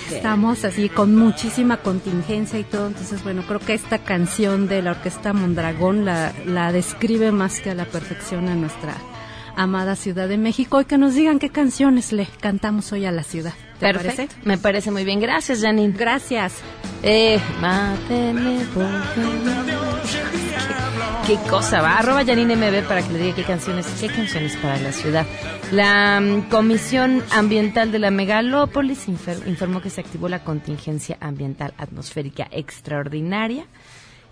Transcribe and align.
Estamos 0.09 0.63
así 0.63 0.87
con 0.87 1.15
muchísima 1.15 1.77
contingencia 1.77 2.57
y 2.57 2.63
todo, 2.63 2.87
entonces 2.87 3.23
bueno, 3.23 3.43
creo 3.45 3.59
que 3.59 3.73
esta 3.73 3.97
canción 3.97 4.69
de 4.69 4.81
la 4.81 4.91
Orquesta 4.91 5.33
Mondragón 5.33 6.05
la, 6.05 6.31
la 6.45 6.71
describe 6.71 7.33
más 7.33 7.59
que 7.59 7.71
a 7.71 7.75
la 7.75 7.83
perfección 7.83 8.47
a 8.47 8.55
nuestra 8.55 8.93
amada 9.55 9.95
Ciudad 9.95 10.27
de 10.27 10.37
México 10.37 10.81
y 10.81 10.85
que 10.85 10.97
nos 10.97 11.15
digan 11.15 11.39
qué 11.39 11.49
canciones 11.49 12.11
le 12.11 12.27
cantamos 12.39 12.91
hoy 12.91 13.05
a 13.05 13.11
la 13.11 13.23
ciudad. 13.23 13.53
¿Te 13.79 13.93
Parece? 13.93 14.29
Me 14.43 14.57
parece 14.57 14.91
muy 14.91 15.03
bien. 15.05 15.19
Gracias, 15.19 15.61
Janine. 15.61 15.93
Gracias. 15.97 16.53
Eh, 17.03 17.39
máteme 17.59 18.59
¿Qué, 21.25 21.35
cosa 21.49 21.81
va? 21.81 21.97
Arroba 21.97 22.25
Janine 22.25 22.55
MB 22.55 22.87
para 22.87 23.01
que 23.01 23.13
le 23.13 23.19
diga 23.19 23.35
qué 23.35 23.43
canciones, 23.43 23.87
qué 23.99 24.07
canciones 24.07 24.55
para 24.57 24.77
la 24.79 24.91
ciudad. 24.91 25.25
La 25.71 26.19
mm, 26.19 26.49
Comisión 26.49 27.23
Ambiental 27.31 27.91
de 27.91 27.99
la 27.99 28.11
Megalópolis 28.11 29.07
informó 29.07 29.81
que 29.81 29.89
se 29.89 30.01
activó 30.01 30.29
la 30.29 30.43
contingencia 30.43 31.17
ambiental 31.21 31.73
atmosférica 31.77 32.47
extraordinaria 32.51 33.65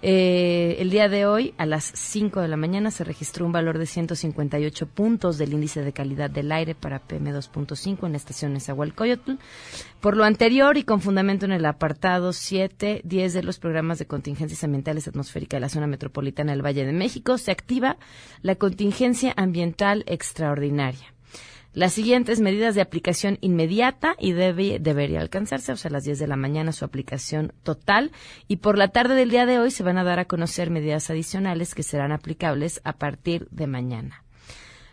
eh, 0.02 0.78
el 0.80 0.92
día 0.92 1.10
de 1.10 1.26
hoy, 1.26 1.54
a 1.58 1.66
las 1.66 1.84
5 1.84 2.40
de 2.40 2.48
la 2.48 2.56
mañana, 2.56 2.90
se 2.90 3.04
registró 3.04 3.46
un 3.46 3.52
valor 3.52 3.78
de 3.78 3.86
158 3.86 4.88
puntos 4.88 5.38
del 5.38 5.54
índice 5.54 5.84
de 5.84 5.92
calidad 5.92 6.30
del 6.30 6.52
aire 6.52 6.74
para 6.74 7.06
PM2.5 7.06 8.06
en 8.06 8.12
la 8.14 8.18
estación 8.18 8.54
Nezahualcóyotl. 8.54 9.34
Por 10.00 10.16
lo 10.16 10.24
anterior 10.24 10.78
y 10.78 10.84
con 10.84 11.02
fundamento 11.02 11.46
en 11.46 11.52
el 11.52 11.66
apartado 11.66 12.32
7, 12.32 13.02
10 13.04 13.34
de 13.34 13.44
los 13.44 13.60
programas 13.60 14.00
de 14.00 14.06
contingencias 14.06 14.64
ambientales 14.64 15.08
atmosféricas 15.08 15.58
de 15.58 15.62
la 15.62 15.70
zona 15.70 15.88
metropolitana 15.88 16.54
del 16.54 16.66
Valle 16.66 16.86
de 16.86 16.94
México, 16.94 17.38
se 17.38 17.52
activa 17.52 17.98
la 18.42 18.56
contingencia 18.56 19.34
ambiental 19.36 20.04
extraordinaria. 20.08 21.14
Las 21.74 21.94
siguientes 21.94 22.40
medidas 22.40 22.74
de 22.74 22.82
aplicación 22.82 23.38
inmediata 23.42 24.16
y 24.18 24.32
debe, 24.32 24.80
debería 24.80 25.22
alcanzarse, 25.22 25.72
o 25.72 25.78
sea, 25.78 25.90
a 25.90 25.92
las 25.92 26.04
10 26.04 26.18
de 26.18 26.28
la 26.28 26.36
mañana 26.36 26.72
su 26.72 26.84
aplicación 26.84 27.54
total 27.62 28.12
y 28.48 28.58
por 28.58 28.78
la 28.78 28.88
tarde 28.88 29.14
del 29.14 29.30
día 29.30 29.46
de 29.46 29.60
hoy 29.60 29.70
se 29.70 29.84
van 29.84 30.00
a 30.00 30.04
dar 30.04 30.20
a 30.20 30.26
conocer 30.26 30.72
medidas 30.72 31.10
adicionales 31.12 31.76
que 31.76 31.84
serán 31.84 32.12
aplicables 32.12 32.82
a 32.84 32.94
partir 32.94 33.48
de 33.52 33.68
mañana. 33.68 34.24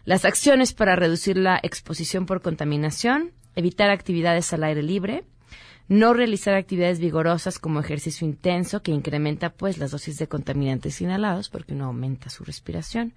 Las 0.04 0.24
acciones 0.24 0.74
para 0.74 0.96
reducir 0.96 1.38
la 1.38 1.58
exposición 1.62 2.26
por 2.26 2.42
contaminación, 2.42 3.32
evitar 3.56 3.90
actividades 3.90 4.52
al 4.52 4.62
aire 4.62 4.82
libre, 4.82 5.24
no 5.88 6.14
realizar 6.14 6.54
actividades 6.54 7.00
vigorosas 7.00 7.58
como 7.58 7.80
ejercicio 7.80 8.26
intenso 8.26 8.82
que 8.82 8.92
incrementa 8.92 9.50
pues 9.50 9.78
las 9.78 9.92
dosis 9.92 10.18
de 10.18 10.28
contaminantes 10.28 11.00
inhalados 11.00 11.48
porque 11.48 11.74
no 11.74 11.86
aumenta 11.86 12.28
su 12.28 12.44
respiración. 12.44 13.14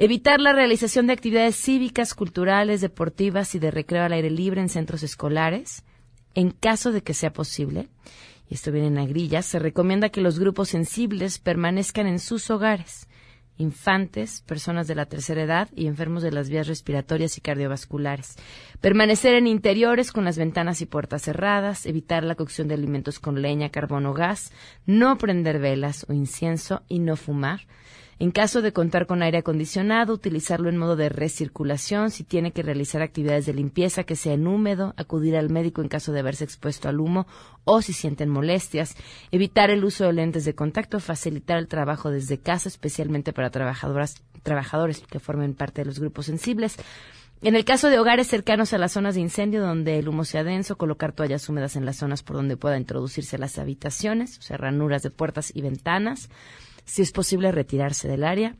Evitar 0.00 0.40
la 0.40 0.52
realización 0.52 1.08
de 1.08 1.12
actividades 1.12 1.56
cívicas, 1.56 2.14
culturales, 2.14 2.80
deportivas 2.80 3.56
y 3.56 3.58
de 3.58 3.72
recreo 3.72 4.04
al 4.04 4.12
aire 4.12 4.30
libre 4.30 4.60
en 4.60 4.68
centros 4.68 5.02
escolares. 5.02 5.82
En 6.36 6.52
caso 6.52 6.92
de 6.92 7.02
que 7.02 7.14
sea 7.14 7.32
posible, 7.32 7.88
y 8.48 8.54
esto 8.54 8.70
viene 8.70 8.86
en 8.86 9.08
grillas, 9.08 9.44
se 9.44 9.58
recomienda 9.58 10.10
que 10.10 10.20
los 10.20 10.38
grupos 10.38 10.68
sensibles 10.68 11.40
permanezcan 11.40 12.06
en 12.06 12.20
sus 12.20 12.48
hogares. 12.48 13.08
Infantes, 13.56 14.44
personas 14.46 14.86
de 14.86 14.94
la 14.94 15.06
tercera 15.06 15.42
edad 15.42 15.68
y 15.74 15.88
enfermos 15.88 16.22
de 16.22 16.30
las 16.30 16.48
vías 16.48 16.68
respiratorias 16.68 17.36
y 17.36 17.40
cardiovasculares. 17.40 18.36
Permanecer 18.80 19.34
en 19.34 19.46
interiores 19.46 20.12
con 20.12 20.24
las 20.24 20.38
ventanas 20.38 20.80
y 20.80 20.86
puertas 20.86 21.22
cerradas, 21.22 21.84
evitar 21.84 22.22
la 22.22 22.36
cocción 22.36 22.68
de 22.68 22.74
alimentos 22.74 23.18
con 23.18 23.42
leña, 23.42 23.70
carbón 23.70 24.06
o 24.06 24.14
gas, 24.14 24.52
no 24.86 25.18
prender 25.18 25.58
velas 25.58 26.06
o 26.08 26.12
incienso 26.12 26.82
y 26.88 27.00
no 27.00 27.16
fumar 27.16 27.60
en 28.20 28.32
caso 28.32 28.62
de 28.62 28.72
contar 28.72 29.06
con 29.06 29.22
aire 29.22 29.38
acondicionado, 29.38 30.12
utilizarlo 30.12 30.68
en 30.68 30.76
modo 30.76 30.96
de 30.96 31.08
recirculación. 31.08 32.10
Si 32.10 32.24
tiene 32.24 32.50
que 32.50 32.64
realizar 32.64 33.00
actividades 33.00 33.46
de 33.46 33.54
limpieza 33.54 34.02
que 34.02 34.16
sean 34.16 34.46
húmedo, 34.48 34.92
acudir 34.96 35.36
al 35.36 35.50
médico 35.50 35.82
en 35.82 35.88
caso 35.88 36.12
de 36.12 36.20
haberse 36.20 36.42
expuesto 36.42 36.88
al 36.88 36.98
humo 36.98 37.28
o 37.64 37.80
si 37.80 37.92
sienten 37.92 38.28
molestias. 38.28 38.96
Evitar 39.30 39.70
el 39.70 39.84
uso 39.84 40.04
de 40.04 40.14
lentes 40.14 40.44
de 40.44 40.56
contacto, 40.56 40.98
facilitar 40.98 41.58
el 41.58 41.68
trabajo 41.68 42.10
desde 42.10 42.38
casa, 42.38 42.68
especialmente 42.68 43.32
para 43.32 43.50
trabajadoras, 43.50 44.20
trabajadores 44.42 45.00
que 45.08 45.20
formen 45.20 45.54
parte 45.54 45.82
de 45.82 45.86
los 45.86 46.00
grupos 46.00 46.26
sensibles. 46.26 46.76
En 47.40 47.54
el 47.54 47.64
caso 47.64 47.88
de 47.88 47.98
hogares 48.00 48.26
cercanos 48.26 48.72
a 48.72 48.78
las 48.78 48.92
zonas 48.92 49.14
de 49.14 49.20
incendio 49.20 49.62
donde 49.62 49.98
el 49.98 50.08
humo 50.08 50.24
sea 50.24 50.42
denso, 50.42 50.76
colocar 50.76 51.12
toallas 51.12 51.48
húmedas 51.48 51.76
en 51.76 51.86
las 51.86 51.96
zonas 51.96 52.24
por 52.24 52.34
donde 52.34 52.56
pueda 52.56 52.76
introducirse 52.76 53.38
las 53.38 53.58
habitaciones, 53.58 54.38
o 54.38 54.42
sea, 54.42 54.56
ranuras 54.56 55.02
de 55.02 55.10
puertas 55.10 55.52
y 55.54 55.62
ventanas. 55.62 56.30
Si 56.84 57.02
es 57.02 57.12
posible 57.12 57.52
retirarse 57.52 58.08
del 58.08 58.24
área 58.24 58.56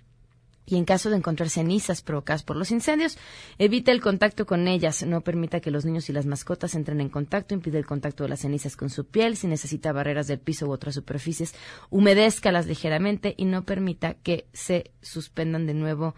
y 0.69 0.77
en 0.77 0.85
caso 0.85 1.09
de 1.09 1.17
encontrar 1.17 1.49
cenizas 1.49 2.03
provocadas 2.03 2.43
por 2.43 2.57
los 2.57 2.71
incendios, 2.71 3.17
evite 3.59 3.91
el 3.91 4.01
contacto 4.01 4.47
con 4.47 4.69
ellas, 4.69 5.05
no 5.05 5.23
permita 5.23 5.61
que 5.61 5.71
los 5.71 5.85
niños 5.85 6.09
y 6.11 6.13
las 6.13 6.27
mascotas 6.27 6.75
entren 6.75 7.01
en 7.01 7.09
contacto, 7.09 7.55
impide 7.55 7.79
el 7.79 7.87
contacto 7.87 8.25
de 8.25 8.29
las 8.29 8.41
cenizas 8.41 8.77
con 8.77 8.91
su 8.91 9.07
piel, 9.07 9.37
si 9.37 9.47
necesita 9.47 9.93
barreras 9.93 10.27
del 10.27 10.41
piso 10.41 10.67
u 10.67 10.73
otras 10.73 10.95
superficies, 10.95 11.55
humedézcalas 11.91 12.67
ligeramente 12.67 13.35
y 13.37 13.47
no 13.47 13.65
permita 13.65 14.15
que 14.15 14.47
se 14.53 14.91
suspendan 15.01 15.67
de 15.67 15.75
nuevo 15.75 16.15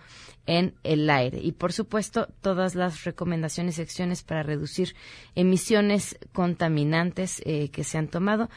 en 0.47 0.75
el 0.82 1.09
aire. 1.11 1.38
Y 1.41 1.53
por 1.53 1.72
supuesto, 1.72 2.28
todas 2.41 2.75
las 2.75 3.05
recomendaciones 3.05 3.78
y 3.78 3.82
acciones 3.82 4.22
para 4.22 4.43
reducir 4.43 4.97
emisiones 5.37 6.19
contaminantes 6.32 7.41
eh, 7.44 7.71
que 7.71 7.84
se 7.84 7.99
han 7.99 8.09
tomado 8.09 8.50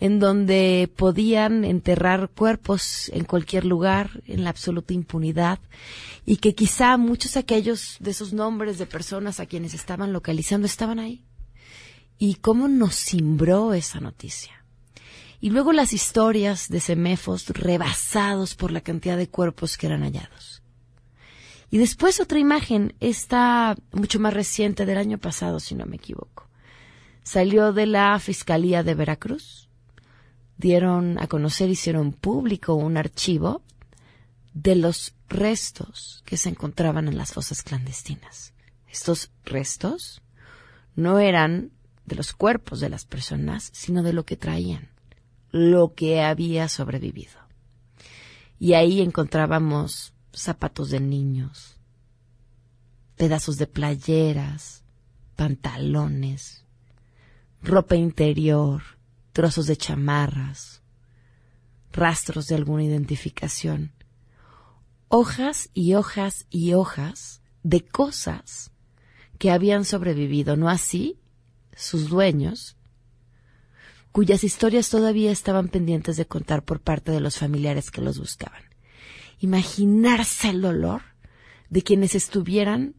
en 0.00 0.18
donde 0.18 0.90
podían 0.96 1.64
enterrar 1.64 2.30
cuerpos 2.30 3.10
en 3.14 3.24
cualquier 3.24 3.64
lugar, 3.64 4.22
en 4.26 4.44
la 4.44 4.50
absoluta 4.50 4.92
impunidad, 4.92 5.60
y 6.26 6.36
que 6.36 6.54
quizá 6.54 6.96
muchos 6.96 7.36
aquellos 7.36 7.96
de 8.00 8.10
esos 8.10 8.32
nombres 8.32 8.78
de 8.78 8.86
personas 8.86 9.40
a 9.40 9.46
quienes 9.46 9.74
estaban 9.74 10.12
localizando 10.12 10.66
estaban 10.66 10.98
ahí. 10.98 11.24
Y 12.18 12.36
cómo 12.36 12.68
nos 12.68 12.96
cimbró 12.96 13.74
esa 13.74 14.00
noticia. 14.00 14.64
Y 15.40 15.50
luego 15.50 15.72
las 15.72 15.92
historias 15.92 16.68
de 16.68 16.80
semefos 16.80 17.46
rebasados 17.48 18.54
por 18.54 18.70
la 18.70 18.80
cantidad 18.80 19.16
de 19.16 19.28
cuerpos 19.28 19.76
que 19.76 19.86
eran 19.86 20.02
hallados. 20.02 20.62
Y 21.70 21.78
después 21.78 22.20
otra 22.20 22.38
imagen, 22.38 22.94
esta 23.00 23.76
mucho 23.92 24.20
más 24.20 24.32
reciente 24.32 24.86
del 24.86 24.96
año 24.96 25.18
pasado, 25.18 25.60
si 25.60 25.74
no 25.74 25.86
me 25.86 25.96
equivoco. 25.96 26.48
Salió 27.24 27.72
de 27.72 27.86
la 27.86 28.18
Fiscalía 28.20 28.82
de 28.82 28.94
Veracruz, 28.94 29.63
dieron 30.56 31.18
a 31.18 31.26
conocer, 31.26 31.68
hicieron 31.68 32.12
público 32.12 32.74
un 32.74 32.96
archivo 32.96 33.62
de 34.52 34.76
los 34.76 35.14
restos 35.28 36.22
que 36.24 36.36
se 36.36 36.48
encontraban 36.48 37.08
en 37.08 37.16
las 37.16 37.32
fosas 37.32 37.62
clandestinas. 37.62 38.54
Estos 38.88 39.32
restos 39.44 40.22
no 40.94 41.18
eran 41.18 41.72
de 42.06 42.16
los 42.16 42.32
cuerpos 42.32 42.80
de 42.80 42.88
las 42.88 43.04
personas, 43.04 43.70
sino 43.72 44.02
de 44.02 44.12
lo 44.12 44.24
que 44.24 44.36
traían, 44.36 44.90
lo 45.50 45.94
que 45.94 46.22
había 46.22 46.68
sobrevivido. 46.68 47.32
Y 48.58 48.74
ahí 48.74 49.00
encontrábamos 49.00 50.12
zapatos 50.32 50.90
de 50.90 51.00
niños, 51.00 51.76
pedazos 53.16 53.56
de 53.56 53.66
playeras, 53.66 54.84
pantalones, 55.36 56.64
ropa 57.62 57.96
interior, 57.96 58.82
trozos 59.34 59.66
de 59.66 59.76
chamarras, 59.76 60.80
rastros 61.92 62.46
de 62.46 62.54
alguna 62.54 62.84
identificación, 62.84 63.92
hojas 65.08 65.70
y 65.74 65.94
hojas 65.94 66.46
y 66.50 66.72
hojas 66.72 67.42
de 67.64 67.84
cosas 67.84 68.70
que 69.38 69.50
habían 69.50 69.84
sobrevivido, 69.84 70.56
no 70.56 70.70
así 70.70 71.18
sus 71.74 72.08
dueños, 72.08 72.76
cuyas 74.12 74.44
historias 74.44 74.88
todavía 74.88 75.32
estaban 75.32 75.66
pendientes 75.66 76.16
de 76.16 76.26
contar 76.26 76.64
por 76.64 76.80
parte 76.80 77.10
de 77.10 77.20
los 77.20 77.36
familiares 77.36 77.90
que 77.90 78.02
los 78.02 78.20
buscaban. 78.20 78.62
Imaginarse 79.40 80.50
el 80.50 80.62
dolor 80.62 81.02
de 81.70 81.82
quienes 81.82 82.14
estuvieran 82.14 82.94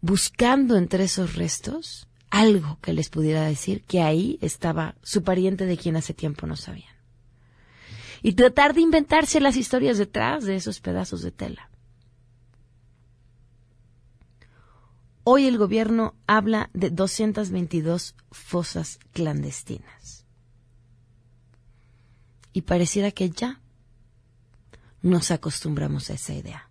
buscando 0.00 0.76
entre 0.76 1.04
esos 1.04 1.34
restos 1.34 2.06
algo 2.30 2.78
que 2.80 2.92
les 2.92 3.10
pudiera 3.10 3.44
decir 3.44 3.82
que 3.82 4.02
ahí 4.02 4.38
estaba 4.40 4.94
su 5.02 5.22
pariente 5.22 5.66
de 5.66 5.76
quien 5.76 5.96
hace 5.96 6.14
tiempo 6.14 6.46
no 6.46 6.56
sabían. 6.56 6.94
Y 8.22 8.34
tratar 8.34 8.74
de 8.74 8.82
inventarse 8.82 9.40
las 9.40 9.56
historias 9.56 9.98
detrás 9.98 10.44
de 10.44 10.54
esos 10.54 10.80
pedazos 10.80 11.22
de 11.22 11.32
tela. 11.32 11.70
Hoy 15.24 15.46
el 15.46 15.58
gobierno 15.58 16.14
habla 16.26 16.70
de 16.72 16.90
222 16.90 18.14
fosas 18.30 18.98
clandestinas. 19.12 20.24
Y 22.52 22.62
pareciera 22.62 23.10
que 23.10 23.30
ya 23.30 23.60
nos 25.02 25.30
acostumbramos 25.30 26.10
a 26.10 26.14
esa 26.14 26.34
idea. 26.34 26.68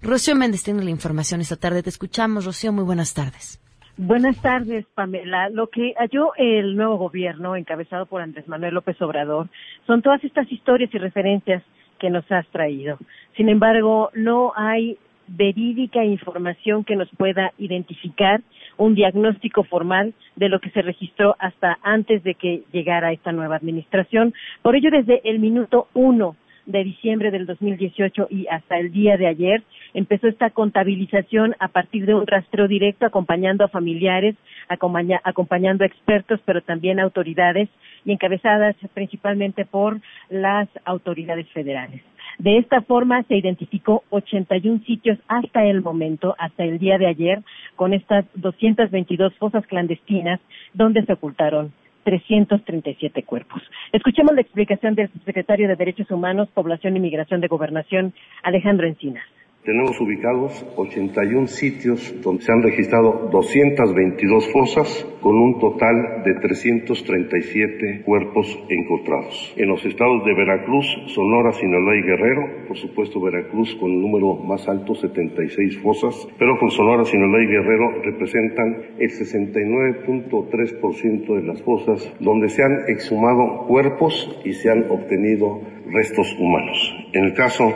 Rocío 0.00 0.34
Méndez 0.34 0.62
tiene 0.62 0.84
la 0.84 0.90
información 0.90 1.40
esta 1.40 1.56
tarde. 1.56 1.82
Te 1.82 1.90
escuchamos, 1.90 2.44
Rocío. 2.44 2.72
Muy 2.72 2.84
buenas 2.84 3.14
tardes. 3.14 3.61
Buenas 3.98 4.40
tardes, 4.40 4.86
Pamela. 4.94 5.50
Lo 5.50 5.66
que 5.66 5.92
halló 5.98 6.32
el 6.36 6.76
nuevo 6.76 6.96
gobierno, 6.96 7.56
encabezado 7.56 8.06
por 8.06 8.22
Andrés 8.22 8.48
Manuel 8.48 8.74
López 8.74 9.00
Obrador, 9.02 9.48
son 9.86 10.00
todas 10.00 10.24
estas 10.24 10.50
historias 10.50 10.92
y 10.94 10.98
referencias 10.98 11.62
que 11.98 12.08
nos 12.08 12.24
has 12.32 12.46
traído. 12.48 12.98
Sin 13.36 13.50
embargo, 13.50 14.10
no 14.14 14.54
hay 14.56 14.96
verídica 15.28 16.04
información 16.04 16.84
que 16.84 16.96
nos 16.96 17.08
pueda 17.16 17.52
identificar 17.58 18.40
un 18.78 18.94
diagnóstico 18.94 19.62
formal 19.62 20.14
de 20.36 20.48
lo 20.48 20.58
que 20.58 20.70
se 20.70 20.80
registró 20.80 21.36
hasta 21.38 21.78
antes 21.82 22.24
de 22.24 22.34
que 22.34 22.62
llegara 22.72 23.12
esta 23.12 23.30
nueva 23.30 23.56
administración. 23.56 24.32
Por 24.62 24.74
ello, 24.74 24.90
desde 24.90 25.20
el 25.28 25.38
minuto 25.38 25.88
uno 25.92 26.36
de 26.66 26.84
diciembre 26.84 27.30
del 27.30 27.46
2018 27.46 28.28
y 28.30 28.46
hasta 28.46 28.78
el 28.78 28.92
día 28.92 29.16
de 29.16 29.26
ayer 29.26 29.62
empezó 29.94 30.28
esta 30.28 30.50
contabilización 30.50 31.54
a 31.58 31.68
partir 31.68 32.06
de 32.06 32.14
un 32.14 32.26
rastreo 32.26 32.68
directo 32.68 33.06
acompañando 33.06 33.64
a 33.64 33.68
familiares, 33.68 34.36
acompañando 34.68 35.84
a 35.84 35.86
expertos, 35.86 36.40
pero 36.44 36.62
también 36.62 37.00
autoridades 37.00 37.68
y 38.04 38.12
encabezadas 38.12 38.76
principalmente 38.94 39.64
por 39.64 40.00
las 40.30 40.68
autoridades 40.84 41.48
federales. 41.50 42.02
De 42.38 42.58
esta 42.58 42.80
forma 42.82 43.22
se 43.24 43.36
identificó 43.36 44.04
81 44.10 44.80
sitios 44.86 45.18
hasta 45.28 45.64
el 45.64 45.82
momento, 45.82 46.34
hasta 46.38 46.64
el 46.64 46.78
día 46.78 46.98
de 46.98 47.06
ayer, 47.06 47.42
con 47.76 47.92
estas 47.92 48.24
222 48.34 49.34
fosas 49.34 49.66
clandestinas 49.66 50.40
donde 50.72 51.04
se 51.04 51.12
ocultaron 51.12 51.72
337 52.04 53.22
cuerpos. 53.24 53.62
Escuchemos 53.92 54.34
la 54.34 54.40
explicación 54.40 54.94
del 54.94 55.10
secretario 55.24 55.68
de 55.68 55.76
Derechos 55.76 56.10
Humanos, 56.10 56.48
Población 56.54 56.96
y 56.96 57.00
Migración 57.00 57.40
de 57.40 57.48
Gobernación, 57.48 58.12
Alejandro 58.42 58.86
Encinas. 58.86 59.24
Tenemos 59.64 60.00
ubicados 60.00 60.66
81 60.74 61.46
sitios 61.46 62.12
donde 62.20 62.42
se 62.42 62.50
han 62.50 62.64
registrado 62.64 63.28
222 63.30 64.50
fosas 64.50 65.06
con 65.20 65.38
un 65.38 65.60
total 65.60 66.24
de 66.24 66.34
337 66.34 68.02
cuerpos 68.04 68.58
encontrados. 68.68 69.54
En 69.56 69.68
los 69.68 69.84
estados 69.84 70.24
de 70.24 70.34
Veracruz, 70.34 70.84
Sonora, 71.14 71.52
Sinaloa 71.52 71.96
y 71.96 72.02
Guerrero, 72.02 72.66
por 72.66 72.76
supuesto 72.76 73.20
Veracruz 73.20 73.76
con 73.76 73.92
el 73.92 74.00
número 74.00 74.34
más 74.34 74.68
alto, 74.68 74.96
76 74.96 75.78
fosas, 75.78 76.26
pero 76.40 76.58
con 76.58 76.72
Sonora, 76.72 77.04
Sinaloa 77.04 77.44
y 77.44 77.46
Guerrero 77.46 78.02
representan 78.02 78.96
el 78.98 79.10
69.3% 79.10 81.36
de 81.36 81.42
las 81.46 81.62
fosas 81.62 82.12
donde 82.18 82.48
se 82.48 82.64
han 82.64 82.86
exhumado 82.88 83.68
cuerpos 83.68 84.40
y 84.44 84.54
se 84.54 84.70
han 84.70 84.90
obtenido 84.90 85.60
restos 85.92 86.34
humanos. 86.38 86.94
En 87.12 87.24
el 87.24 87.34
caso 87.34 87.72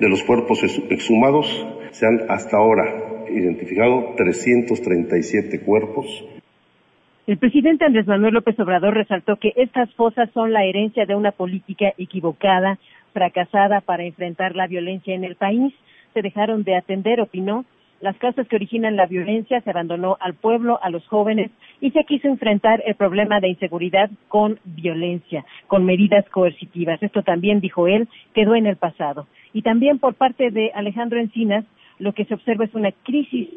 de 0.00 0.08
los 0.08 0.22
cuerpos 0.22 0.62
exhumados, 0.90 1.46
se 1.90 2.06
han 2.06 2.22
hasta 2.28 2.56
ahora 2.56 3.26
identificado 3.30 4.14
337 4.16 5.60
cuerpos. 5.60 6.06
El 7.26 7.36
presidente 7.36 7.84
Andrés 7.84 8.06
Manuel 8.06 8.34
López 8.34 8.58
Obrador 8.58 8.94
resaltó 8.94 9.36
que 9.36 9.52
estas 9.56 9.92
fosas 9.94 10.30
son 10.32 10.52
la 10.52 10.64
herencia 10.64 11.04
de 11.04 11.14
una 11.14 11.32
política 11.32 11.92
equivocada, 11.98 12.78
fracasada 13.12 13.82
para 13.82 14.04
enfrentar 14.04 14.56
la 14.56 14.66
violencia 14.66 15.14
en 15.14 15.24
el 15.24 15.36
país. 15.36 15.74
Se 16.14 16.22
dejaron 16.22 16.64
de 16.64 16.76
atender, 16.76 17.20
opinó, 17.20 17.66
las 18.00 18.16
causas 18.18 18.46
que 18.48 18.56
originan 18.56 18.96
la 18.96 19.06
violencia, 19.06 19.60
se 19.60 19.70
abandonó 19.70 20.16
al 20.20 20.34
pueblo, 20.34 20.78
a 20.82 20.90
los 20.90 21.06
jóvenes 21.08 21.50
y 21.80 21.90
se 21.90 22.04
quiso 22.04 22.28
enfrentar 22.28 22.82
el 22.86 22.94
problema 22.94 23.40
de 23.40 23.48
inseguridad 23.48 24.10
con 24.28 24.58
violencia, 24.64 25.44
con 25.66 25.84
medidas 25.84 26.28
coercitivas. 26.30 27.02
Esto 27.02 27.22
también, 27.22 27.60
dijo 27.60 27.86
él, 27.88 28.08
quedó 28.34 28.54
en 28.54 28.66
el 28.66 28.76
pasado. 28.76 29.26
Y 29.52 29.62
también 29.62 29.98
por 29.98 30.14
parte 30.14 30.50
de 30.50 30.70
Alejandro 30.74 31.18
Encinas, 31.18 31.64
lo 31.98 32.12
que 32.12 32.24
se 32.24 32.34
observa 32.34 32.64
es 32.64 32.74
una 32.74 32.92
crisis 32.92 33.48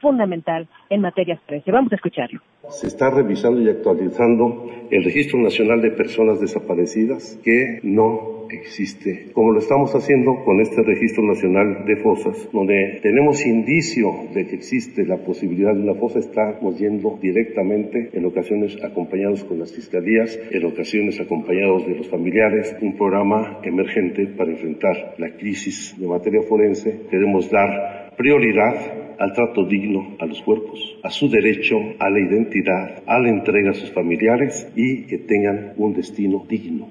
fundamental 0.00 0.68
en 0.90 1.00
materia 1.00 1.40
forense. 1.46 1.72
Vamos 1.72 1.92
a 1.92 1.96
escucharlo. 1.96 2.40
Se 2.68 2.86
está 2.86 3.10
revisando 3.10 3.60
y 3.60 3.68
actualizando 3.68 4.66
el 4.90 5.04
Registro 5.04 5.38
Nacional 5.38 5.80
de 5.80 5.90
Personas 5.92 6.40
Desaparecidas 6.40 7.40
que 7.42 7.80
no 7.82 8.35
existe, 8.50 9.26
como 9.32 9.52
lo 9.52 9.58
estamos 9.58 9.94
haciendo 9.94 10.44
con 10.44 10.60
este 10.60 10.82
Registro 10.82 11.24
Nacional 11.24 11.84
de 11.86 11.96
Fosas, 11.96 12.48
donde 12.52 13.00
tenemos 13.02 13.44
indicio 13.44 14.28
de 14.32 14.46
que 14.46 14.56
existe 14.56 15.04
la 15.04 15.18
posibilidad 15.18 15.74
de 15.74 15.82
una 15.82 15.94
fosa, 15.94 16.20
estamos 16.20 16.78
yendo 16.78 17.18
directamente, 17.20 18.10
en 18.12 18.24
ocasiones 18.24 18.76
acompañados 18.82 19.44
con 19.44 19.58
las 19.58 19.72
fiscalías, 19.72 20.38
en 20.50 20.64
ocasiones 20.64 21.20
acompañados 21.20 21.86
de 21.86 21.96
los 21.96 22.08
familiares, 22.08 22.76
un 22.80 22.96
programa 22.96 23.60
emergente 23.62 24.26
para 24.26 24.50
enfrentar 24.50 25.14
la 25.18 25.30
crisis 25.36 25.94
de 25.98 26.06
materia 26.06 26.42
forense. 26.42 27.02
Queremos 27.10 27.50
dar 27.50 28.14
prioridad 28.16 28.74
al 29.18 29.32
trato 29.32 29.64
digno 29.64 30.16
a 30.18 30.26
los 30.26 30.42
cuerpos, 30.42 30.98
a 31.02 31.10
su 31.10 31.28
derecho 31.28 31.76
a 31.98 32.10
la 32.10 32.20
identidad, 32.20 33.02
a 33.06 33.18
la 33.18 33.28
entrega 33.30 33.70
a 33.70 33.74
sus 33.74 33.92
familiares 33.92 34.70
y 34.76 35.06
que 35.06 35.18
tengan 35.18 35.72
un 35.76 35.94
destino 35.94 36.44
digno. 36.48 36.88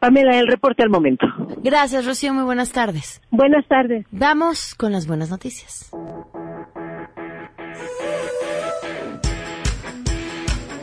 Pamela, 0.00 0.38
el 0.38 0.48
reporte 0.48 0.82
al 0.82 0.88
momento. 0.88 1.26
Gracias, 1.62 2.06
Rocío. 2.06 2.32
Muy 2.32 2.44
buenas 2.44 2.72
tardes. 2.72 3.20
Buenas 3.30 3.68
tardes. 3.68 4.06
Vamos 4.10 4.74
con 4.74 4.92
las 4.92 5.06
buenas 5.06 5.28
noticias. 5.28 5.90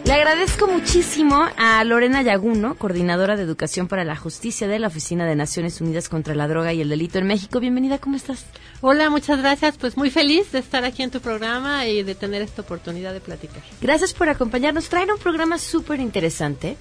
Le 0.05 0.13
agradezco 0.13 0.67
muchísimo 0.67 1.47
a 1.57 1.83
Lorena 1.83 2.21
Yaguno, 2.21 2.75
coordinadora 2.75 3.35
de 3.35 3.43
Educación 3.43 3.87
para 3.89 4.05
la 4.05 4.15
Justicia 4.15 4.67
de 4.67 4.79
la 4.79 4.87
Oficina 4.87 5.25
de 5.25 5.35
Naciones 5.35 5.81
Unidas 5.81 6.07
contra 6.07 6.33
la 6.33 6.47
Droga 6.47 6.71
y 6.71 6.79
el 6.79 6.87
Delito 6.87 7.17
en 7.17 7.27
México. 7.27 7.59
Bienvenida, 7.59 7.97
¿cómo 7.97 8.15
estás? 8.15 8.45
Hola, 8.79 9.09
muchas 9.09 9.39
gracias. 9.39 9.77
Pues 9.77 9.97
muy 9.97 10.09
feliz 10.09 10.51
de 10.53 10.59
estar 10.59 10.85
aquí 10.85 11.03
en 11.03 11.11
tu 11.11 11.19
programa 11.19 11.87
y 11.87 12.03
de 12.03 12.15
tener 12.15 12.41
esta 12.41 12.61
oportunidad 12.61 13.11
de 13.11 13.19
platicar. 13.19 13.61
Gracias 13.81 14.13
por 14.13 14.29
acompañarnos. 14.29 14.87
Traen 14.87 15.11
un 15.11 15.17
programa 15.17 15.57
súper 15.57 15.99
interesante 15.99 16.77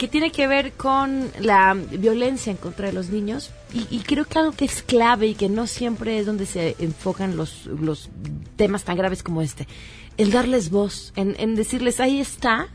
que 0.00 0.08
tiene 0.08 0.32
que 0.32 0.46
ver 0.46 0.72
con 0.72 1.30
la 1.40 1.74
violencia 1.74 2.50
en 2.50 2.56
contra 2.56 2.86
de 2.86 2.94
los 2.94 3.10
niños. 3.10 3.50
Y, 3.74 3.98
creo 3.98 4.24
que 4.24 4.38
algo 4.38 4.52
que 4.52 4.64
es 4.64 4.82
clave 4.82 5.26
y 5.26 5.34
que 5.34 5.50
no 5.50 5.66
siempre 5.66 6.18
es 6.18 6.24
donde 6.24 6.46
se 6.46 6.74
enfocan 6.78 7.36
los, 7.36 7.66
los 7.66 8.08
temas 8.56 8.84
tan 8.84 8.96
graves 8.96 9.22
como 9.22 9.42
este, 9.42 9.68
el 10.16 10.30
darles 10.32 10.70
voz, 10.70 11.12
en 11.16 11.54
decirles, 11.54 12.00
ahí 12.00 12.18
está, 12.18 12.68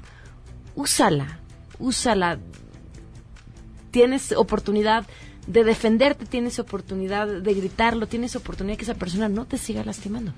úsala, 0.76 1.40
úsala, 1.80 2.38
tienes 3.90 4.32
oportunidad 4.32 5.08
de 5.48 5.64
defenderte, 5.64 6.26
tienes 6.26 6.60
oportunidad 6.60 7.28
de 7.28 7.54
gritarlo, 7.54 8.08
tienes 8.08 8.36
oportunidad 8.36 8.78
que 8.78 8.84
esa 8.84 8.96
persona 8.96 9.30
no 9.30 9.46
te 9.46 9.58
siga 9.58 9.84
lastimando. 9.84 10.34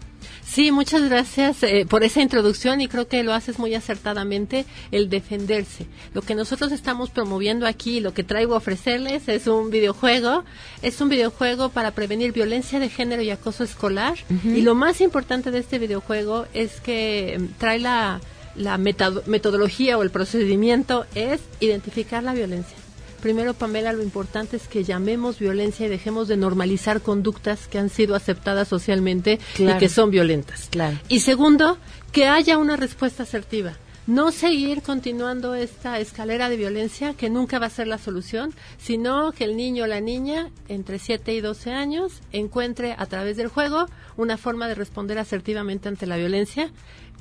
Sí, 0.46 0.72
muchas 0.72 1.04
gracias 1.04 1.64
eh, 1.64 1.86
por 1.88 2.04
esa 2.04 2.22
introducción 2.22 2.82
y 2.82 2.88
creo 2.88 3.08
que 3.08 3.24
lo 3.24 3.34
haces 3.34 3.60
muy 3.60 3.74
acertadamente, 3.74 4.66
el 4.92 5.10
defenderse. 5.10 5.86
Lo 6.14 6.22
que 6.22 6.36
nosotros 6.36 6.72
estamos 6.72 7.10
promoviendo 7.10 7.68
aquí, 7.68 8.00
lo 8.00 8.14
que 8.14 8.24
traigo 8.24 8.54
a 8.54 8.58
ofrecerles 8.58 9.30
es 9.30 9.48
un 9.48 9.70
videojuego, 9.70 10.44
es 10.82 11.00
un 11.00 11.10
videojuego 11.10 11.70
para 11.70 11.92
prevenir 11.92 12.34
violencia 12.34 12.80
de 12.80 12.90
género 12.90 13.22
y 13.22 13.30
acoso 13.30 13.64
escolar 13.64 14.16
y 14.44 14.62
lo 14.62 14.76
más 14.76 15.02
importante 15.02 15.52
de 15.52 15.60
este 15.60 15.80
videojuego 15.80 16.48
es 16.54 16.82
que 16.82 17.38
mm, 17.40 17.46
trae 17.58 17.80
la, 17.80 18.20
la 18.56 18.78
metodología 18.78 19.98
o 19.98 20.04
el 20.04 20.10
procedimiento 20.10 21.06
es 21.16 21.40
identificar 21.60 22.24
la 22.24 22.34
violencia 22.34 22.78
Primero, 23.22 23.54
Pamela, 23.54 23.94
lo 23.94 24.04
importante 24.04 24.58
es 24.58 24.68
que 24.68 24.84
llamemos 24.84 25.40
violencia 25.40 25.86
y 25.86 25.90
dejemos 25.90 26.28
de 26.28 26.38
normalizar 26.38 27.02
conductas 27.02 27.68
que 27.68 27.80
han 27.80 27.90
sido 27.90 28.16
aceptadas 28.16 28.68
socialmente 28.68 29.40
Claro. 29.56 29.78
y 29.78 29.80
que 29.80 29.90
son 29.90 30.12
violentas. 30.12 30.68
Claro. 30.70 30.98
Y 31.10 31.20
segundo, 31.22 31.78
que 32.12 32.28
haya 32.28 32.58
una 32.58 32.76
respuesta 32.78 33.24
asertiva. 33.24 33.74
No 34.06 34.32
seguir 34.32 34.84
continuando 34.84 35.54
esta 35.54 36.00
escalera 36.00 36.48
de 36.48 36.56
violencia 36.56 37.14
que 37.14 37.30
nunca 37.30 37.60
va 37.60 37.66
a 37.66 37.70
ser 37.70 37.88
la 37.88 37.98
solución, 37.98 38.54
sino 38.78 39.34
que 39.34 39.44
el 39.44 39.58
niño 39.58 39.84
o 39.84 39.88
la 39.88 40.00
niña 40.00 40.50
entre 40.70 40.98
7 40.98 41.34
y 41.34 41.42
12 41.42 41.72
años 41.74 42.22
encuentre 42.32 42.96
a 42.98 43.06
través 43.08 43.36
del 43.36 43.50
juego 43.50 43.88
una 44.16 44.38
forma 44.38 44.70
de 44.70 44.76
responder 44.76 45.20
asertivamente 45.20 45.90
ante 45.90 46.06
la 46.08 46.16
violencia. 46.16 46.72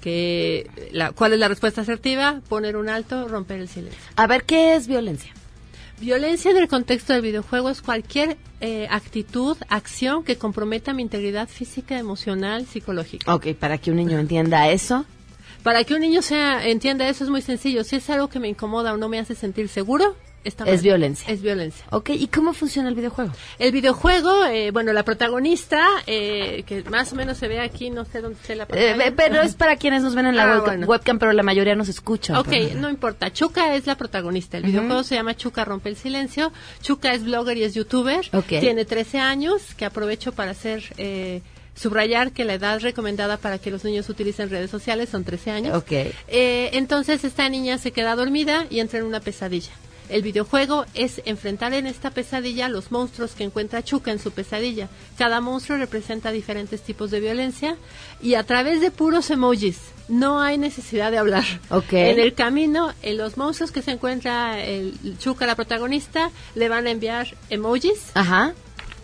Que 0.01 0.71
la, 0.93 1.11
¿Cuál 1.11 1.33
es 1.33 1.39
la 1.41 1.49
respuesta 1.49 1.81
asertiva? 1.81 2.41
Poner 2.49 2.77
un 2.77 2.89
alto, 2.89 3.27
romper 3.27 3.59
el 3.61 3.69
silencio. 3.69 3.99
A 4.15 4.27
ver, 4.29 4.45
¿qué 4.45 4.77
es 4.77 4.87
violencia? 4.87 5.33
Violencia 5.99 6.51
en 6.51 6.59
el 6.59 6.69
contexto 6.69 7.15
del 7.15 7.23
videojuego 7.23 7.71
es 7.71 7.81
cualquier 7.81 8.37
eh, 8.61 8.87
actitud, 8.91 9.57
acción 9.69 10.25
que 10.25 10.37
comprometa 10.37 10.93
mi 10.93 11.03
integridad 11.03 11.49
física, 11.49 11.99
emocional, 11.99 12.67
psicológica. 12.67 13.35
Ok, 13.35 13.55
para 13.59 13.79
que 13.79 13.91
un 13.91 13.97
niño 13.97 14.19
entienda 14.19 14.69
eso. 14.69 15.07
Para 15.63 15.85
que 15.85 15.95
un 15.95 16.01
niño 16.01 16.21
sea 16.21 16.69
entienda 16.69 17.09
eso 17.09 17.25
es 17.25 17.31
muy 17.31 17.41
sencillo. 17.41 17.83
Si 17.83 17.97
es 17.97 18.11
algo 18.11 18.29
que 18.29 18.39
me 18.39 18.49
incomoda 18.49 18.93
o 18.93 18.99
no 18.99 19.09
me 19.09 19.19
hace 19.19 19.35
sentir 19.35 19.69
seguro, 19.69 20.15
está 20.49 20.65
Es 20.65 20.83
violencia. 20.83 21.33
Es 21.33 21.43
violencia. 21.43 21.85
Ok, 21.91 22.11
¿y 22.11 22.27
cómo 22.29 22.53
funciona 22.53 22.89
el 22.89 22.95
videojuego? 22.95 23.33
El 23.59 23.73
videojuego, 23.73 24.45
eh, 24.47 24.71
bueno, 24.71 24.93
la 24.93 25.05
protagonista, 25.05 25.85
eh, 26.07 26.63
que 26.67 26.83
más 26.85 27.13
o 27.13 27.17
menos 27.17 27.39
se 27.39 27.49
ve 27.49 27.61
aquí, 27.61 27.91
no 27.91 28.05
sé 28.05 28.21
dónde 28.21 28.39
esté 28.41 28.55
la 28.57 28.65
Eh, 28.65 28.67
pantalla. 28.67 29.07
eh, 29.07 29.13
pero 29.13 29.43
es 29.43 29.55
para 29.55 29.77
quienes 29.77 30.03
nos 30.03 30.15
ven 30.15 30.27
en 30.27 30.37
la 30.37 30.45
Ah, 30.55 30.61
bueno. 30.61 30.87
webcam, 30.87 31.19
pero 31.19 31.33
la 31.33 31.43
mayoría 31.43 31.75
nos 31.75 31.89
escucha. 31.89 32.39
Ok, 32.41 32.53
no 32.77 32.89
importa. 32.91 33.33
Chuca 33.33 33.75
es 33.75 33.87
la 33.87 33.97
protagonista. 33.97 34.57
El 34.59 34.65
videojuego 34.65 35.03
se 35.03 35.15
llama 35.17 35.37
Chuca 35.37 35.65
Rompe 35.65 35.89
el 35.89 35.97
Silencio. 35.97 36.53
Chuca 36.83 37.13
es 37.15 37.25
blogger 37.25 37.57
y 37.57 37.65
es 37.65 37.75
youtuber. 37.75 38.27
Ok. 38.33 38.47
Tiene 38.61 38.85
13 38.85 39.19
años, 39.19 39.75
que 39.77 39.85
aprovecho 39.85 40.33
para 40.33 40.53
hacer, 40.53 40.83
eh, 40.99 41.43
subrayar 41.75 42.33
que 42.33 42.45
la 42.45 42.55
edad 42.55 42.81
recomendada 42.81 43.37
para 43.37 43.59
que 43.59 43.71
los 43.71 43.85
niños 43.85 44.09
utilicen 44.09 44.49
redes 44.49 44.71
sociales 44.71 45.11
son 45.11 45.25
13 45.25 45.51
años. 45.51 45.77
Ok. 45.77 45.93
Eh, 45.93 46.71
entonces 46.73 47.23
esta 47.25 47.49
niña 47.49 47.77
se 47.79 47.91
queda 47.93 48.15
dormida 48.17 48.67
y 48.71 48.81
entra 48.81 48.99
en 48.99 49.05
una 49.05 49.21
pesadilla. 49.21 49.73
El 50.09 50.23
videojuego 50.23 50.87
es 50.95 51.21
enfrentar 51.25 51.75
en 51.75 51.87
esta 51.87 52.11
pesadilla 52.11 52.69
los 52.69 52.91
monstruos 52.91 53.33
que 53.33 53.45
encuentra 53.45 53.83
Chuca 53.83 54.11
en 54.11 54.19
su 54.19 54.31
pesadilla. 54.31 54.89
Cada 55.19 55.41
monstruo 55.41 55.79
representa 55.79 56.31
diferentes 56.31 56.83
tipos 56.83 57.11
de 57.11 57.21
violencia 57.21 57.77
y 58.23 58.35
a 58.35 58.45
través 58.45 58.81
de 58.81 58.91
puros 58.91 59.31
emojis. 59.31 59.79
No 60.09 60.41
hay 60.41 60.57
necesidad 60.59 61.11
de 61.11 61.19
hablar. 61.19 61.45
Ok. 61.71 61.93
En 61.93 62.21
el 62.21 62.35
camino, 62.35 62.93
en 63.03 63.17
los 63.17 63.37
monstruos 63.37 63.73
que 63.73 63.83
se 63.83 63.91
encuentra 63.91 64.63
el 64.63 64.95
Chuca, 65.19 65.47
la 65.47 65.57
protagonista, 65.57 66.31
le 66.55 66.69
van 66.69 66.87
a 66.87 66.91
enviar 66.91 67.37
emojis 67.51 68.13
Ajá. 68.15 68.55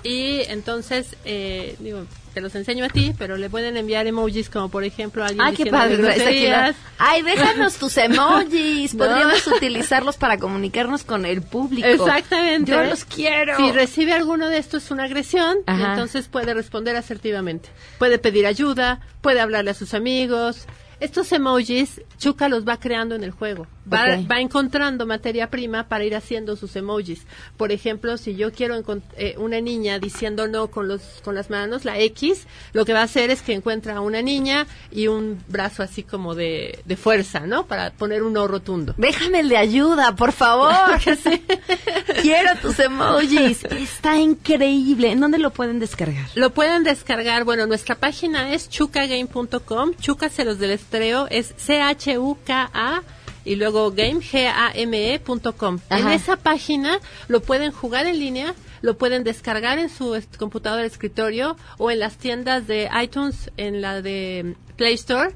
Y 0.03 0.41
entonces, 0.49 1.17
eh, 1.25 1.77
digo, 1.79 2.07
te 2.35 2.41
los 2.41 2.55
enseño 2.55 2.85
a 2.85 2.89
ti, 2.89 3.15
pero 3.19 3.37
le 3.37 3.51
pueden 3.51 3.77
enviar 3.77 4.07
emojis 4.07 4.49
como 4.49 4.69
por 4.71 4.85
ejemplo 4.85 5.23
alguien 5.23 5.43
Ay, 5.43 5.55
qué 5.55 5.67
padre. 5.67 6.75
Ay, 6.99 7.23
déjanos 7.23 7.77
tus 7.77 7.97
emojis. 7.97 8.93
No. 9.03 9.07
Podríamos 9.07 9.47
utilizarlos 9.47 10.17
para 10.17 10.39
comunicarnos 10.39 11.03
con 11.03 11.25
el 11.25 11.43
público. 11.43 11.87
Exactamente. 11.87 12.71
Yo 12.71 12.85
los 12.85 13.05
quiero. 13.05 13.57
Si 13.57 13.73
recibe 13.73 14.13
alguno 14.13 14.49
de 14.49 14.59
estos 14.59 14.91
una 14.91 15.05
agresión, 15.05 15.59
entonces 15.67 16.29
puede 16.29 16.55
responder 16.55 16.97
asertivamente. 16.97 17.69
Puede 17.99 18.19
pedir 18.19 18.47
ayuda, 18.47 19.01
puede 19.21 19.41
hablarle 19.41 19.71
a 19.71 19.75
sus 19.75 19.95
amigos. 19.95 20.67
Estos 21.01 21.33
emojis, 21.33 22.01
Chuca 22.19 22.49
los 22.49 22.67
va 22.67 22.79
creando 22.79 23.15
en 23.15 23.25
el 23.25 23.33
juego. 23.33 23.67
Va, 23.91 24.17
va 24.31 24.41
encontrando 24.41 25.07
materia 25.07 25.51
prima 25.51 25.89
para 25.89 26.05
ir 26.05 26.15
haciendo 26.15 26.57
sus 26.57 26.77
emojis. 26.77 27.27
Por 27.57 27.73
ejemplo, 27.73 28.17
si 28.17 28.37
yo 28.37 28.53
quiero 28.53 28.81
eh, 29.17 29.35
una 29.39 29.61
niña 29.61 29.99
diciendo 29.99 30.47
no 30.47 30.69
con, 30.69 30.89
los, 30.89 31.03
con 31.25 31.35
las 31.35 31.51
manos, 31.51 31.85
la 31.85 31.99
X, 31.99 32.47
lo 32.73 32.85
que 32.85 32.93
va 32.93 33.01
a 33.01 33.05
hacer 33.05 33.31
es 33.31 33.43
que 33.43 33.55
encuentra 33.55 33.97
a 33.97 34.01
una 34.01 34.23
niña 34.23 34.67
y 34.91 35.09
un 35.09 35.43
brazo 35.49 35.83
así 35.83 36.03
como 36.03 36.35
de, 36.35 36.81
de 36.85 36.97
fuerza, 36.97 37.41
¿no? 37.41 37.67
Para 37.67 37.91
poner 37.91 38.23
un 38.23 38.35
no 38.35 38.47
rotundo. 38.47 38.95
Déjame 38.99 39.41
el 39.41 39.49
de 39.49 39.57
ayuda, 39.57 40.15
por 40.15 40.33
favor. 40.33 40.73
Quiero 42.23 42.51
tus 42.61 42.79
emojis. 42.79 43.65
Está 43.65 44.17
increíble. 44.17 45.11
¿En 45.11 45.21
dónde 45.21 45.39
lo 45.39 45.51
pueden 45.51 45.81
descargar? 45.81 46.29
Lo 46.35 46.51
pueden 46.51 46.85
descargar, 46.85 47.45
bueno, 47.45 47.67
nuestra 47.67 47.97
página 47.97 48.53
es 48.53 48.69
chucagame.com, 48.69 49.95
chuca 50.01 50.29
se 50.29 50.45
los 50.45 50.59
deletreo, 50.59 51.27
es 51.31 51.55
C-H-U-K-A 51.57 53.03
y 53.45 53.57
luego 53.57 53.91
game, 53.93 54.21
G-A-M-E.com. 54.21 55.79
En 55.91 56.09
esa 56.09 56.37
página 56.37 56.99
lo 57.29 57.41
pueden 57.41 57.73
jugar 57.73 58.07
en 58.07 58.19
línea, 58.19 58.55
lo 58.81 58.97
pueden 58.97 59.25
descargar 59.25 59.79
en 59.79 59.89
su 59.89 60.21
computadora 60.39 60.83
de 60.83 60.89
escritorio 60.89 61.57
o 61.79 61.91
en 61.91 61.99
las 61.99 62.17
tiendas 62.17 62.67
de 62.67 62.89
iTunes, 63.03 63.51
en 63.57 63.81
la 63.81 64.03
de 64.03 64.57
Play 64.77 64.95
Store. 64.95 65.35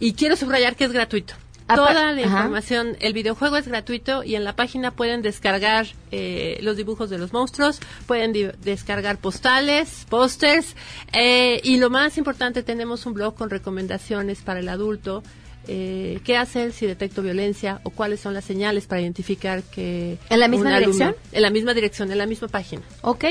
Y 0.00 0.14
quiero 0.14 0.36
subrayar 0.36 0.76
que 0.76 0.84
es 0.84 0.92
gratuito. 0.92 1.34
Toda 1.66 1.94
la 1.94 2.10
Ajá. 2.10 2.20
información, 2.20 2.96
el 3.00 3.14
videojuego 3.14 3.56
es 3.56 3.66
gratuito 3.66 4.22
y 4.22 4.34
en 4.34 4.44
la 4.44 4.54
página 4.54 4.90
pueden 4.90 5.22
descargar 5.22 5.86
eh, 6.10 6.58
los 6.60 6.76
dibujos 6.76 7.08
de 7.08 7.16
los 7.16 7.32
monstruos, 7.32 7.80
pueden 8.06 8.34
descargar 8.62 9.16
postales, 9.16 10.04
pósters 10.10 10.76
eh, 11.14 11.62
y 11.64 11.78
lo 11.78 11.88
más 11.88 12.18
importante 12.18 12.62
tenemos 12.62 13.06
un 13.06 13.14
blog 13.14 13.34
con 13.34 13.48
recomendaciones 13.48 14.42
para 14.42 14.60
el 14.60 14.68
adulto 14.68 15.22
eh, 15.68 16.20
qué 16.24 16.36
hacer 16.36 16.72
si 16.72 16.86
detecto 16.86 17.22
violencia 17.22 17.80
o 17.84 17.90
cuáles 17.90 18.20
son 18.20 18.34
las 18.34 18.44
señales 18.44 18.86
para 18.86 19.00
identificar 19.00 19.62
que... 19.62 20.18
¿En 20.30 20.40
la 20.40 20.48
misma 20.48 20.70
alumno- 20.76 20.78
dirección? 20.80 21.16
en 21.32 21.42
la 21.42 21.50
misma 21.50 21.74
dirección, 21.74 22.10
en 22.12 22.18
la 22.18 22.26
misma 22.26 22.48
página. 22.48 22.82
Ok. 23.02 23.24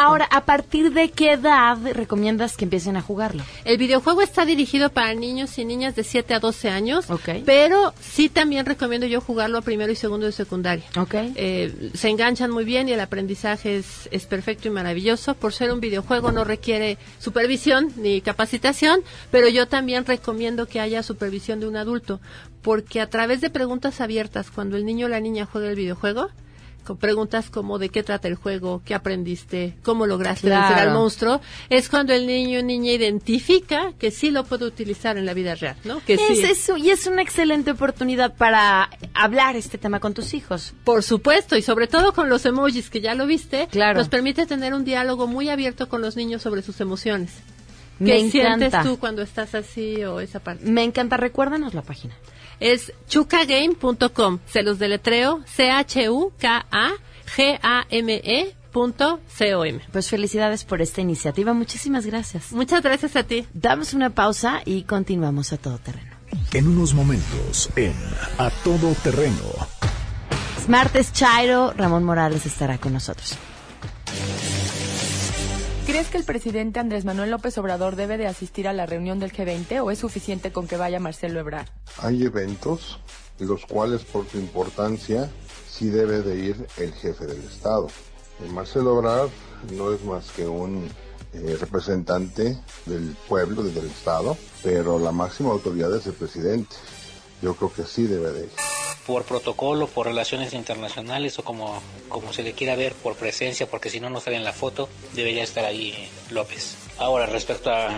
Ahora, 0.00 0.26
¿a 0.30 0.44
partir 0.44 0.92
de 0.92 1.10
qué 1.10 1.32
edad 1.32 1.78
recomiendas 1.94 2.56
que 2.56 2.64
empiecen 2.64 2.96
a 2.96 3.02
jugarlo? 3.02 3.42
El 3.64 3.78
videojuego 3.78 4.22
está 4.22 4.44
dirigido 4.44 4.90
para 4.90 5.14
niños 5.14 5.58
y 5.58 5.64
niñas 5.64 5.96
de 5.96 6.04
7 6.04 6.34
a 6.34 6.40
12 6.40 6.68
años, 6.68 7.10
Ok. 7.10 7.28
pero 7.44 7.92
sí 8.00 8.28
también 8.28 8.66
recomiendo 8.66 9.06
yo 9.06 9.20
jugarlo 9.20 9.58
a 9.58 9.62
primero 9.62 9.90
y 9.92 9.96
segundo 9.96 10.26
de 10.26 10.32
secundaria. 10.32 10.84
Ok. 10.96 11.14
Eh, 11.34 11.90
se 11.94 12.08
enganchan 12.08 12.50
muy 12.50 12.64
bien 12.64 12.88
y 12.88 12.92
el 12.92 13.00
aprendizaje 13.00 13.76
es, 13.76 14.08
es 14.12 14.26
perfecto 14.26 14.68
y 14.68 14.70
maravilloso. 14.70 15.34
Por 15.34 15.52
ser 15.52 15.72
un 15.72 15.80
videojuego 15.80 16.30
no 16.32 16.44
requiere 16.44 16.98
supervisión 17.18 17.92
ni 17.96 18.20
capacitación, 18.20 19.00
pero 19.30 19.48
yo 19.48 19.66
también 19.66 20.04
recomiendo 20.04 20.66
que 20.66 20.80
haya 20.80 21.02
supervisión 21.02 21.49
de 21.58 21.66
un 21.66 21.76
adulto, 21.76 22.20
porque 22.62 23.00
a 23.00 23.10
través 23.10 23.40
de 23.40 23.50
preguntas 23.50 24.00
abiertas, 24.00 24.52
cuando 24.52 24.76
el 24.76 24.84
niño 24.86 25.06
o 25.06 25.08
la 25.08 25.18
niña 25.18 25.48
juega 25.50 25.68
el 25.70 25.74
videojuego, 25.76 26.28
con 26.84 26.96
preguntas 26.96 27.50
como 27.50 27.78
de 27.78 27.90
qué 27.90 28.02
trata 28.02 28.26
el 28.26 28.36
juego, 28.36 28.82
qué 28.84 28.94
aprendiste, 28.94 29.76
cómo 29.82 30.06
lograste 30.06 30.48
vencer 30.48 30.78
al 30.78 30.92
monstruo, 30.92 31.40
es 31.68 31.88
cuando 31.90 32.14
el 32.14 32.26
niño 32.26 32.60
o 32.60 32.62
niña 32.62 32.92
identifica 32.92 33.92
que 33.98 34.10
sí 34.10 34.30
lo 34.30 34.44
puede 34.44 34.64
utilizar 34.64 35.18
en 35.18 35.26
la 35.26 35.34
vida 35.34 35.54
real, 35.54 35.76
¿no? 35.84 36.00
Que 36.04 36.14
Es 36.14 36.20
sí. 36.38 36.42
eso, 36.42 36.76
y 36.78 36.90
es 36.90 37.06
una 37.06 37.20
excelente 37.22 37.70
oportunidad 37.72 38.34
para 38.34 38.88
hablar 39.14 39.56
este 39.56 39.76
tema 39.78 40.00
con 40.00 40.14
tus 40.14 40.32
hijos. 40.34 40.72
Por 40.84 41.02
supuesto, 41.02 41.56
y 41.56 41.62
sobre 41.62 41.86
todo 41.86 42.12
con 42.12 42.28
los 42.30 42.44
emojis, 42.46 42.88
que 42.90 43.00
ya 43.02 43.14
lo 43.14 43.26
viste, 43.26 43.68
Claro. 43.70 43.98
nos 43.98 44.08
permite 44.08 44.46
tener 44.46 44.72
un 44.74 44.84
diálogo 44.84 45.26
muy 45.26 45.50
abierto 45.50 45.88
con 45.88 46.00
los 46.00 46.16
niños 46.16 46.40
sobre 46.42 46.62
sus 46.62 46.80
emociones. 46.80 47.34
Me 48.00 48.10
¿Qué 48.12 48.30
sientes 48.30 48.68
encanta. 48.68 48.82
tú 48.82 48.98
cuando 48.98 49.22
estás 49.22 49.54
así 49.54 50.02
o 50.04 50.20
esa 50.20 50.40
parte? 50.40 50.64
Me 50.68 50.82
encanta, 50.82 51.16
recuérdanos 51.16 51.74
la 51.74 51.82
página. 51.82 52.14
Es 52.58 52.92
chukagame.com, 53.08 54.38
se 54.46 54.62
los 54.62 54.78
deletreo, 54.78 55.42
C-H-U-K-A-G-A-M-E 55.46 57.00
punto 58.72 59.20
C-O-M. 59.28 59.80
Pues 59.92 60.08
felicidades 60.08 60.64
por 60.64 60.80
esta 60.80 61.00
iniciativa, 61.00 61.52
muchísimas 61.52 62.06
gracias. 62.06 62.52
Muchas 62.52 62.82
gracias 62.82 63.16
a 63.16 63.24
ti. 63.24 63.46
Damos 63.52 63.94
una 63.94 64.10
pausa 64.10 64.62
y 64.64 64.82
continuamos 64.82 65.52
a 65.52 65.56
todo 65.58 65.78
terreno. 65.78 66.10
En 66.52 66.68
unos 66.68 66.94
momentos, 66.94 67.68
en 67.76 67.94
A 68.38 68.50
Todo 68.62 68.94
Terreno, 69.02 69.42
Es 70.58 70.68
martes 70.68 71.12
Chairo, 71.12 71.72
Ramón 71.76 72.04
Morales 72.04 72.46
estará 72.46 72.78
con 72.78 72.92
nosotros. 72.92 73.36
¿Crees 75.90 76.06
que 76.06 76.18
el 76.18 76.24
presidente 76.24 76.78
Andrés 76.78 77.04
Manuel 77.04 77.32
López 77.32 77.58
Obrador 77.58 77.96
debe 77.96 78.16
de 78.16 78.28
asistir 78.28 78.68
a 78.68 78.72
la 78.72 78.86
reunión 78.86 79.18
del 79.18 79.32
G20 79.32 79.82
o 79.82 79.90
es 79.90 79.98
suficiente 79.98 80.52
con 80.52 80.68
que 80.68 80.76
vaya 80.76 81.00
Marcelo 81.00 81.40
Ebrard? 81.40 81.66
Hay 81.98 82.22
eventos 82.22 83.00
en 83.40 83.48
los 83.48 83.66
cuales 83.66 84.04
por 84.04 84.24
su 84.28 84.38
importancia 84.38 85.28
sí 85.68 85.88
debe 85.88 86.22
de 86.22 86.36
ir 86.36 86.66
el 86.76 86.92
jefe 86.92 87.26
del 87.26 87.42
Estado. 87.42 87.88
Marcelo 88.52 88.98
Ebrard 88.98 89.30
no 89.72 89.92
es 89.92 90.04
más 90.04 90.30
que 90.30 90.46
un 90.46 90.88
eh, 91.32 91.56
representante 91.60 92.56
del 92.86 93.16
pueblo, 93.28 93.64
del 93.64 93.86
Estado, 93.86 94.36
pero 94.62 94.96
la 95.00 95.10
máxima 95.10 95.50
autoridad 95.50 95.92
es 95.96 96.06
el 96.06 96.12
presidente. 96.12 96.76
Yo 97.42 97.56
creo 97.56 97.72
que 97.72 97.82
sí 97.82 98.04
debe 98.04 98.30
de 98.30 98.44
ir. 98.44 98.69
Por 99.10 99.24
protocolo, 99.24 99.88
por 99.88 100.06
relaciones 100.06 100.54
internacionales 100.54 101.36
o 101.40 101.42
como, 101.42 101.82
como 102.08 102.32
se 102.32 102.44
le 102.44 102.52
quiera 102.52 102.76
ver, 102.76 102.92
por 102.92 103.16
presencia, 103.16 103.68
porque 103.68 103.90
si 103.90 103.98
no, 103.98 104.08
no 104.08 104.20
sale 104.20 104.36
en 104.36 104.44
la 104.44 104.52
foto, 104.52 104.88
debería 105.14 105.42
estar 105.42 105.64
ahí 105.64 105.90
eh, 105.90 106.08
López. 106.30 106.76
Ahora, 106.96 107.26
respecto 107.26 107.72
a 107.72 107.88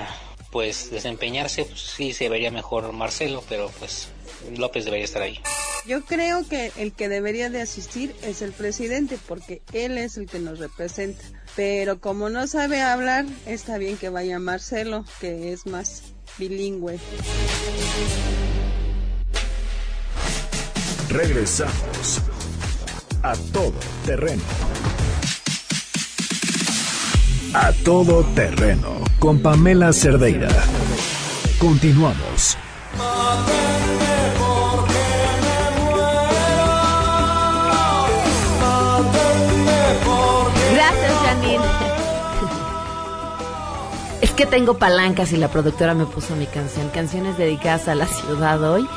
pues 0.50 0.90
desempeñarse, 0.90 1.66
pues, 1.66 1.80
sí 1.80 2.14
se 2.14 2.30
vería 2.30 2.50
mejor 2.50 2.92
Marcelo, 2.92 3.44
pero 3.46 3.70
pues 3.78 4.08
López 4.56 4.86
debería 4.86 5.04
estar 5.04 5.20
ahí. 5.20 5.38
Yo 5.86 6.02
creo 6.02 6.48
que 6.48 6.72
el 6.76 6.94
que 6.94 7.10
debería 7.10 7.50
de 7.50 7.60
asistir 7.60 8.16
es 8.22 8.40
el 8.40 8.52
presidente 8.52 9.18
porque 9.28 9.60
él 9.74 9.98
es 9.98 10.16
el 10.16 10.26
que 10.26 10.38
nos 10.38 10.60
representa. 10.60 11.22
Pero 11.54 12.00
como 12.00 12.30
no 12.30 12.46
sabe 12.46 12.80
hablar, 12.80 13.26
está 13.44 13.76
bien 13.76 13.98
que 13.98 14.08
vaya 14.08 14.38
Marcelo, 14.38 15.04
que 15.20 15.52
es 15.52 15.66
más 15.66 16.04
bilingüe. 16.38 16.98
Regresamos 21.12 22.20
a 23.22 23.34
Todo 23.52 23.74
Terreno. 24.06 24.42
A 27.54 27.72
Todo 27.84 28.24
Terreno 28.34 29.04
con 29.18 29.40
Pamela 29.40 29.92
Cerdeira. 29.92 30.48
Continuamos. 31.58 32.56
Gracias, 40.74 41.12
Janine. 41.24 41.64
Es 44.22 44.30
que 44.30 44.46
tengo 44.46 44.78
palancas 44.78 45.32
y 45.32 45.36
la 45.36 45.48
productora 45.48 45.94
me 45.94 46.06
puso 46.06 46.34
mi 46.36 46.46
canción, 46.46 46.88
canciones 46.88 47.36
dedicadas 47.36 47.88
a 47.88 47.94
la 47.94 48.06
ciudad 48.06 48.62
hoy. 48.62 48.88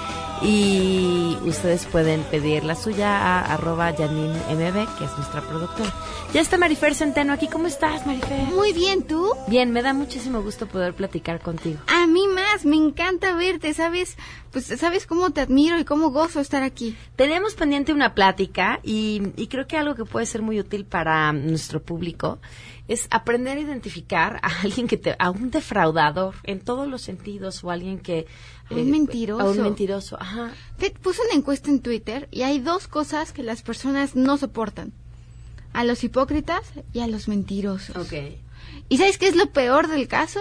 Y 0.46 1.38
ustedes 1.44 1.86
pueden 1.88 2.22
pedir 2.24 2.64
la 2.64 2.76
suya 2.76 3.18
a 3.18 3.54
arroba 3.54 3.92
Janine 3.98 4.38
MB, 4.52 4.98
que 4.98 5.06
es 5.06 5.18
nuestra 5.18 5.42
productora. 5.42 5.92
Ya 6.34 6.42
está 6.42 6.58
Marifer 6.58 6.94
Centeno 6.94 7.34
aquí. 7.34 7.48
¿Cómo 7.48 7.66
estás, 7.66 8.06
Marifer? 8.06 8.44
Muy 8.54 8.72
bien, 8.72 9.04
¿tú? 9.04 9.32
Bien, 9.48 9.72
me 9.72 9.82
da 9.82 9.94
muchísimo 9.94 10.44
gusto 10.44 10.68
poder 10.68 10.94
platicar 10.94 11.40
contigo. 11.40 11.80
A 11.88 12.06
mí 12.06 12.28
más, 12.28 12.64
me 12.64 12.76
encanta 12.76 13.34
verte, 13.36 13.74
¿sabes? 13.74 14.18
Pues 14.56 14.68
sabes 14.80 15.06
cómo 15.06 15.32
te 15.32 15.42
admiro 15.42 15.78
y 15.78 15.84
cómo 15.84 16.12
gozo 16.12 16.40
estar 16.40 16.64
aquí. 16.64 16.96
Tenemos 17.18 17.56
pendiente 17.56 17.92
una 17.92 18.16
plática 18.16 18.80
y, 18.84 19.22
y 19.36 19.48
creo 19.48 19.68
que 19.68 19.76
algo 19.76 19.96
que 19.96 20.06
puede 20.06 20.26
ser 20.26 20.42
muy 20.42 20.58
útil 20.62 20.86
para 20.86 21.34
nuestro 21.34 21.84
público 21.84 22.40
es 22.88 23.10
aprender 23.12 23.58
a 23.58 23.60
identificar 23.60 24.40
a 24.44 24.62
alguien 24.64 24.88
que 24.88 24.96
te, 24.96 25.14
a 25.20 25.30
un 25.30 25.52
defraudador 25.52 26.36
en 26.44 26.62
todos 26.62 26.88
los 26.88 27.02
sentidos 27.02 27.66
o 27.66 27.70
alguien 27.70 28.00
que 28.00 28.28
A 28.70 28.76
un 28.76 28.80
eh, 28.80 28.84
mentiroso. 28.86 29.46
a 29.46 29.52
un 29.52 29.62
mentiroso, 29.62 30.18
ajá. 30.22 30.54
Te 30.78 30.90
puse 30.92 31.22
una 31.24 31.34
encuesta 31.38 31.70
en 31.70 31.82
Twitter 31.82 32.30
y 32.32 32.44
hay 32.44 32.60
dos 32.60 32.88
cosas 32.88 33.34
que 33.34 33.44
las 33.44 33.62
personas 33.62 34.16
no 34.16 34.38
soportan. 34.38 34.94
A 35.74 35.84
los 35.84 36.02
hipócritas 36.06 36.62
y 36.94 37.02
a 37.02 37.08
los 37.08 37.28
mentirosos. 37.28 37.98
Ok. 37.98 38.14
¿Y 38.88 39.00
sabes 39.00 39.18
qué 39.18 39.28
es 39.28 39.36
lo 39.36 39.52
peor 39.52 39.90
del 39.90 40.08
caso? 40.08 40.40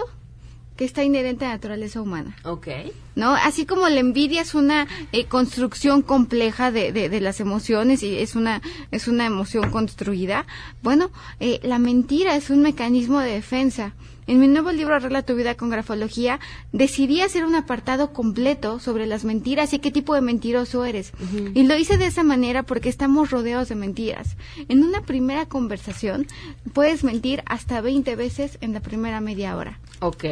Que 0.77 0.85
está 0.85 1.03
inherente 1.03 1.43
a 1.43 1.49
la 1.49 1.55
naturaleza 1.55 1.99
humana. 1.99 2.37
Ok. 2.45 2.69
¿No? 3.15 3.33
Así 3.33 3.65
como 3.65 3.89
la 3.89 3.99
envidia 3.99 4.41
es 4.41 4.55
una 4.55 4.87
eh, 5.11 5.25
construcción 5.25 6.01
compleja 6.01 6.71
de, 6.71 6.91
de, 6.91 7.09
de 7.09 7.21
las 7.21 7.39
emociones 7.39 8.03
y 8.03 8.17
es 8.17 8.35
una, 8.35 8.61
es 8.91 9.07
una 9.07 9.25
emoción 9.25 9.71
construida, 9.71 10.45
bueno, 10.81 11.09
eh, 11.39 11.59
la 11.63 11.79
mentira 11.79 12.35
es 12.35 12.49
un 12.49 12.61
mecanismo 12.61 13.19
de 13.19 13.31
defensa. 13.31 13.93
En 14.27 14.39
mi 14.39 14.47
nuevo 14.47 14.71
libro 14.71 14.95
Arregla 14.95 15.21
tu 15.21 15.35
vida 15.35 15.55
con 15.55 15.69
grafología, 15.69 16.39
decidí 16.71 17.21
hacer 17.21 17.45
un 17.45 17.53
apartado 17.53 18.11
completo 18.11 18.79
sobre 18.79 19.05
las 19.05 19.23
mentiras 19.23 19.71
y 19.73 19.79
qué 19.79 19.91
tipo 19.91 20.15
de 20.15 20.21
mentiroso 20.21 20.83
eres. 20.83 21.11
Y 21.53 21.63
lo 21.63 21.77
hice 21.77 21.97
de 21.97 22.07
esa 22.07 22.23
manera 22.23 22.63
porque 22.63 22.89
estamos 22.89 23.29
rodeados 23.29 23.69
de 23.69 23.75
mentiras. 23.75 24.35
En 24.67 24.83
una 24.83 25.01
primera 25.01 25.45
conversación 25.45 26.25
puedes 26.73 27.03
mentir 27.03 27.43
hasta 27.45 27.81
20 27.81 28.15
veces 28.15 28.57
en 28.61 28.73
la 28.73 28.79
primera 28.79 29.21
media 29.21 29.55
hora. 29.55 29.79
Ok. 29.99 30.25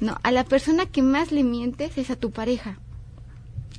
No, 0.00 0.16
a 0.22 0.30
la 0.30 0.44
persona 0.44 0.86
que 0.86 1.02
más 1.02 1.32
le 1.32 1.42
mientes 1.42 1.98
es 1.98 2.10
a 2.10 2.16
tu 2.16 2.29
pareja. 2.30 2.78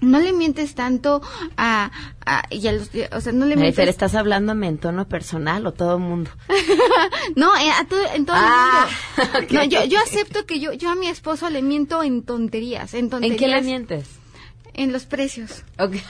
No 0.02 0.20
le 0.20 0.34
mientes 0.34 0.74
tanto 0.74 1.22
a, 1.58 1.92
a- 2.26 2.44
y 2.50 2.66
a 2.68 2.72
los, 2.72 2.90
o 3.12 3.22
sea, 3.22 3.34
no 3.34 3.46
le 3.46 3.56
mientes. 3.56 3.88
¿estás 3.88 4.16
hablándome 4.16 4.68
en 4.68 4.80
tono 4.80 5.08
personal 5.08 5.68
o 5.68 5.74
todo 5.74 5.98
el 5.98 6.02
mundo? 6.02 6.32
no, 7.36 7.56
eh, 7.58 7.70
a 7.70 7.86
todo, 7.86 8.00
en 8.16 8.26
todo 8.26 8.36
Ah, 8.40 8.88
el 9.18 9.24
mundo. 9.24 9.40
ok. 9.46 9.52
No, 9.52 9.64
yo, 9.66 9.84
yo 9.86 10.00
acepto 10.00 10.48
que 10.48 10.60
yo, 10.60 10.74
yo 10.74 10.90
a 10.90 10.96
mi 10.96 11.08
esposo 11.08 11.52
le 11.52 11.62
miento 11.62 12.02
en 12.02 12.24
tonterías, 12.24 12.96
en 12.96 13.02
¿En 13.06 13.10
tonterías. 13.12 13.40
qué 13.40 13.48
le 13.48 13.62
mientes? 13.62 14.08
En 14.74 14.92
los 14.92 15.06
precios. 15.06 15.64
Ok. 15.78 15.98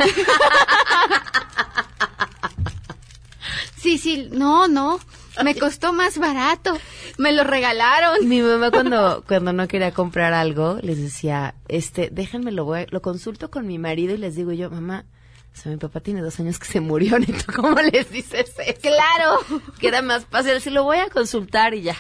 Sí, 3.78 3.98
sí, 3.98 4.30
no, 4.32 4.68
no. 4.68 5.00
Me 5.44 5.56
costó 5.56 5.94
más 5.94 6.18
barato. 6.18 6.78
Me 7.18 7.32
lo 7.32 7.44
regalaron. 7.44 8.28
Mi 8.28 8.42
mamá 8.42 8.72
cuando, 8.72 9.24
cuando 9.28 9.54
no 9.54 9.68
quería 9.68 9.92
comprar 9.92 10.34
algo, 10.34 10.80
les 10.82 11.02
decía, 11.02 11.56
este, 11.68 12.10
déjenme 12.12 12.52
lo 12.52 12.66
voy, 12.66 12.86
lo 12.90 13.02
consulto 13.02 13.50
con 13.50 13.66
mi 13.66 13.80
marido 13.80 14.14
y 14.14 14.18
les 14.18 14.36
digo 14.36 14.52
yo, 14.52 14.70
mamá, 14.70 15.06
o 15.54 15.58
sea, 15.58 15.72
mi 15.72 15.78
papá 15.78 16.00
tiene 16.00 16.22
dos 16.22 16.40
años 16.40 16.60
que 16.60 16.66
se 16.66 16.80
murió, 16.80 17.20
¿neto? 17.20 17.52
¿Cómo 17.56 17.76
les 17.82 18.10
dices 18.12 18.54
eso? 18.58 18.80
Claro. 18.82 19.62
Que 19.80 19.88
era 19.88 20.02
más 20.02 20.26
fácil, 20.26 20.60
si 20.62 20.70
lo 20.70 20.84
voy 20.84 20.98
a 20.98 21.10
consultar 21.10 21.74
y 21.74 21.84
ya. 21.84 21.96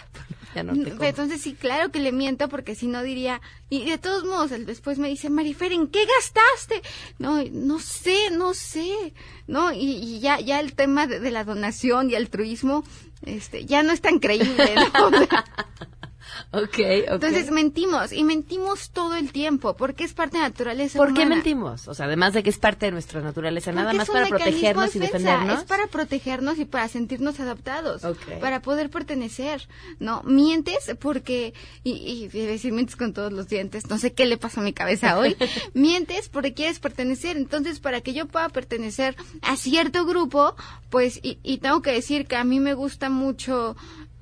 Ya 0.55 0.63
no 0.63 0.73
te 0.73 0.89
compro. 0.89 1.07
Entonces 1.07 1.41
sí, 1.41 1.53
claro 1.53 1.91
que 1.91 1.99
le 1.99 2.11
miento 2.11 2.49
porque 2.49 2.75
si 2.75 2.87
no 2.87 3.03
diría, 3.03 3.41
y 3.69 3.85
de 3.89 3.97
todos 3.97 4.25
modos, 4.25 4.51
él 4.51 4.65
después 4.65 4.97
me 4.99 5.07
dice, 5.07 5.29
Marifer, 5.29 5.71
¿en 5.71 5.87
qué 5.87 6.05
gastaste? 6.05 6.81
No, 7.19 7.43
no 7.51 7.79
sé, 7.79 8.31
no 8.31 8.53
sé, 8.53 9.13
no, 9.47 9.71
y, 9.71 9.97
y 9.97 10.19
ya, 10.19 10.39
ya 10.39 10.59
el 10.59 10.73
tema 10.73 11.07
de, 11.07 11.19
de 11.19 11.31
la 11.31 11.43
donación 11.43 12.09
y 12.09 12.15
altruismo, 12.15 12.83
este, 13.25 13.65
ya 13.65 13.83
no 13.83 13.91
es 13.91 14.01
tan 14.01 14.19
creíble, 14.19 14.75
¿no? 14.75 15.11
Ok, 16.51 16.63
ok. 16.63 17.13
Entonces 17.13 17.51
mentimos 17.51 18.11
y 18.11 18.23
mentimos 18.23 18.89
todo 18.91 19.15
el 19.15 19.31
tiempo 19.31 19.75
porque 19.75 20.03
es 20.03 20.13
parte 20.13 20.37
de 20.37 20.43
la 20.43 20.49
naturaleza 20.49 20.97
¿Por 20.97 21.13
qué 21.13 21.25
mentimos? 21.25 21.87
O 21.87 21.93
sea, 21.93 22.05
además 22.07 22.33
de 22.33 22.43
que 22.43 22.49
es 22.49 22.57
parte 22.57 22.87
de 22.87 22.91
nuestra 22.91 23.21
naturaleza, 23.21 23.71
nada 23.71 23.93
más 23.93 24.09
para 24.09 24.27
protegernos 24.27 24.93
de 24.93 24.99
y 24.99 25.01
defendernos. 25.01 25.59
Es 25.59 25.65
para 25.65 25.87
protegernos 25.87 26.59
y 26.59 26.65
para 26.65 26.87
sentirnos 26.87 27.39
adaptados, 27.39 28.03
Ok. 28.03 28.39
para 28.39 28.61
poder 28.61 28.89
pertenecer. 28.89 29.67
No, 29.99 30.23
mientes 30.23 30.91
porque, 30.99 31.53
y, 31.83 32.29
y 32.33 32.39
a 32.41 32.45
decir 32.45 32.73
mientes 32.73 32.95
con 32.95 33.13
todos 33.13 33.31
los 33.31 33.47
dientes, 33.47 33.89
no 33.89 33.97
sé 33.97 34.13
qué 34.13 34.25
le 34.25 34.37
pasa 34.37 34.61
a 34.61 34.63
mi 34.63 34.73
cabeza 34.73 35.17
hoy. 35.17 35.35
mientes 35.73 36.29
porque 36.29 36.53
quieres 36.53 36.79
pertenecer. 36.79 37.37
Entonces, 37.37 37.79
para 37.79 38.01
que 38.01 38.13
yo 38.13 38.27
pueda 38.27 38.49
pertenecer 38.49 39.15
a 39.41 39.55
cierto 39.55 40.05
grupo, 40.05 40.55
pues, 40.89 41.19
y, 41.23 41.39
y 41.43 41.59
tengo 41.59 41.81
que 41.81 41.91
decir 41.91 42.25
que 42.27 42.35
a 42.35 42.43
mí 42.43 42.59
me 42.59 42.73
gusta 42.73 43.09
mucho 43.09 43.75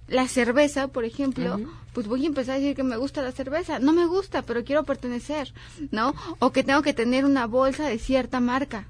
la 0.08 0.28
cerveza, 0.28 0.88
por 0.88 1.06
ejemplo, 1.06 1.60
pues 1.94 2.08
voy 2.08 2.24
a 2.24 2.28
empezar 2.28 2.56
a 2.56 2.60
decir 2.60 2.76
que 2.76 2.84
me 2.84 2.98
gusta 2.98 3.22
la 3.22 3.32
cerveza. 3.32 3.80
No 3.80 3.94
me 3.94 4.06
gusta, 4.06 4.42
pero 4.44 4.64
quiero 4.64 4.84
pertenecer, 4.84 5.54
¿no? 5.92 6.14
O 6.40 6.52
que 6.52 6.64
tengo 6.64 6.82
que 6.82 6.94
tener 6.94 7.26
una 7.26 7.46
bolsa 7.48 7.88
de 7.88 7.98
cierta 8.00 8.40
marca. 8.40 8.88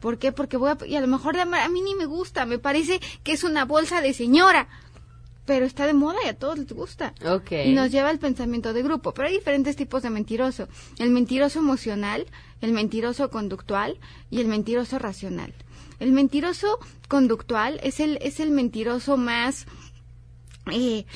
¿Por 0.00 0.18
qué? 0.18 0.32
Porque 0.32 0.56
voy 0.56 0.70
a... 0.70 0.78
Y 0.86 0.96
a 0.96 1.00
lo 1.00 1.06
mejor 1.08 1.34
de- 1.36 1.42
a 1.42 1.68
mí 1.68 1.80
ni 1.80 1.94
me 1.94 2.06
gusta, 2.06 2.46
me 2.46 2.58
parece 2.58 3.00
que 3.22 3.32
es 3.32 3.44
una 3.44 3.64
bolsa 3.64 4.00
de 4.00 4.12
señora. 4.14 4.68
Pero 5.44 5.64
está 5.64 5.86
de 5.86 5.94
moda 5.94 6.16
y 6.24 6.28
a 6.28 6.36
todos 6.36 6.58
les 6.58 6.72
gusta. 6.72 7.14
Ok. 7.24 7.52
Y 7.66 7.72
nos 7.72 7.92
lleva 7.92 8.08
al 8.08 8.18
pensamiento 8.18 8.72
de 8.72 8.82
grupo. 8.82 9.14
Pero 9.14 9.28
hay 9.28 9.34
diferentes 9.36 9.76
tipos 9.76 10.02
de 10.02 10.10
mentiroso. 10.10 10.66
El 10.98 11.10
mentiroso 11.10 11.60
emocional, 11.60 12.26
el 12.60 12.72
mentiroso 12.72 13.30
conductual 13.30 13.98
y 14.28 14.40
el 14.40 14.48
mentiroso 14.48 14.98
racional. 14.98 15.54
El 16.00 16.10
mentiroso 16.12 16.78
conductual 17.08 17.78
es 17.84 18.00
el, 18.00 18.18
es 18.22 18.40
el 18.40 18.50
mentiroso 18.50 19.16
más... 19.16 19.66
Eh, 20.72 21.06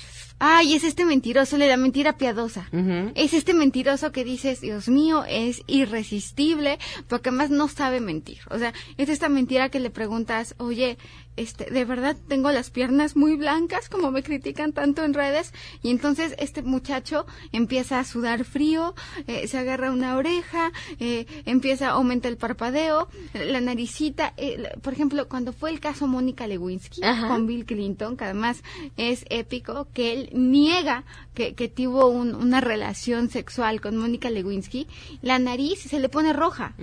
ay, 0.41 0.75
es 0.75 0.85
este 0.85 1.05
mentiroso, 1.05 1.59
de 1.59 1.69
la 1.69 1.77
mentira 1.77 2.17
piadosa. 2.17 2.69
Es 3.15 3.35
este 3.35 3.55
mentiroso 3.55 4.11
que 4.11 4.25
dices, 4.25 4.61
Dios 4.61 4.89
mío, 4.89 5.25
es 5.29 5.63
irresistible, 5.67 6.79
porque 7.09 7.29
además 7.29 7.51
no 7.51 7.69
sabe 7.69 8.01
mentir. 8.01 8.39
O 8.51 8.59
sea, 8.59 8.73
es 8.97 9.09
esta 9.09 9.29
mentira 9.29 9.69
que 9.69 9.79
le 9.79 9.91
preguntas, 9.91 10.55
oye, 10.59 10.97
este, 11.41 11.65
de 11.71 11.85
verdad 11.85 12.17
tengo 12.29 12.51
las 12.53 12.71
piernas 12.71 13.17
muy 13.17 13.37
blancas, 13.37 13.89
como 13.89 14.11
me 14.11 14.23
critican 14.23 14.73
tanto 14.73 15.05
en 15.05 15.15
redes, 15.15 15.53
y 15.83 15.91
entonces 15.91 16.35
este 16.39 16.63
muchacho 16.63 17.27
empieza 17.53 17.99
a 17.99 18.05
sudar 18.05 18.45
frío, 18.45 18.95
eh, 19.27 19.47
se 19.49 19.59
agarra 19.59 19.91
una 19.91 20.17
oreja, 20.17 20.73
eh, 20.99 21.27
empieza, 21.47 21.91
aumenta 21.91 22.29
el 22.29 22.37
parpadeo, 22.37 23.09
la 23.35 23.61
naricita. 23.61 24.35
eh, 24.37 24.57
la- 24.59 24.71
por 24.83 24.93
ejemplo, 24.93 25.29
cuando 25.29 25.53
fue 25.53 25.71
el 25.71 25.81
caso 25.81 26.07
Mónica 26.07 26.47
Lewinsky 26.47 27.03
Ajá. 27.03 27.29
con 27.29 27.47
Bill 27.47 27.65
Clinton, 27.67 28.17
que 28.17 28.25
además 28.25 28.63
es 28.97 29.25
épico, 29.31 29.89
que 29.95 30.13
él 30.13 30.31
niega 30.33 31.05
que, 31.35 31.55
que 31.55 31.69
tuvo 31.69 32.07
un- 32.09 32.35
una 32.35 32.61
relación 32.61 33.31
sexual 33.31 33.81
con 33.81 33.97
Mónica 33.97 34.29
Lewinsky, 34.31 34.87
la 35.23 35.39
nariz 35.39 35.81
se 35.81 35.99
le 36.01 36.09
pone 36.09 36.33
roja. 36.33 36.75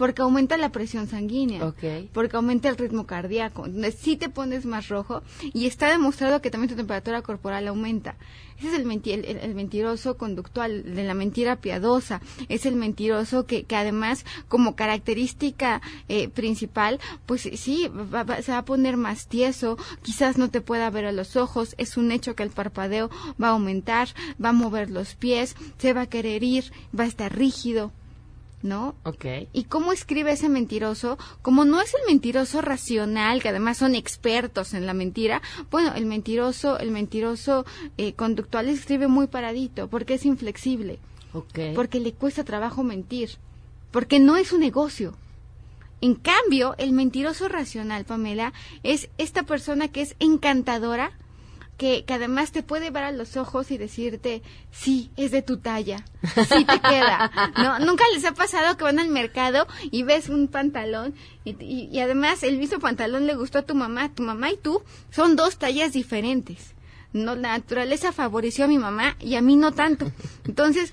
Porque 0.00 0.22
aumenta 0.22 0.56
la 0.56 0.72
presión 0.72 1.06
sanguínea. 1.08 1.62
Porque 2.14 2.36
aumenta 2.36 2.70
el 2.70 2.78
ritmo 2.78 3.04
cardíaco. 3.06 3.66
Sí 3.98 4.16
te 4.16 4.30
pones 4.30 4.64
más 4.64 4.88
rojo. 4.88 5.22
Y 5.52 5.66
está 5.66 5.90
demostrado 5.90 6.40
que 6.40 6.50
también 6.50 6.70
tu 6.70 6.76
temperatura 6.76 7.20
corporal 7.20 7.68
aumenta. 7.68 8.16
Ese 8.58 8.68
es 8.68 8.74
el, 8.74 8.86
menti- 8.86 9.12
el- 9.12 9.24
el- 9.26 9.36
el 9.38 9.54
mentiroso 9.54 10.16
conductual, 10.16 10.94
de 10.94 11.04
la 11.04 11.12
mentira 11.12 11.56
piadosa. 11.56 12.22
Es 12.48 12.64
el 12.64 12.76
mentiroso 12.76 13.44
que, 13.44 13.64
que 13.64 13.76
además, 13.76 14.24
como 14.48 14.74
característica 14.74 15.82
eh, 16.08 16.28
principal, 16.30 16.98
pues 17.26 17.42
sí, 17.56 17.88
va- 17.88 18.22
va- 18.24 18.40
se 18.42 18.52
va 18.52 18.58
a 18.58 18.64
poner 18.64 18.96
más 18.96 19.26
tieso. 19.28 19.76
Quizás 20.02 20.38
no 20.38 20.48
te 20.50 20.60
pueda 20.62 20.88
ver 20.88 21.04
a 21.04 21.12
los 21.12 21.36
ojos. 21.36 21.74
Es 21.76 21.96
un 21.98 22.10
hecho 22.10 22.34
que 22.34 22.42
el 22.42 22.50
parpadeo 22.50 23.10
va 23.42 23.48
a 23.48 23.52
aumentar, 23.52 24.08
va 24.42 24.48
a 24.50 24.52
mover 24.54 24.88
los 24.90 25.14
pies, 25.14 25.56
se 25.78 25.92
va 25.92 26.02
a 26.02 26.06
querer 26.06 26.42
ir, 26.42 26.72
va 26.98 27.04
a 27.04 27.08
estar 27.08 27.36
rígido. 27.36 27.92
¿No? 28.62 28.94
Ok. 29.04 29.24
¿Y 29.54 29.64
cómo 29.64 29.92
escribe 29.92 30.32
ese 30.32 30.50
mentiroso? 30.50 31.16
Como 31.40 31.64
no 31.64 31.80
es 31.80 31.94
el 31.94 32.00
mentiroso 32.06 32.60
racional, 32.60 33.40
que 33.40 33.48
además 33.48 33.78
son 33.78 33.94
expertos 33.94 34.74
en 34.74 34.84
la 34.84 34.92
mentira, 34.92 35.40
bueno, 35.70 35.94
el 35.94 36.04
mentiroso, 36.04 36.78
el 36.78 36.90
mentiroso 36.90 37.64
eh, 37.96 38.12
conductual 38.12 38.68
escribe 38.68 39.08
muy 39.08 39.28
paradito, 39.28 39.88
porque 39.88 40.14
es 40.14 40.26
inflexible, 40.26 40.98
porque 41.74 42.00
le 42.00 42.12
cuesta 42.12 42.44
trabajo 42.44 42.82
mentir, 42.82 43.30
porque 43.90 44.18
no 44.18 44.36
es 44.36 44.52
un 44.52 44.60
negocio. 44.60 45.16
En 46.02 46.14
cambio, 46.14 46.74
el 46.78 46.92
mentiroso 46.92 47.48
racional, 47.48 48.04
Pamela, 48.04 48.52
es 48.82 49.10
esta 49.18 49.42
persona 49.42 49.88
que 49.88 50.00
es 50.00 50.16
encantadora, 50.18 51.12
que, 51.80 52.04
que 52.04 52.12
además 52.12 52.52
te 52.52 52.62
puede 52.62 52.90
ver 52.90 53.04
a 53.04 53.10
los 53.10 53.38
ojos 53.38 53.70
y 53.70 53.78
decirte, 53.78 54.42
sí, 54.70 55.10
es 55.16 55.30
de 55.30 55.40
tu 55.40 55.56
talla, 55.56 56.04
sí 56.46 56.66
te 56.66 56.78
queda. 56.78 57.32
¿No? 57.56 57.78
Nunca 57.86 58.04
les 58.12 58.26
ha 58.26 58.32
pasado 58.34 58.76
que 58.76 58.84
van 58.84 58.98
al 58.98 59.08
mercado 59.08 59.66
y 59.90 60.02
ves 60.02 60.28
un 60.28 60.48
pantalón 60.48 61.14
y, 61.42 61.52
y- 61.64 61.88
y 61.90 62.00
además 62.00 62.42
el 62.42 62.58
mismo 62.58 62.80
pantalón 62.80 63.26
le 63.26 63.34
gustó 63.34 63.60
a 63.60 63.62
tu 63.62 63.74
mamá, 63.74 64.14
tu 64.14 64.22
mamá 64.22 64.50
y 64.50 64.58
tú 64.58 64.82
son 65.10 65.36
dos 65.36 65.56
tallas 65.56 65.94
diferentes. 65.94 66.74
No, 67.14 67.34
la 67.34 67.56
naturaleza 67.56 68.12
favoreció 68.12 68.66
a 68.66 68.68
mi 68.68 68.76
mamá 68.78 69.16
y 69.18 69.36
a 69.36 69.40
mí 69.40 69.56
no 69.56 69.72
tanto. 69.72 70.12
Entonces, 70.46 70.92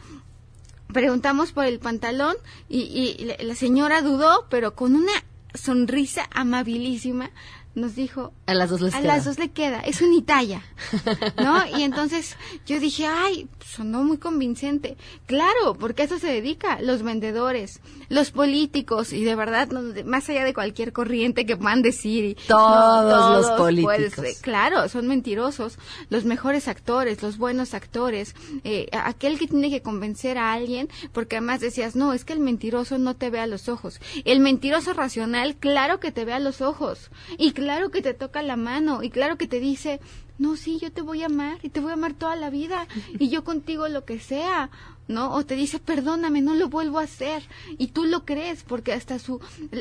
preguntamos 0.93 1.51
por 1.51 1.65
el 1.65 1.79
pantalón 1.79 2.35
y, 2.69 2.79
y 3.19 3.25
la- 3.25 3.35
la 3.43 3.55
señora 3.55 4.01
dudó, 4.01 4.45
pero 4.49 4.73
con 4.73 4.95
una 4.95 5.11
sonrisa 5.53 6.29
amabilísima 6.31 7.29
nos 7.77 7.95
dijo, 7.95 8.33
A 8.47 8.53
las 8.55 8.69
dos 8.71 8.81
les 8.81 8.93
a 8.95 9.01
queda. 9.01 9.13
las 9.15 9.25
dos 9.25 9.37
le 9.37 9.49
queda, 9.51 9.79
es 9.81 10.01
unitalla, 10.01 10.63
¿no? 11.37 11.63
Y 11.77 11.83
entonces 11.83 12.35
yo 12.65 12.79
dije, 12.79 13.05
ay, 13.05 13.47
sonó 13.63 14.03
muy 14.03 14.17
convincente. 14.17 14.97
Claro, 15.27 15.75
porque 15.79 16.01
a 16.01 16.05
eso 16.05 16.17
se 16.17 16.27
dedica, 16.27 16.81
los 16.81 17.03
vendedores, 17.03 17.79
los 18.09 18.31
políticos, 18.31 19.13
y 19.13 19.23
de 19.23 19.35
verdad, 19.35 19.69
más 20.05 20.27
allá 20.29 20.43
de 20.43 20.55
cualquier 20.55 20.91
corriente 20.91 21.45
que 21.45 21.55
puedan 21.55 21.83
decir. 21.83 22.23
y- 22.25 22.35
Todos 22.47 23.37
los 23.37 23.45
pues, 23.51 23.57
políticos. 23.59 24.25
claro, 24.41 24.89
son 24.89 25.07
mentirosos. 25.07 25.77
Los 26.09 26.25
mejores 26.25 26.67
actores, 26.67 27.21
los 27.21 27.37
buenos 27.37 27.75
actores, 27.75 28.33
eh, 28.63 28.87
aquel 28.91 29.37
que 29.37 29.47
tiene 29.47 29.69
que 29.69 29.83
convencer 29.83 30.39
a 30.39 30.51
alguien, 30.53 30.89
porque 31.13 31.35
además 31.37 31.59
decías, 31.59 31.95
no, 31.95 32.13
es 32.13 32.25
que 32.25 32.33
el 32.33 32.39
mentiroso 32.39 32.97
no 32.97 33.15
te 33.15 33.29
ve 33.29 33.39
a 33.39 33.45
los 33.45 33.69
ojos. 33.69 33.99
El 34.25 34.39
mentiroso 34.39 34.93
racional, 34.93 35.55
claro 35.57 35.99
que 35.99 36.11
te 36.11 36.25
ve 36.25 36.33
a 36.33 36.39
los 36.39 36.61
ojos. 36.61 37.11
Y 37.37 37.51
claro 37.51 37.66
que 37.91 38.01
te 38.01 38.13
toca 38.13 38.41
la 38.41 38.55
mano. 38.55 39.03
Y 39.03 39.09
claro 39.09 39.37
que 39.37 39.47
te 39.47 39.59
dice, 39.59 39.99
no, 40.37 40.55
sí, 40.55 40.79
yo 40.79 40.91
te 40.91 41.01
voy 41.01 41.23
a 41.23 41.27
amar. 41.27 41.59
Y 41.63 41.69
te 41.69 41.79
voy 41.79 41.91
a 41.91 41.93
amar 41.93 42.13
toda 42.13 42.35
la 42.35 42.49
vida. 42.49 42.87
Y 43.19 43.29
yo 43.29 43.43
contigo 43.43 43.87
lo 43.87 44.05
que 44.05 44.19
sea. 44.19 44.69
¿no? 45.07 45.33
O 45.33 45.45
te 45.45 45.55
dice, 45.55 45.79
perdóname, 45.79 46.41
no 46.41 46.55
lo 46.55 46.69
vuelvo 46.69 46.99
a 46.99 47.03
hacer. 47.03 47.43
Y 47.77 47.87
tú 47.87 48.05
lo 48.05 48.25
crees, 48.25 48.63
porque 48.63 48.93
hasta 48.93 49.19
su, 49.19 49.39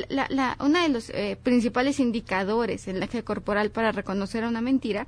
la, 0.09 0.27
la, 0.29 0.57
una 0.59 0.83
de 0.83 0.89
los 0.89 1.09
eh, 1.09 1.37
principales 1.41 1.99
indicadores 1.99 2.87
en 2.87 2.99
la 2.99 3.05
eje 3.05 3.23
corporal 3.23 3.71
para 3.71 3.91
reconocer 3.91 4.43
una 4.45 4.61
mentira 4.61 5.07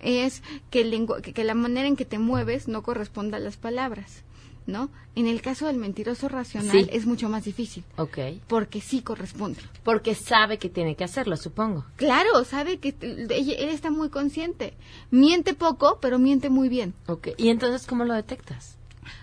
es 0.00 0.42
que, 0.70 0.80
el 0.80 1.06
que 1.22 1.44
la 1.44 1.54
manera 1.54 1.86
en 1.86 1.96
que 1.96 2.04
te 2.04 2.18
mueves 2.18 2.68
no 2.68 2.82
corresponda 2.82 3.36
a 3.36 3.40
las 3.40 3.56
palabras, 3.56 4.24
¿no? 4.66 4.90
En 5.16 5.26
el 5.26 5.42
caso 5.42 5.66
del 5.66 5.76
mentiroso 5.76 6.28
racional 6.28 6.70
Sí. 6.70 6.88
es 6.92 7.04
mucho 7.06 7.28
más 7.28 7.44
difícil, 7.44 7.82
Ok. 7.96 8.18
porque 8.48 8.80
sí 8.80 9.02
corresponde. 9.02 9.60
Porque 9.82 10.14
sabe 10.14 10.58
que 10.58 10.68
tiene 10.68 10.94
que 10.96 11.04
hacerlo, 11.04 11.36
supongo. 11.36 11.84
Claro, 11.96 12.44
sabe 12.44 12.78
que 12.78 12.94
él 13.00 13.68
está 13.70 13.90
muy 13.90 14.08
consciente. 14.08 14.74
Miente 15.10 15.54
poco, 15.54 15.98
pero 16.00 16.18
miente 16.18 16.48
muy 16.50 16.68
bien. 16.68 16.94
Ok. 17.06 17.28
¿Y 17.36 17.48
entonces 17.48 17.86
cómo 17.86 18.04
lo 18.04 18.14
detectas? 18.14 18.76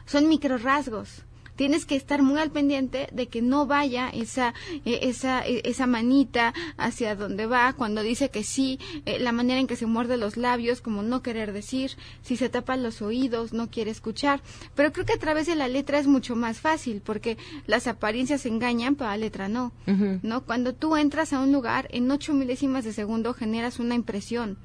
son 0.06 0.28
micro 0.28 0.58
rasgos. 0.58 1.21
Tienes 1.58 1.86
que 1.86 1.96
estar 1.96 2.22
muy 2.22 2.39
al 2.39 2.52
pendiente 2.52 3.10
de 3.12 3.28
que 3.28 3.41
no 3.41 3.65
vaya 3.65 4.10
esa 4.10 4.54
eh, 4.86 5.00
esa 5.02 5.46
eh, 5.46 5.62
esa 5.65 5.88
manita 5.88 6.54
hacia 6.78 7.15
donde 7.15 7.48
va 7.48 7.74
cuando 7.74 8.04
dice 8.04 8.30
que 8.30 8.43
sí, 8.43 8.80
eh, 9.06 9.20
la 9.20 9.32
manera 9.32 9.60
en 9.60 9.67
que 9.67 9.76
se 9.76 9.88
muerde 9.88 10.17
los 10.17 10.38
labios, 10.38 10.82
como 10.82 11.02
no 11.02 11.24
querer 11.24 11.52
decir, 11.52 11.91
si 12.22 12.38
se 12.38 12.48
tapa 12.48 12.78
los 12.78 13.02
oídos, 13.02 13.54
no 13.54 13.70
quiere 13.70 13.91
escuchar. 13.91 14.41
Pero 14.76 14.93
creo 14.93 15.06
que 15.06 15.13
a 15.13 15.20
través 15.20 15.48
de 15.48 15.56
la 15.56 15.67
letra 15.67 15.98
es 15.98 16.08
mucho 16.08 16.36
más 16.36 16.60
fácil 16.62 17.02
porque 17.04 17.38
las 17.65 17.88
apariencias 17.88 18.46
engañan, 18.46 18.96
pero 18.96 19.10
la 19.10 19.17
letra 19.17 19.50
no. 19.50 19.72
¿no? 20.22 20.46
Cuando 20.46 20.74
tú 20.74 20.96
entras 20.96 21.34
a 21.34 21.39
un 21.39 21.52
lugar, 21.52 21.88
en 21.91 22.10
ocho 22.12 22.34
milésimas 22.34 22.86
de 22.86 22.93
segundo 22.93 23.34
generas 23.34 23.80
una 23.80 23.96
impresión. 23.96 24.58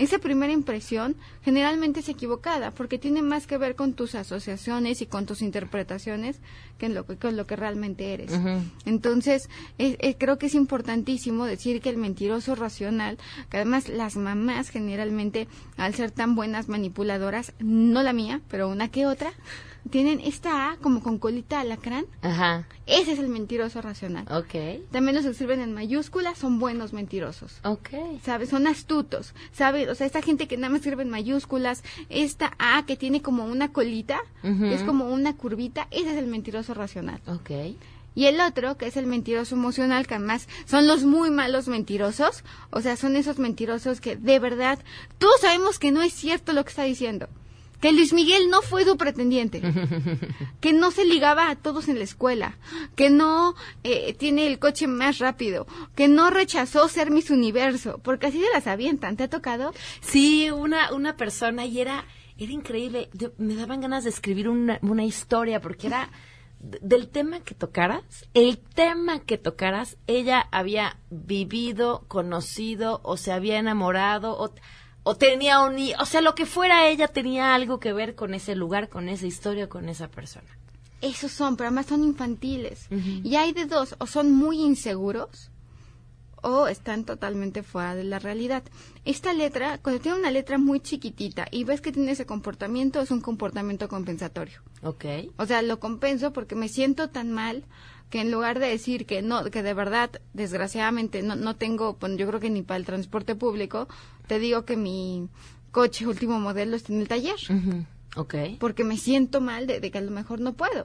Esa 0.00 0.18
primera 0.18 0.50
impresión 0.50 1.14
generalmente 1.42 2.00
es 2.00 2.08
equivocada 2.08 2.70
porque 2.70 2.98
tiene 2.98 3.20
más 3.20 3.46
que 3.46 3.58
ver 3.58 3.74
con 3.74 3.92
tus 3.92 4.14
asociaciones 4.14 5.02
y 5.02 5.06
con 5.06 5.26
tus 5.26 5.42
interpretaciones 5.42 6.40
que 6.78 6.86
en 6.86 6.94
lo 6.94 7.04
que, 7.04 7.18
con 7.18 7.36
lo 7.36 7.46
que 7.46 7.54
realmente 7.54 8.14
eres. 8.14 8.32
Entonces, 8.86 9.50
eh, 9.76 9.98
eh, 10.00 10.16
creo 10.16 10.38
que 10.38 10.46
es 10.46 10.54
importantísimo 10.54 11.44
decir 11.44 11.82
que 11.82 11.90
el 11.90 11.98
mentiroso 11.98 12.54
racional, 12.54 13.18
que 13.50 13.58
además 13.58 13.90
las 13.90 14.16
mamás 14.16 14.70
generalmente, 14.70 15.48
al 15.76 15.94
ser 15.94 16.10
tan 16.10 16.34
buenas 16.34 16.70
manipuladoras, 16.70 17.52
no 17.58 18.02
la 18.02 18.14
mía, 18.14 18.40
pero 18.48 18.70
una 18.70 18.88
que 18.88 19.04
otra, 19.04 19.34
tienen 19.88 20.20
esta 20.20 20.70
A 20.70 20.76
como 20.76 21.02
con 21.02 21.18
colita 21.18 21.56
de 21.56 21.62
alacrán. 21.62 22.06
Ajá. 22.22 22.66
Ese 22.86 23.12
es 23.12 23.18
el 23.18 23.28
mentiroso 23.28 23.80
racional. 23.80 24.26
Ok. 24.30 24.82
También 24.90 25.14
los 25.14 25.24
que 25.24 25.30
escriben 25.30 25.60
en 25.60 25.72
mayúsculas 25.72 26.38
son 26.38 26.58
buenos 26.58 26.92
mentirosos. 26.92 27.58
Ok. 27.64 27.90
¿Sabes? 28.22 28.50
Son 28.50 28.66
astutos. 28.66 29.34
¿Sabes? 29.52 29.88
O 29.88 29.94
sea, 29.94 30.06
esta 30.06 30.22
gente 30.22 30.48
que 30.48 30.56
nada 30.56 30.70
más 30.70 30.80
escribe 30.80 31.02
en 31.02 31.10
mayúsculas, 31.10 31.82
esta 32.08 32.54
A 32.58 32.84
que 32.84 32.96
tiene 32.96 33.22
como 33.22 33.44
una 33.44 33.72
colita, 33.72 34.20
que 34.42 34.74
es 34.74 34.82
como 34.82 35.06
una 35.06 35.36
curvita, 35.36 35.86
ese 35.90 36.12
es 36.12 36.18
el 36.18 36.26
mentiroso 36.26 36.74
racional. 36.74 37.20
Ok. 37.26 37.50
Y 38.14 38.26
el 38.26 38.40
otro, 38.40 38.76
que 38.76 38.86
es 38.86 38.96
el 38.96 39.06
mentiroso 39.06 39.54
emocional, 39.54 40.06
que 40.06 40.14
además 40.14 40.48
son 40.64 40.86
los 40.86 41.04
muy 41.04 41.30
malos 41.30 41.68
mentirosos. 41.68 42.44
O 42.70 42.80
sea, 42.80 42.96
son 42.96 43.16
esos 43.16 43.38
mentirosos 43.38 44.00
que 44.00 44.16
de 44.16 44.38
verdad, 44.38 44.80
todos 45.18 45.40
sabemos 45.40 45.78
que 45.78 45.92
no 45.92 46.02
es 46.02 46.12
cierto 46.12 46.52
lo 46.52 46.64
que 46.64 46.70
está 46.70 46.82
diciendo. 46.82 47.28
Que 47.80 47.92
Luis 47.92 48.12
Miguel 48.12 48.50
no 48.50 48.60
fue 48.62 48.84
su 48.84 48.96
pretendiente. 48.96 49.62
que 50.60 50.72
no 50.72 50.90
se 50.90 51.04
ligaba 51.04 51.48
a 51.50 51.56
todos 51.56 51.88
en 51.88 51.98
la 51.98 52.04
escuela. 52.04 52.58
Que 52.94 53.08
no 53.10 53.54
eh, 53.84 54.14
tiene 54.14 54.46
el 54.46 54.58
coche 54.58 54.86
más 54.86 55.18
rápido. 55.18 55.66
Que 55.94 56.06
no 56.08 56.30
rechazó 56.30 56.88
ser 56.88 57.10
Miss 57.10 57.30
Universo. 57.30 57.98
Porque 58.02 58.26
así 58.26 58.38
se 58.40 58.50
las 58.52 58.66
avientan. 58.66 59.16
¿Te 59.16 59.24
ha 59.24 59.30
tocado? 59.30 59.72
Sí, 60.00 60.50
una, 60.50 60.92
una 60.92 61.16
persona 61.16 61.64
y 61.64 61.80
era, 61.80 62.04
era 62.36 62.52
increíble. 62.52 63.08
De- 63.14 63.32
me 63.38 63.54
daban 63.54 63.80
ganas 63.80 64.04
de 64.04 64.10
escribir 64.10 64.48
una, 64.48 64.78
una 64.82 65.04
historia 65.04 65.60
porque 65.60 65.86
era 65.86 66.10
del 66.60 67.08
tema 67.08 67.40
que 67.40 67.54
tocaras, 67.54 68.28
el 68.34 68.58
tema 68.58 69.20
que 69.20 69.38
tocaras, 69.38 69.96
ella 70.06 70.46
había 70.52 70.98
vivido, 71.08 72.04
conocido 72.06 73.00
o 73.02 73.16
se 73.16 73.32
había 73.32 73.58
enamorado 73.58 74.36
o, 74.38 74.52
o 75.02 75.14
tenía 75.14 75.60
un, 75.60 75.76
o 75.98 76.06
sea, 76.06 76.20
lo 76.20 76.34
que 76.34 76.46
fuera 76.46 76.88
ella 76.88 77.08
tenía 77.08 77.54
algo 77.54 77.80
que 77.80 77.92
ver 77.92 78.14
con 78.14 78.34
ese 78.34 78.54
lugar, 78.54 78.88
con 78.88 79.08
esa 79.08 79.26
historia, 79.26 79.68
con 79.68 79.88
esa 79.88 80.08
persona. 80.08 80.48
Esos 81.00 81.32
son, 81.32 81.56
pero 81.56 81.68
además 81.68 81.86
son 81.86 82.04
infantiles. 82.04 82.88
Y 82.90 83.36
hay 83.36 83.52
de 83.52 83.64
dos, 83.64 83.96
o 83.98 84.06
son 84.06 84.32
muy 84.32 84.60
inseguros 84.60 85.50
o 86.42 86.68
están 86.68 87.04
totalmente 87.04 87.62
fuera 87.62 87.94
de 87.94 88.04
la 88.04 88.18
realidad. 88.18 88.62
Esta 89.04 89.32
letra, 89.32 89.78
cuando 89.78 90.00
tiene 90.00 90.18
una 90.18 90.30
letra 90.30 90.58
muy 90.58 90.80
chiquitita 90.80 91.46
y 91.50 91.64
ves 91.64 91.80
que 91.80 91.92
tiene 91.92 92.12
ese 92.12 92.26
comportamiento, 92.26 93.00
es 93.00 93.10
un 93.10 93.20
comportamiento 93.20 93.88
compensatorio. 93.88 94.60
Ok. 94.82 95.04
O 95.36 95.46
sea, 95.46 95.62
lo 95.62 95.80
compenso 95.80 96.32
porque 96.32 96.54
me 96.54 96.68
siento 96.68 97.08
tan 97.08 97.32
mal 97.32 97.64
que 98.10 98.20
en 98.20 98.30
lugar 98.30 98.58
de 98.58 98.66
decir 98.66 99.06
que 99.06 99.22
no, 99.22 99.44
que 99.44 99.62
de 99.62 99.72
verdad, 99.72 100.10
desgraciadamente, 100.34 101.22
no, 101.22 101.36
no 101.36 101.56
tengo, 101.56 101.96
yo 102.16 102.26
creo 102.26 102.40
que 102.40 102.50
ni 102.50 102.62
para 102.62 102.76
el 102.76 102.84
transporte 102.84 103.34
público, 103.36 103.88
te 104.26 104.38
digo 104.38 104.64
que 104.64 104.76
mi 104.76 105.28
coche 105.70 106.06
último 106.06 106.40
modelo 106.40 106.76
está 106.76 106.92
en 106.92 107.00
el 107.00 107.08
taller. 107.08 107.36
Ok. 108.16 108.34
Porque 108.58 108.82
me 108.82 108.96
siento 108.96 109.40
mal 109.40 109.68
de, 109.68 109.78
de 109.78 109.90
que 109.92 109.98
a 109.98 110.00
lo 110.00 110.10
mejor 110.10 110.40
no 110.40 110.54
puedo. 110.54 110.84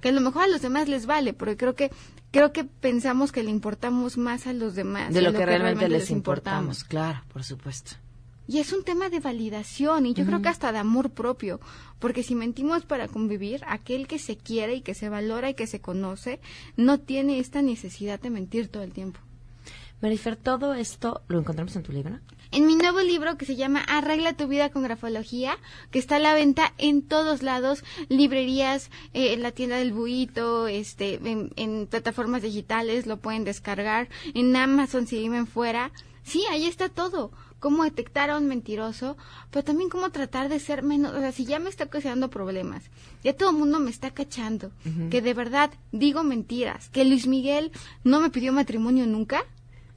Que 0.00 0.10
a 0.10 0.12
lo 0.12 0.20
mejor 0.20 0.44
a 0.44 0.48
los 0.48 0.60
demás 0.60 0.88
les 0.88 1.06
vale, 1.06 1.32
porque 1.32 1.56
creo 1.56 1.74
que 1.74 1.90
creo 2.30 2.52
que 2.52 2.64
pensamos 2.64 3.32
que 3.32 3.42
le 3.42 3.50
importamos 3.50 4.18
más 4.18 4.46
a 4.46 4.52
los 4.52 4.74
demás 4.74 5.08
De 5.08 5.20
de 5.20 5.22
lo 5.22 5.32
que 5.32 5.46
realmente 5.46 5.88
les 5.88 6.10
importamos, 6.10 6.84
claro, 6.84 7.22
por 7.32 7.42
supuesto. 7.42 7.92
Y 8.48 8.58
es 8.58 8.72
un 8.72 8.84
tema 8.84 9.08
de 9.08 9.20
validación 9.20 10.06
y 10.06 10.14
yo 10.14 10.24
creo 10.24 10.42
que 10.42 10.48
hasta 10.48 10.72
de 10.72 10.78
amor 10.78 11.10
propio, 11.10 11.60
porque 11.98 12.22
si 12.22 12.34
mentimos 12.34 12.84
para 12.84 13.08
convivir, 13.08 13.62
aquel 13.66 14.06
que 14.06 14.18
se 14.18 14.36
quiere 14.36 14.76
y 14.76 14.80
que 14.82 14.94
se 14.94 15.08
valora 15.08 15.50
y 15.50 15.54
que 15.54 15.66
se 15.66 15.80
conoce, 15.80 16.40
no 16.76 17.00
tiene 17.00 17.38
esta 17.38 17.62
necesidad 17.62 18.20
de 18.20 18.30
mentir 18.30 18.68
todo 18.68 18.82
el 18.82 18.92
tiempo. 18.92 19.20
Marifer, 20.02 20.36
todo 20.36 20.74
esto 20.74 21.22
lo 21.28 21.38
encontramos 21.38 21.74
en 21.74 21.82
tu 21.82 21.90
libro. 21.90 22.20
En 22.52 22.66
mi 22.66 22.76
nuevo 22.76 23.00
libro 23.00 23.36
que 23.36 23.46
se 23.46 23.56
llama 23.56 23.80
Arregla 23.80 24.34
tu 24.34 24.46
vida 24.46 24.70
con 24.70 24.82
grafología, 24.82 25.58
que 25.90 25.98
está 25.98 26.16
a 26.16 26.20
la 26.20 26.34
venta 26.34 26.74
en 26.78 27.02
todos 27.02 27.42
lados, 27.42 27.82
librerías, 28.08 28.90
eh, 29.14 29.32
en 29.32 29.42
la 29.42 29.52
tienda 29.52 29.78
del 29.78 29.92
buito, 29.92 30.68
este, 30.68 31.14
en, 31.14 31.50
en 31.56 31.86
plataformas 31.86 32.42
digitales, 32.42 33.06
lo 33.06 33.16
pueden 33.16 33.44
descargar, 33.44 34.08
en 34.34 34.54
Amazon 34.54 35.06
si 35.06 35.18
viven 35.18 35.46
fuera. 35.46 35.90
Sí, 36.22 36.44
ahí 36.50 36.66
está 36.66 36.88
todo. 36.88 37.32
Cómo 37.66 37.82
detectar 37.82 38.30
a 38.30 38.36
un 38.36 38.46
mentiroso, 38.46 39.16
pero 39.50 39.64
también 39.64 39.90
cómo 39.90 40.10
tratar 40.10 40.48
de 40.48 40.60
ser 40.60 40.84
menos, 40.84 41.12
o 41.12 41.18
sea, 41.18 41.32
si 41.32 41.46
ya 41.46 41.58
me 41.58 41.68
está 41.68 41.82
ocasionando 41.82 42.30
problemas, 42.30 42.84
ya 43.24 43.34
todo 43.34 43.50
el 43.50 43.56
mundo 43.56 43.80
me 43.80 43.90
está 43.90 44.12
cachando, 44.12 44.70
que 45.10 45.20
de 45.20 45.34
verdad 45.34 45.72
digo 45.90 46.22
mentiras, 46.22 46.88
que 46.90 47.04
Luis 47.04 47.26
Miguel 47.26 47.72
no 48.04 48.20
me 48.20 48.30
pidió 48.30 48.52
matrimonio 48.52 49.04
nunca, 49.08 49.44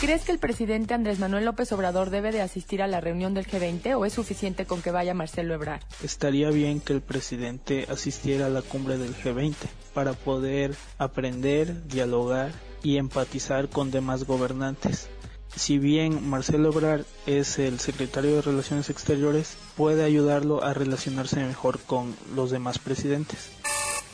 ¿Crees 0.00 0.22
que 0.22 0.32
el 0.32 0.38
presidente 0.38 0.94
Andrés 0.94 1.18
Manuel 1.18 1.44
López 1.44 1.70
Obrador 1.72 2.08
debe 2.08 2.32
de 2.32 2.40
asistir 2.40 2.80
a 2.80 2.86
la 2.86 3.02
reunión 3.02 3.34
del 3.34 3.46
G20 3.46 3.98
o 3.98 4.06
es 4.06 4.14
suficiente 4.14 4.64
con 4.64 4.80
que 4.80 4.90
vaya 4.90 5.12
Marcelo 5.12 5.52
Ebrard? 5.52 5.82
Estaría 6.02 6.48
bien 6.48 6.80
que 6.80 6.94
el 6.94 7.02
presidente 7.02 7.86
asistiera 7.90 8.46
a 8.46 8.48
la 8.48 8.62
cumbre 8.62 8.96
del 8.96 9.14
G20 9.14 9.54
para 9.92 10.14
poder 10.14 10.74
aprender, 10.96 11.86
dialogar 11.86 12.50
y 12.82 12.96
empatizar 12.96 13.68
con 13.68 13.90
demás 13.90 14.24
gobernantes. 14.24 15.08
Si 15.54 15.76
bien 15.76 16.30
Marcelo 16.30 16.70
Ebrard 16.70 17.04
es 17.26 17.58
el 17.58 17.78
secretario 17.78 18.36
de 18.36 18.40
Relaciones 18.40 18.88
Exteriores, 18.88 19.58
puede 19.76 20.02
ayudarlo 20.02 20.64
a 20.64 20.72
relacionarse 20.72 21.44
mejor 21.44 21.78
con 21.78 22.16
los 22.34 22.50
demás 22.50 22.78
presidentes. 22.78 23.50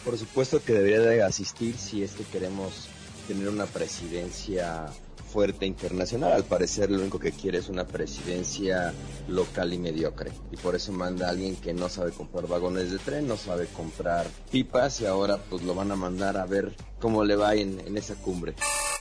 Por 0.05 0.19
supuesto 0.19 0.61
que 0.65 0.73
debería 0.73 0.99
de 0.99 1.23
asistir 1.23 1.79
si 1.79 2.03
es 2.03 2.15
que 2.15 2.25
queremos 2.25 2.89
tener 3.29 3.49
una 3.49 3.67
presidencia 3.67 4.91
fuerte 5.27 5.67
internacional. 5.67 6.33
Al 6.33 6.45
parecer 6.45 6.91
lo 6.91 7.01
único 7.01 7.19
que 7.19 7.33
quiere 7.33 7.59
es 7.59 7.69
una 7.69 7.87
presidencia 7.87 8.93
local 9.29 9.73
y 9.75 9.79
mediocre. 9.79 10.31
Y 10.53 10.57
por 10.57 10.75
eso 10.75 10.93
manda 10.93 11.27
a 11.27 11.31
alguien 11.31 11.57
que 11.57 11.75
no 11.75 11.89
sabe 11.89 12.13
comprar 12.13 12.47
vagones 12.47 12.91
de 12.91 12.99
tren, 12.99 13.27
no 13.29 13.37
sabe 13.37 13.67
comprar 13.67 14.27
pipas 14.51 15.01
y 15.01 15.07
ahora 15.07 15.39
pues 15.51 15.63
lo 15.63 15.75
van 15.75 15.91
a 15.93 15.97
mandar 15.97 16.37
a 16.37 16.47
ver 16.47 16.75
cómo 17.01 17.25
le 17.25 17.37
va 17.37 17.55
en, 17.55 17.81
en 17.81 17.97
esa 17.99 18.15
cumbre. 18.15 18.55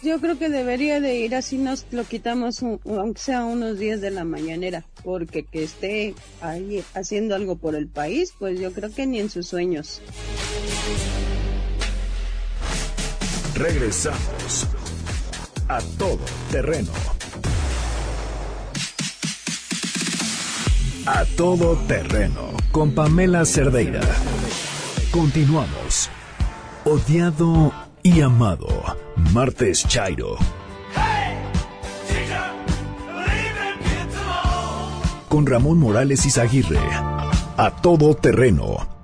Yo 0.03 0.19
creo 0.19 0.37
que 0.37 0.49
debería 0.49 0.99
de 0.99 1.15
ir 1.19 1.35
así 1.35 1.57
nos 1.57 1.85
lo 1.91 2.03
quitamos 2.03 2.61
un- 2.61 2.79
aunque 2.85 3.21
sea 3.21 3.45
unos 3.45 3.79
días 3.79 4.01
de 4.01 4.11
la 4.11 4.25
mañanera, 4.25 4.85
porque 5.03 5.45
que 5.45 5.63
esté 5.63 6.13
ahí 6.41 6.83
haciendo 6.93 7.33
algo 7.33 7.55
por 7.55 7.75
el 7.75 7.87
país, 7.87 8.33
pues 8.37 8.59
yo 8.59 8.73
creo 8.73 8.93
que 8.93 9.05
ni 9.07 9.19
en 9.19 9.29
sus 9.29 9.47
sueños. 9.47 10.01
Regresamos 13.55 14.67
a 15.67 15.79
todo 15.97 16.19
terreno. 16.51 16.91
A 21.07 21.25
todo 21.37 21.75
terreno 21.87 22.51
con 22.71 22.93
Pamela 22.93 23.45
Cerdeira. 23.45 24.01
Continuamos. 25.11 26.09
Odiado 26.83 27.71
y 28.03 28.21
amado. 28.21 28.67
Martes 29.33 29.87
Chairo. 29.87 30.37
Con 35.29 35.45
Ramón 35.45 35.79
Morales 35.79 36.25
Izaguirre. 36.25 36.79
A 37.57 37.71
todo 37.81 38.15
terreno. 38.15 38.94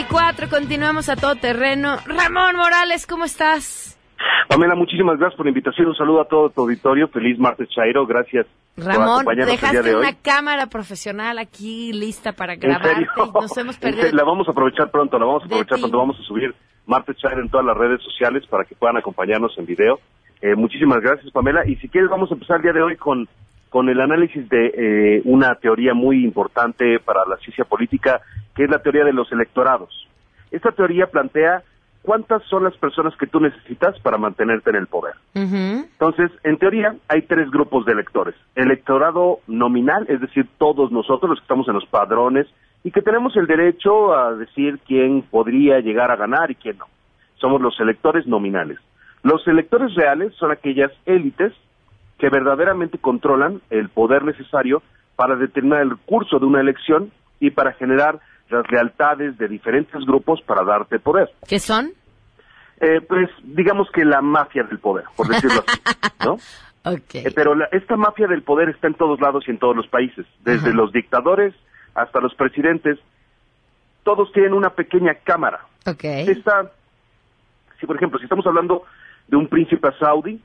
54, 0.00 0.48
continuamos 0.48 1.10
a 1.10 1.16
todo 1.16 1.36
terreno. 1.36 1.98
Ramón 2.06 2.56
Morales, 2.56 3.06
¿cómo 3.06 3.26
estás? 3.26 3.98
Pamela, 4.48 4.74
muchísimas 4.74 5.18
gracias 5.18 5.36
por 5.36 5.44
la 5.44 5.50
invitación. 5.50 5.88
Un 5.88 5.94
saludo 5.94 6.22
a 6.22 6.24
todo 6.24 6.48
tu 6.48 6.62
auditorio. 6.62 7.08
Feliz 7.08 7.38
martes, 7.38 7.68
Chairo. 7.68 8.06
Gracias. 8.06 8.46
Ramón, 8.78 9.26
dejaste 9.36 9.94
una 9.94 10.14
cámara 10.14 10.68
profesional 10.68 11.38
aquí 11.38 11.92
lista 11.92 12.32
para 12.32 12.56
grabarte. 12.56 13.02
Y 13.02 13.40
nos 13.40 13.56
hemos 13.58 13.76
perdido. 13.76 14.08
La 14.12 14.24
vamos 14.24 14.48
a 14.48 14.52
aprovechar 14.52 14.90
pronto, 14.90 15.18
la 15.18 15.26
vamos 15.26 15.42
a 15.42 15.46
aprovechar 15.46 15.78
pronto. 15.78 15.98
Vamos 15.98 16.16
a 16.18 16.22
subir 16.22 16.54
martes, 16.86 17.16
Chairo 17.18 17.42
en 17.42 17.50
todas 17.50 17.66
las 17.66 17.76
redes 17.76 18.02
sociales 18.02 18.46
para 18.48 18.64
que 18.64 18.74
puedan 18.74 18.96
acompañarnos 18.96 19.52
en 19.58 19.66
video. 19.66 20.00
Eh, 20.40 20.54
muchísimas 20.54 21.02
gracias, 21.02 21.30
Pamela. 21.30 21.66
Y 21.66 21.76
si 21.76 21.90
quieres, 21.90 22.08
vamos 22.08 22.30
a 22.30 22.34
empezar 22.34 22.56
el 22.56 22.62
día 22.62 22.72
de 22.72 22.82
hoy 22.82 22.96
con 22.96 23.28
con 23.70 23.88
el 23.88 24.00
análisis 24.00 24.48
de 24.48 24.66
eh, 24.66 25.22
una 25.24 25.54
teoría 25.54 25.94
muy 25.94 26.24
importante 26.24 26.98
para 26.98 27.24
la 27.26 27.36
ciencia 27.38 27.64
política, 27.64 28.20
que 28.54 28.64
es 28.64 28.70
la 28.70 28.82
teoría 28.82 29.04
de 29.04 29.12
los 29.12 29.30
electorados. 29.32 30.08
Esta 30.50 30.72
teoría 30.72 31.06
plantea 31.06 31.62
cuántas 32.02 32.42
son 32.44 32.64
las 32.64 32.76
personas 32.76 33.16
que 33.16 33.28
tú 33.28 33.38
necesitas 33.40 33.98
para 34.00 34.18
mantenerte 34.18 34.70
en 34.70 34.76
el 34.76 34.88
poder. 34.88 35.14
Entonces, 35.34 36.32
en 36.42 36.58
teoría, 36.58 36.96
hay 37.08 37.22
tres 37.22 37.48
grupos 37.50 37.86
de 37.86 37.92
electores. 37.92 38.34
Electorado 38.56 39.38
nominal, 39.46 40.04
es 40.08 40.20
decir, 40.20 40.48
todos 40.58 40.90
nosotros, 40.90 41.30
los 41.30 41.38
que 41.38 41.44
estamos 41.44 41.68
en 41.68 41.74
los 41.74 41.86
padrones, 41.86 42.48
y 42.82 42.90
que 42.90 43.02
tenemos 43.02 43.36
el 43.36 43.46
derecho 43.46 44.14
a 44.14 44.34
decir 44.34 44.80
quién 44.86 45.22
podría 45.22 45.80
llegar 45.80 46.10
a 46.10 46.16
ganar 46.16 46.50
y 46.50 46.54
quién 46.56 46.78
no. 46.78 46.86
Somos 47.36 47.60
los 47.60 47.78
electores 47.78 48.26
nominales. 48.26 48.78
Los 49.22 49.46
electores 49.46 49.94
reales 49.94 50.34
son 50.34 50.50
aquellas 50.50 50.90
élites 51.04 51.52
que 52.20 52.28
verdaderamente 52.28 52.98
controlan 52.98 53.60
el 53.70 53.88
poder 53.88 54.24
necesario 54.24 54.82
para 55.16 55.36
determinar 55.36 55.80
el 55.82 55.96
curso 55.96 56.38
de 56.38 56.46
una 56.46 56.60
elección 56.60 57.10
y 57.40 57.50
para 57.50 57.72
generar 57.72 58.20
las 58.50 58.70
lealtades 58.70 59.38
de 59.38 59.48
diferentes 59.48 60.04
grupos 60.04 60.40
para 60.42 60.62
darte 60.64 60.98
poder. 60.98 61.30
¿Qué 61.48 61.58
son? 61.58 61.90
Eh, 62.80 63.00
pues 63.06 63.28
digamos 63.42 63.90
que 63.90 64.04
la 64.04 64.20
mafia 64.22 64.62
del 64.64 64.78
poder, 64.78 65.04
por 65.16 65.28
decirlo 65.28 65.62
así, 65.66 65.80
¿no? 66.24 66.38
Okay. 66.82 67.26
Eh, 67.26 67.32
pero 67.34 67.54
la- 67.54 67.68
esta 67.72 67.96
mafia 67.96 68.26
del 68.26 68.42
poder 68.42 68.70
está 68.70 68.86
en 68.86 68.94
todos 68.94 69.20
lados 69.20 69.44
y 69.46 69.50
en 69.50 69.58
todos 69.58 69.76
los 69.76 69.86
países, 69.86 70.26
desde 70.44 70.72
los 70.72 70.90
dictadores 70.92 71.54
hasta 71.94 72.20
los 72.20 72.34
presidentes, 72.34 72.98
todos 74.02 74.32
tienen 74.32 74.54
una 74.54 74.70
pequeña 74.70 75.14
cámara. 75.14 75.60
Ok. 75.86 76.04
Esta, 76.04 76.70
si 77.78 77.86
por 77.86 77.96
ejemplo, 77.96 78.18
si 78.18 78.24
estamos 78.24 78.46
hablando 78.46 78.84
de 79.28 79.36
un 79.36 79.46
príncipe 79.46 79.88
saudí, 79.98 80.40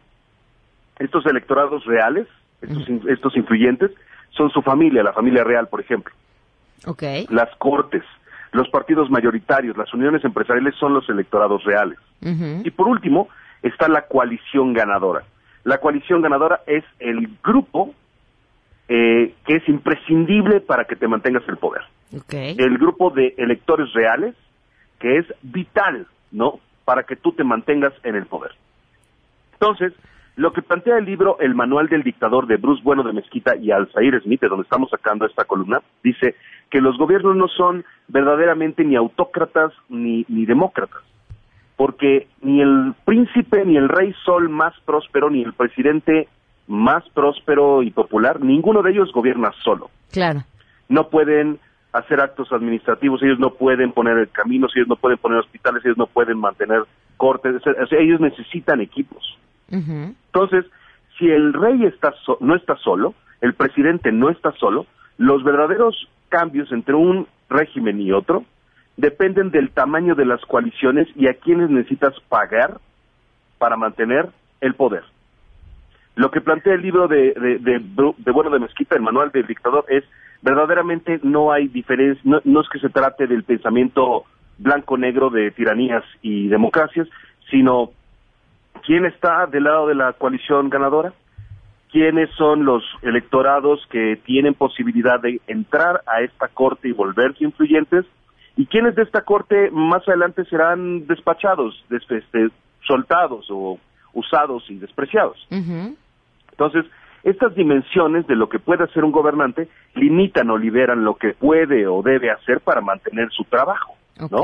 estos 0.99 1.25
electorados 1.25 1.85
reales, 1.85 2.27
estos, 2.61 2.87
in- 2.89 3.03
estos 3.09 3.35
influyentes, 3.37 3.91
son 4.31 4.49
su 4.49 4.61
familia, 4.61 5.03
la 5.03 5.13
familia 5.13 5.43
real, 5.43 5.67
por 5.67 5.81
ejemplo. 5.81 6.13
Ok. 6.85 7.03
Las 7.29 7.49
cortes, 7.57 8.03
los 8.51 8.69
partidos 8.69 9.09
mayoritarios, 9.09 9.75
las 9.77 9.93
uniones 9.93 10.23
empresariales 10.23 10.75
son 10.75 10.93
los 10.93 11.07
electorados 11.09 11.63
reales. 11.63 11.97
Y 12.65 12.71
por 12.71 12.87
último, 12.87 13.29
está 13.61 13.87
la 13.87 14.03
coalición 14.03 14.73
ganadora. 14.73 15.23
La 15.63 15.79
coalición 15.79 16.21
ganadora 16.21 16.61
es 16.67 16.83
el 16.99 17.29
grupo 17.43 17.93
eh, 18.87 19.33
que 19.45 19.55
es 19.55 19.67
imprescindible 19.69 20.59
para 20.61 20.85
que 20.85 20.95
te 20.95 21.07
mantengas 21.07 21.43
el 21.47 21.57
poder. 21.57 21.81
Ok. 22.15 22.33
El 22.33 22.77
grupo 22.77 23.09
de 23.09 23.33
electores 23.37 23.91
reales 23.93 24.35
que 24.99 25.17
es 25.17 25.25
vital, 25.41 26.07
¿no? 26.31 26.59
Para 26.85 27.03
que 27.03 27.15
tú 27.15 27.31
te 27.31 27.43
mantengas 27.43 27.93
en 28.03 28.15
el 28.15 28.25
poder. 28.27 28.51
Entonces, 29.53 29.93
lo 30.35 30.51
que 30.51 30.61
plantea 30.61 30.97
el 30.97 31.05
libro 31.05 31.37
El 31.39 31.55
Manual 31.55 31.87
del 31.87 32.03
Dictador 32.03 32.47
de 32.47 32.57
Bruce 32.57 32.83
Bueno 32.83 33.03
de 33.03 33.13
Mezquita 33.13 33.55
y 33.55 33.71
Alzair 33.71 34.21
Smith, 34.21 34.41
de 34.41 34.49
donde 34.49 34.63
estamos 34.63 34.89
sacando 34.89 35.25
esta 35.25 35.45
columna, 35.45 35.81
dice 36.03 36.35
que 36.69 36.81
los 36.81 36.97
gobiernos 36.97 37.35
no 37.35 37.47
son 37.47 37.85
verdaderamente 38.07 38.83
ni 38.83 38.95
autócratas 38.95 39.71
ni, 39.87 40.25
ni 40.27 40.45
demócratas, 40.45 41.01
porque 41.77 42.27
ni 42.41 42.61
el 42.61 42.93
príncipe 43.05 43.63
ni 43.65 43.77
el 43.77 43.87
rey 43.87 44.13
sol 44.25 44.49
más 44.49 44.73
próspero 44.85 45.29
ni 45.29 45.41
el 45.41 45.53
presidente 45.53 46.27
más 46.67 47.07
próspero 47.13 47.83
y 47.83 47.91
popular, 47.91 48.41
ninguno 48.41 48.81
de 48.81 48.91
ellos 48.91 49.11
gobierna 49.13 49.51
solo 49.63 49.89
Claro. 50.11 50.41
no 50.89 51.09
pueden 51.09 51.59
hacer 51.93 52.19
actos 52.19 52.51
administrativos, 52.51 53.23
ellos 53.23 53.39
no 53.39 53.51
pueden 53.51 53.93
poner 53.93 54.27
caminos, 54.29 54.73
ellos 54.75 54.87
no 54.89 54.97
pueden 54.97 55.17
poner 55.17 55.39
hospitales, 55.39 55.85
ellos 55.85 55.97
no 55.97 56.07
pueden 56.07 56.37
mantener 56.37 56.83
cortes, 57.15 57.55
o 57.55 57.87
sea, 57.87 57.99
ellos 57.99 58.19
necesitan 58.19 58.81
equipos. 58.81 59.37
Entonces, 59.69 60.65
si 61.17 61.29
el 61.29 61.53
rey 61.53 61.85
está 61.85 62.13
so- 62.25 62.37
no 62.41 62.55
está 62.55 62.75
solo, 62.77 63.13
el 63.41 63.53
presidente 63.53 64.11
no 64.11 64.29
está 64.29 64.51
solo, 64.53 64.85
los 65.17 65.43
verdaderos 65.43 66.09
cambios 66.29 66.71
entre 66.71 66.95
un 66.95 67.27
régimen 67.49 68.01
y 68.01 68.11
otro 68.11 68.43
dependen 68.97 69.51
del 69.51 69.71
tamaño 69.71 70.15
de 70.15 70.25
las 70.25 70.41
coaliciones 70.45 71.07
y 71.15 71.27
a 71.27 71.33
quienes 71.35 71.69
necesitas 71.69 72.13
pagar 72.29 72.79
para 73.57 73.75
mantener 73.77 74.29
el 74.61 74.73
poder. 74.75 75.03
Lo 76.15 76.31
que 76.31 76.41
plantea 76.41 76.73
el 76.75 76.81
libro 76.81 77.07
de, 77.07 77.33
de, 77.33 77.79
de 78.17 78.31
Bueno 78.31 78.49
de 78.49 78.59
Mezquita, 78.59 78.95
el 78.95 79.01
manual 79.01 79.31
del 79.31 79.47
dictador, 79.47 79.85
es 79.89 80.03
verdaderamente 80.41 81.19
no 81.23 81.51
hay 81.51 81.67
diferencia, 81.67 82.21
no, 82.23 82.39
no 82.45 82.61
es 82.61 82.69
que 82.69 82.79
se 82.79 82.89
trate 82.89 83.27
del 83.27 83.43
pensamiento 83.43 84.23
blanco-negro 84.57 85.29
de 85.29 85.51
tiranías 85.51 86.03
y 86.21 86.47
democracias, 86.47 87.07
sino 87.49 87.91
quién 88.85 89.05
está 89.05 89.45
del 89.47 89.63
lado 89.63 89.87
de 89.87 89.95
la 89.95 90.13
coalición 90.13 90.69
ganadora, 90.69 91.13
quiénes 91.91 92.29
son 92.31 92.65
los 92.65 92.83
electorados 93.01 93.85
que 93.89 94.17
tienen 94.25 94.53
posibilidad 94.53 95.19
de 95.19 95.39
entrar 95.47 96.01
a 96.07 96.21
esta 96.21 96.47
corte 96.49 96.89
y 96.89 96.91
volverse 96.91 97.43
influyentes, 97.43 98.05
y 98.57 98.65
quiénes 98.67 98.95
de 98.95 99.03
esta 99.03 99.21
corte 99.21 99.69
más 99.71 100.07
adelante 100.07 100.45
serán 100.45 101.07
despachados, 101.07 101.83
des- 101.89 102.09
este, 102.09 102.49
soltados 102.87 103.47
o 103.49 103.79
usados 104.13 104.63
y 104.69 104.75
despreciados. 104.75 105.45
Entonces, 106.51 106.85
estas 107.23 107.55
dimensiones 107.55 108.27
de 108.27 108.35
lo 108.35 108.47
que 108.49 108.59
puede 108.59 108.83
hacer 108.83 109.03
un 109.03 109.11
gobernante 109.11 109.67
limitan 109.95 110.49
o 110.51 110.57
liberan 110.57 111.03
lo 111.03 111.15
que 111.15 111.33
puede 111.33 111.87
o 111.87 112.01
debe 112.01 112.29
hacer 112.31 112.61
para 112.61 112.81
mantener 112.81 113.29
su 113.31 113.43
trabajo, 113.45 113.95
¿no? 114.31 114.43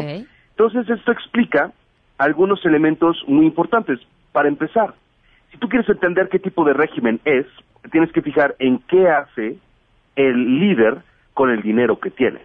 Entonces, 0.50 0.90
esto 0.90 1.12
explica 1.12 1.72
algunos 2.18 2.66
elementos 2.66 3.24
muy 3.28 3.46
importantes. 3.46 4.00
Para 4.32 4.48
empezar, 4.48 4.94
si 5.52 5.58
tú 5.58 5.68
quieres 5.68 5.88
entender 5.90 6.30
qué 6.30 6.40
tipo 6.40 6.64
de 6.64 6.74
régimen 6.74 7.20
es, 7.26 7.46
tienes 7.92 8.12
que 8.12 8.22
fijar 8.22 8.56
en 8.60 8.80
qué 8.88 9.10
hace 9.10 9.58
el 10.16 10.60
líder 10.60 11.00
con 11.34 11.50
el 11.50 11.62
dinero 11.62 12.00
que 12.00 12.12
tiene. 12.12 12.40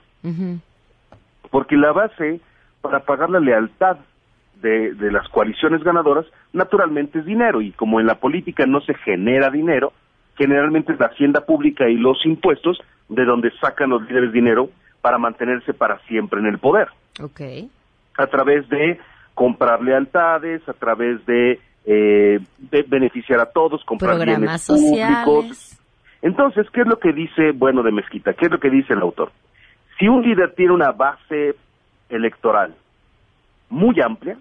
Porque 1.51 1.77
la 1.77 1.92
base 1.92 2.40
para 2.81 3.01
pagar 3.01 3.31
la 3.31 3.40
lealtad 3.40 3.99
de, 4.61 4.94
de 4.94 5.12
las 5.12 5.29
coaliciones 5.29 5.83
ganadoras, 5.85 6.27
naturalmente 6.53 7.20
es 7.20 7.27
dinero. 7.27 7.61
Y 7.61 7.72
como 7.72 8.01
en 8.01 8.07
la 8.07 8.16
política 8.16 8.66
no 8.66 8.81
se 8.81 8.94
genera 8.94 9.51
dinero, 9.51 9.92
generalmente 10.37 10.92
es 10.92 11.01
la 11.01 11.07
hacienda 11.07 11.42
pública 11.42 11.88
y 11.88 11.96
los 11.96 12.25
impuestos 12.25 12.79
de 13.09 13.25
donde 13.25 13.51
sacan 13.61 13.90
los 13.90 14.03
líderes 14.03 14.33
dinero 14.33 14.70
para 15.01 15.18
mantenerse 15.18 15.72
para 15.72 15.99
siempre 16.09 16.40
en 16.40 16.46
el 16.46 16.59
poder. 16.59 16.88
Ok. 17.22 17.40
A 18.18 18.27
través 18.27 18.68
de 18.68 18.99
comprar 19.35 19.83
lealtades, 19.83 20.66
a 20.68 20.72
través 20.72 21.25
de, 21.27 21.61
eh, 21.87 22.40
de 22.59 22.83
beneficiar 22.83 23.40
a 23.40 23.46
todos, 23.46 23.85
comprar 23.85 24.16
Programas 24.16 24.40
bienes 24.40 24.62
sociales. 24.62 25.25
públicos. 25.25 25.79
Entonces, 26.20 26.66
¿qué 26.72 26.81
es 26.81 26.87
lo 26.87 26.99
que 26.99 27.12
dice 27.12 27.53
Bueno 27.53 27.83
de 27.85 27.92
Mezquita? 27.92 28.35
¿Qué 28.35 28.46
es 28.46 28.51
lo 28.51 28.59
que 28.59 28.70
dice 28.70 28.92
el 28.92 29.01
autor? 29.01 29.31
Si 29.99 30.09
un 30.09 30.22
líder 30.22 30.55
tiene 30.55 30.72
una 30.72 30.90
base 30.90 31.55
electoral 32.09 32.75
muy 33.70 34.01
amplia, 34.01 34.37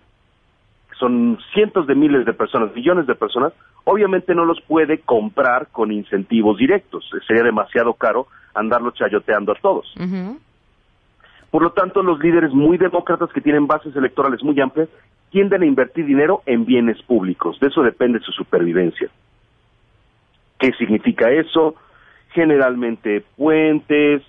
son 0.99 1.37
cientos 1.53 1.87
de 1.87 1.95
miles 1.95 2.25
de 2.25 2.33
personas, 2.33 2.73
millones 2.73 3.05
de 3.05 3.15
personas, 3.15 3.53
obviamente 3.83 4.33
no 4.33 4.45
los 4.45 4.59
puede 4.61 4.99
comprar 4.99 5.67
con 5.67 5.91
incentivos 5.91 6.57
directos. 6.57 7.07
Sería 7.27 7.43
demasiado 7.43 7.93
caro 7.93 8.27
andarlo 8.53 8.91
chayoteando 8.91 9.51
a 9.51 9.55
todos. 9.55 9.93
Por 11.51 11.61
lo 11.61 11.71
tanto, 11.71 12.01
los 12.01 12.19
líderes 12.19 12.51
muy 12.53 12.77
demócratas 12.77 13.31
que 13.31 13.41
tienen 13.41 13.67
bases 13.67 13.95
electorales 13.95 14.43
muy 14.43 14.59
amplias 14.59 14.89
tienden 15.35 15.63
a 15.63 15.65
invertir 15.65 16.05
dinero 16.05 16.43
en 16.45 16.63
bienes 16.63 17.01
públicos. 17.01 17.59
De 17.59 17.67
eso 17.67 17.83
depende 17.83 18.21
su 18.21 18.31
supervivencia. 18.31 19.09
¿Qué 20.57 20.71
significa 20.77 21.29
eso? 21.29 21.75
Generalmente 22.29 23.21
puentes, 23.35 24.21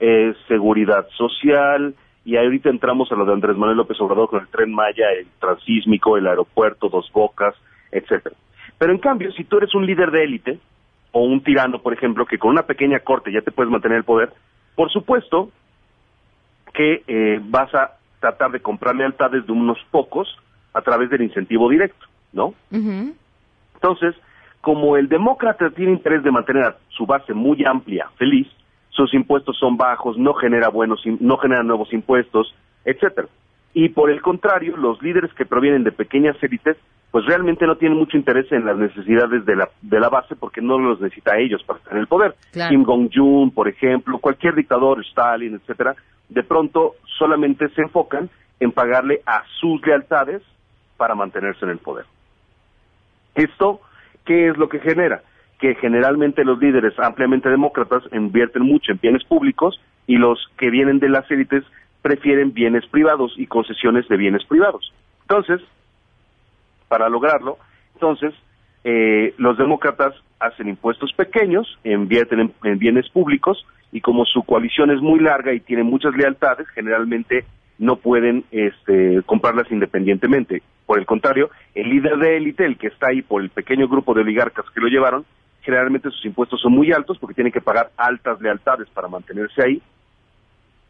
eh, 0.00 0.32
seguridad 0.48 1.06
social, 1.10 1.94
y 2.24 2.38
ahorita 2.38 2.70
entramos 2.70 3.12
a 3.12 3.16
lo 3.16 3.26
de 3.26 3.34
Andrés 3.34 3.54
Manuel 3.58 3.76
López 3.76 4.00
Obrador 4.00 4.30
con 4.30 4.40
el 4.40 4.48
tren 4.48 4.72
Maya, 4.72 5.04
el 5.18 5.26
transísmico, 5.38 6.16
el 6.16 6.26
aeropuerto, 6.26 6.88
Dos 6.88 7.12
Bocas, 7.12 7.54
etcétera. 7.92 8.34
Pero 8.78 8.92
en 8.92 8.98
cambio, 8.98 9.32
si 9.32 9.44
tú 9.44 9.58
eres 9.58 9.74
un 9.74 9.84
líder 9.84 10.10
de 10.10 10.24
élite, 10.24 10.58
o 11.12 11.20
un 11.20 11.42
tirano, 11.42 11.82
por 11.82 11.92
ejemplo, 11.92 12.24
que 12.24 12.38
con 12.38 12.52
una 12.52 12.62
pequeña 12.62 13.00
corte 13.00 13.30
ya 13.30 13.42
te 13.42 13.52
puedes 13.52 13.70
mantener 13.70 13.98
el 13.98 14.04
poder, 14.04 14.32
por 14.74 14.90
supuesto 14.90 15.50
que 16.72 17.02
eh, 17.06 17.40
vas 17.42 17.74
a 17.74 17.98
tratar 18.20 18.52
de 18.52 18.60
comprar 18.60 18.96
lealtades 18.96 19.44
de 19.44 19.52
unos 19.52 19.76
pocos 19.90 20.34
a 20.76 20.82
través 20.82 21.08
del 21.08 21.22
incentivo 21.22 21.70
directo, 21.70 22.06
¿no? 22.34 22.54
Entonces, 22.70 24.14
como 24.60 24.96
el 24.96 25.08
demócrata 25.08 25.70
tiene 25.70 25.92
interés 25.92 26.22
de 26.22 26.30
mantener 26.30 26.64
a 26.64 26.76
su 26.88 27.06
base 27.06 27.32
muy 27.32 27.64
amplia, 27.64 28.10
feliz, 28.16 28.46
sus 28.90 29.12
impuestos 29.14 29.56
son 29.58 29.76
bajos, 29.76 30.18
no 30.18 30.34
genera 30.34 30.68
buenos, 30.68 31.00
no 31.20 31.38
genera 31.38 31.62
nuevos 31.62 31.92
impuestos, 31.92 32.54
etcétera. 32.84 33.28
Y 33.72 33.88
por 33.90 34.10
el 34.10 34.20
contrario, 34.20 34.76
los 34.76 35.00
líderes 35.02 35.32
que 35.34 35.46
provienen 35.46 35.84
de 35.84 35.92
pequeñas 35.92 36.36
élites, 36.42 36.76
pues 37.10 37.24
realmente 37.24 37.66
no 37.66 37.76
tienen 37.76 37.98
mucho 37.98 38.18
interés 38.18 38.50
en 38.52 38.66
las 38.66 38.76
necesidades 38.76 39.46
de 39.46 39.56
la, 39.56 39.68
de 39.80 40.00
la 40.00 40.10
base 40.10 40.36
porque 40.36 40.60
no 40.60 40.78
los 40.78 41.00
necesita 41.00 41.34
a 41.34 41.38
ellos 41.38 41.62
para 41.64 41.78
estar 41.78 41.94
en 41.94 42.00
el 42.00 42.06
poder. 42.06 42.34
Claro. 42.52 42.70
Kim 42.70 42.84
Jong-un, 42.84 43.50
por 43.52 43.68
ejemplo, 43.68 44.18
cualquier 44.18 44.54
dictador, 44.54 45.00
Stalin, 45.06 45.54
etcétera, 45.54 45.94
de 46.28 46.42
pronto 46.42 46.96
solamente 47.18 47.68
se 47.70 47.82
enfocan 47.82 48.28
en 48.60 48.72
pagarle 48.72 49.20
a 49.26 49.42
sus 49.60 49.80
lealtades 49.86 50.42
para 50.96 51.14
mantenerse 51.14 51.64
en 51.64 51.70
el 51.70 51.78
poder. 51.78 52.06
Esto, 53.34 53.80
¿qué 54.24 54.48
es 54.48 54.56
lo 54.56 54.68
que 54.68 54.80
genera? 54.80 55.22
Que 55.58 55.74
generalmente 55.74 56.44
los 56.44 56.58
líderes 56.58 56.98
ampliamente 56.98 57.48
demócratas 57.48 58.02
invierten 58.12 58.62
mucho 58.62 58.92
en 58.92 59.00
bienes 59.00 59.24
públicos 59.24 59.80
y 60.06 60.16
los 60.16 60.38
que 60.58 60.70
vienen 60.70 60.98
de 60.98 61.08
las 61.08 61.30
élites 61.30 61.64
prefieren 62.02 62.52
bienes 62.52 62.86
privados 62.86 63.34
y 63.36 63.46
concesiones 63.46 64.08
de 64.08 64.16
bienes 64.16 64.44
privados. 64.44 64.92
Entonces, 65.22 65.60
para 66.88 67.08
lograrlo, 67.08 67.58
entonces, 67.94 68.32
eh, 68.84 69.34
los 69.38 69.58
demócratas 69.58 70.14
hacen 70.38 70.68
impuestos 70.68 71.12
pequeños, 71.12 71.78
invierten 71.82 72.40
en, 72.40 72.54
en 72.62 72.78
bienes 72.78 73.08
públicos 73.08 73.66
y 73.92 74.00
como 74.00 74.24
su 74.24 74.42
coalición 74.44 74.90
es 74.90 75.00
muy 75.00 75.20
larga 75.20 75.52
y 75.52 75.60
tiene 75.60 75.82
muchas 75.82 76.14
lealtades, 76.14 76.68
generalmente 76.68 77.44
no 77.78 77.96
pueden 77.96 78.44
este, 78.50 79.22
comprarlas 79.24 79.70
independientemente. 79.70 80.62
Por 80.86 80.98
el 80.98 81.06
contrario, 81.06 81.50
el 81.74 81.90
líder 81.90 82.16
de 82.16 82.36
élite, 82.36 82.64
el 82.64 82.78
que 82.78 82.86
está 82.86 83.08
ahí 83.08 83.22
por 83.22 83.42
el 83.42 83.50
pequeño 83.50 83.88
grupo 83.88 84.14
de 84.14 84.20
oligarcas 84.20 84.64
que 84.70 84.80
lo 84.80 84.86
llevaron, 84.86 85.24
generalmente 85.62 86.10
sus 86.10 86.24
impuestos 86.24 86.60
son 86.60 86.72
muy 86.72 86.92
altos 86.92 87.18
porque 87.18 87.34
tienen 87.34 87.52
que 87.52 87.60
pagar 87.60 87.90
altas 87.96 88.40
lealtades 88.40 88.88
para 88.90 89.08
mantenerse 89.08 89.62
ahí. 89.62 89.82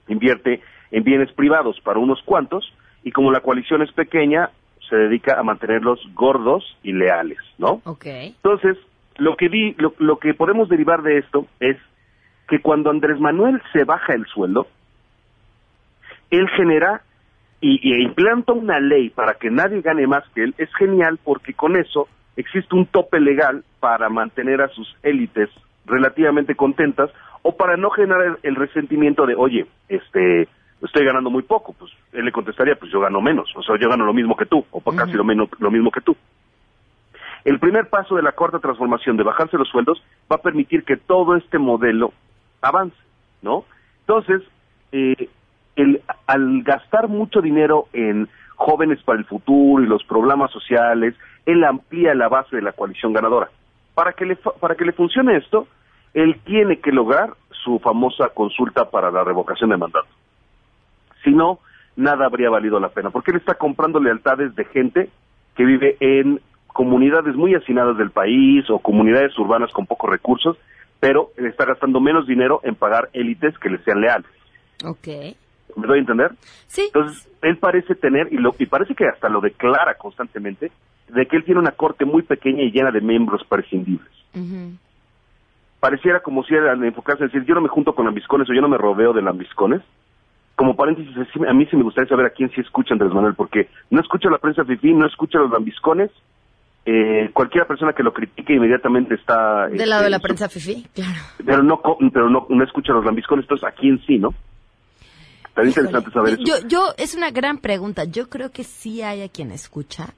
Invierte 0.09 0.61
en 0.91 1.03
bienes 1.03 1.33
privados 1.33 1.81
para 1.81 1.99
unos 1.99 2.23
cuantos 2.23 2.71
y 3.03 3.11
como 3.11 3.33
la 3.33 3.41
coalición 3.41 3.83
es 3.83 3.91
pequeña, 3.93 4.51
se 4.89 4.97
dedica 4.97 5.41
a 5.41 5.43
mantenerlos 5.43 6.01
gordos 6.15 6.77
y 6.83 6.93
leales, 6.93 7.39
¿no? 7.59 7.81
Ok. 7.85 8.07
Entonces, 8.07 8.77
lo 9.17 9.37
que 9.37 9.49
di, 9.49 9.75
lo, 9.79 9.95
lo 9.99 10.19
que 10.19 10.35
podemos 10.35 10.69
derivar 10.69 11.03
de 11.03 11.19
esto 11.19 11.47
es 11.59 11.77
que 12.49 12.61
cuando 12.61 12.91
Andrés 12.91 13.19
Manuel 13.19 13.61
se 13.73 13.85
baja 13.85 14.13
el 14.15 14.27
sueldo, 14.27 14.67
él 16.31 16.49
genera 16.51 17.03
y, 17.61 17.81
y 17.83 18.03
implanta 18.03 18.53
una 18.53 18.81
ley 18.81 19.11
para 19.11 19.35
que 19.35 19.51
nadie 19.51 19.81
gane 19.81 20.07
más 20.07 20.25
que 20.35 20.45
él, 20.45 20.55
es 20.59 20.73
genial 20.75 21.19
porque 21.23 21.55
con 21.55 21.77
eso 21.77 22.09
existe 22.37 22.75
un 22.75 22.87
tope 22.87 23.21
legal 23.21 23.65
para 23.81 24.09
mantener 24.09 24.61
a 24.61 24.69
sus 24.69 24.95
élites 25.03 25.49
relativamente 25.87 26.55
contentas 26.55 27.11
o 27.43 27.57
para 27.57 27.77
no 27.77 27.91
generar 27.91 28.23
el, 28.27 28.37
el 28.43 28.57
resentimiento 28.57 29.25
de, 29.25 29.35
oye, 29.35 29.67
este, 29.89 30.49
estoy 30.83 31.05
ganando 31.05 31.31
muy 31.31 31.43
poco, 31.43 31.75
pues 31.79 31.93
él 32.13 32.25
le 32.25 32.33
contestaría, 32.33 32.77
pues 32.77 32.91
yo 32.93 33.01
gano 33.01 33.21
menos, 33.21 33.51
o 33.57 33.63
sea, 33.63 33.77
yo 33.79 33.89
gano 33.89 34.05
lo 34.05 34.13
mismo 34.13 34.37
que 34.37 34.47
tú, 34.47 34.65
o 34.71 34.81
por 34.81 34.95
casi 34.97 35.13
lo, 35.13 35.25
menos, 35.25 35.49
lo 35.59 35.71
mismo 35.71 35.91
que 35.91 36.01
tú. 36.01 36.17
El 37.45 37.61
primer 37.61 37.89
paso 37.89 38.17
de 38.17 38.23
la 38.23 38.33
cuarta 38.33 38.59
transformación 38.59 39.17
de 39.17 39.23
bajarse 39.23 39.57
los 39.57 39.69
sueldos 39.69 40.03
va 40.31 40.37
a 40.37 40.43
permitir 40.43 40.85
que 40.85 40.97
todo 40.97 41.37
este 41.37 41.59
modelo 41.59 42.13
avance, 42.61 42.97
¿no? 43.41 43.65
Entonces, 44.01 44.43
eh, 44.91 45.29
el, 45.77 46.03
al 46.27 46.63
gastar 46.63 47.09
mucho 47.09 47.41
dinero 47.41 47.87
en 47.93 48.29
jóvenes 48.57 49.03
para 49.03 49.19
el 49.19 49.27
futuro 49.27 49.83
y 49.83 49.87
los 49.87 50.03
programas 50.05 50.51
sociales, 50.51 51.15
él 51.45 51.63
amplía 51.65 52.15
la 52.15 52.29
base 52.29 52.57
de 52.57 52.63
la 52.63 52.73
coalición 52.73 53.13
ganadora. 53.13 53.51
Para 53.95 54.13
que 54.13 54.27
le, 54.27 54.37
para 54.37 54.75
que 54.75 54.85
le 54.85 54.93
funcione 54.93 55.37
esto, 55.37 55.69
él 56.15 56.41
tiene 56.45 56.79
que 56.81 56.93
lograr 56.93 57.35
su 57.51 57.79
famosa 57.79 58.31
consulta 58.31 58.91
para 58.91 59.11
la 59.11 59.23
revocación 59.23 59.71
de 59.71 59.77
mandato. 59.77 60.09
Si 61.23 61.31
no, 61.31 61.61
nada 61.97 62.27
habría 62.27 62.51
valido 62.51 62.81
la 62.81 62.89
pena, 62.89 63.11
porque 63.11 63.31
él 63.31 63.39
está 63.39 63.55
comprando 63.55 64.01
lealtades 64.01 64.55
de 64.55 64.65
gente 64.67 65.11
que 65.55 65.65
vive 65.65 65.97
en 66.01 66.41
comunidades 66.69 67.35
muy 67.35 67.55
hacinadas 67.55 67.97
del 67.97 68.11
país 68.11 68.69
o 68.71 68.79
comunidades 68.79 69.37
urbanas 69.39 69.73
con 69.73 69.87
pocos 69.87 70.11
recursos, 70.11 70.57
pero 71.01 71.31
está 71.37 71.65
gastando 71.65 72.01
menos 72.01 72.27
dinero 72.27 72.61
en 72.65 72.75
pagar 72.75 73.09
élites 73.13 73.59
que 73.59 73.71
le 73.71 73.79
sean 73.79 74.01
leales. 74.01 74.31
Ok. 74.85 75.09
¿Me 75.77 75.87
doy 75.87 75.99
a 75.99 76.01
entender? 76.01 76.33
Sí. 76.67 76.85
Entonces, 76.87 77.29
él 77.43 77.59
parece 77.59 77.95
tener, 77.95 78.33
y, 78.33 78.39
lo, 78.39 78.55
y 78.59 78.67
parece 78.67 78.95
que 78.95 79.07
hasta 79.07 79.29
lo 79.29 79.41
declara 79.41 79.95
constantemente, 79.95 80.73
de 81.09 81.27
que 81.27 81.37
él 81.37 81.45
tiene 81.45 81.61
una 81.61 81.73
corte 81.73 82.05
muy 82.05 82.23
pequeña 82.23 82.63
y 82.63 82.71
llena 82.71 82.91
de 82.91 83.01
miembros 83.01 83.45
prescindibles. 83.49 84.11
Pareciera 85.81 86.21
como 86.21 86.43
si 86.45 86.55
era 86.55 86.73
al 86.73 86.83
enfocarse 86.85 87.25
en 87.25 87.29
decir, 87.29 87.45
yo 87.45 87.55
no 87.55 87.61
me 87.61 87.69
junto 87.69 87.95
con 87.95 88.07
lambiscones 88.07 88.49
o 88.51 88.53
yo 88.53 88.61
no 88.61 88.69
me 88.69 88.79
rodeo 88.79 89.13
de 89.13 89.23
lambiscones. 89.23 89.83
Como 90.57 90.75
paréntesis, 90.75 91.15
a 91.47 91.53
mí 91.53 91.67
sí 91.67 91.77
me 91.77 91.83
gustaría 91.83 92.09
saber 92.09 92.27
a 92.27 92.31
quién 92.31 92.51
sí 92.51 92.61
escucha 92.61 92.95
Andrés 92.95 93.13
Manuel, 93.13 93.35
porque 93.35 93.69
no 93.91 94.01
escucha 94.01 94.31
la 94.31 94.39
prensa 94.39 94.65
fifí, 94.65 94.93
no 94.95 95.07
escucha 95.07 95.39
los 95.39 95.51
lambiscones. 95.51 96.11
Eh, 96.87 97.31
cualquier 97.33 97.67
persona 97.67 97.93
que 97.93 98.03
lo 98.03 98.13
critique 98.13 98.55
inmediatamente 98.55 99.15
está... 99.15 99.67
Del 99.69 99.91
lado 99.91 100.05
de 100.05 100.11
la 100.11 100.17
este, 100.17 100.29
prensa 100.29 100.49
fifi, 100.49 100.87
claro. 100.95 101.19
pero 101.45 101.63
no 101.63 101.83
pero 102.13 102.31
no, 102.31 102.47
no 102.49 102.65
escucha 102.65 102.93
los 102.93 103.05
lambiscones, 103.05 103.45
entonces 103.45 103.67
a 103.67 103.73
quién 103.73 104.01
sí, 104.07 104.19
¿no? 104.19 104.35
Estaría 105.57 105.71
interesante 105.71 106.11
saber 106.11 106.35
eso. 106.35 106.43
Yo, 106.45 106.69
yo, 106.69 106.95
es 106.99 107.15
una 107.15 107.31
gran 107.31 107.59
pregunta. 107.59 108.05
Yo 108.05 108.29
creo 108.29 108.51
que 108.51 108.63
sí 108.63 109.01
hay 109.01 109.23
a 109.23 109.29
quien 109.31 109.51
escucha, 109.53 110.13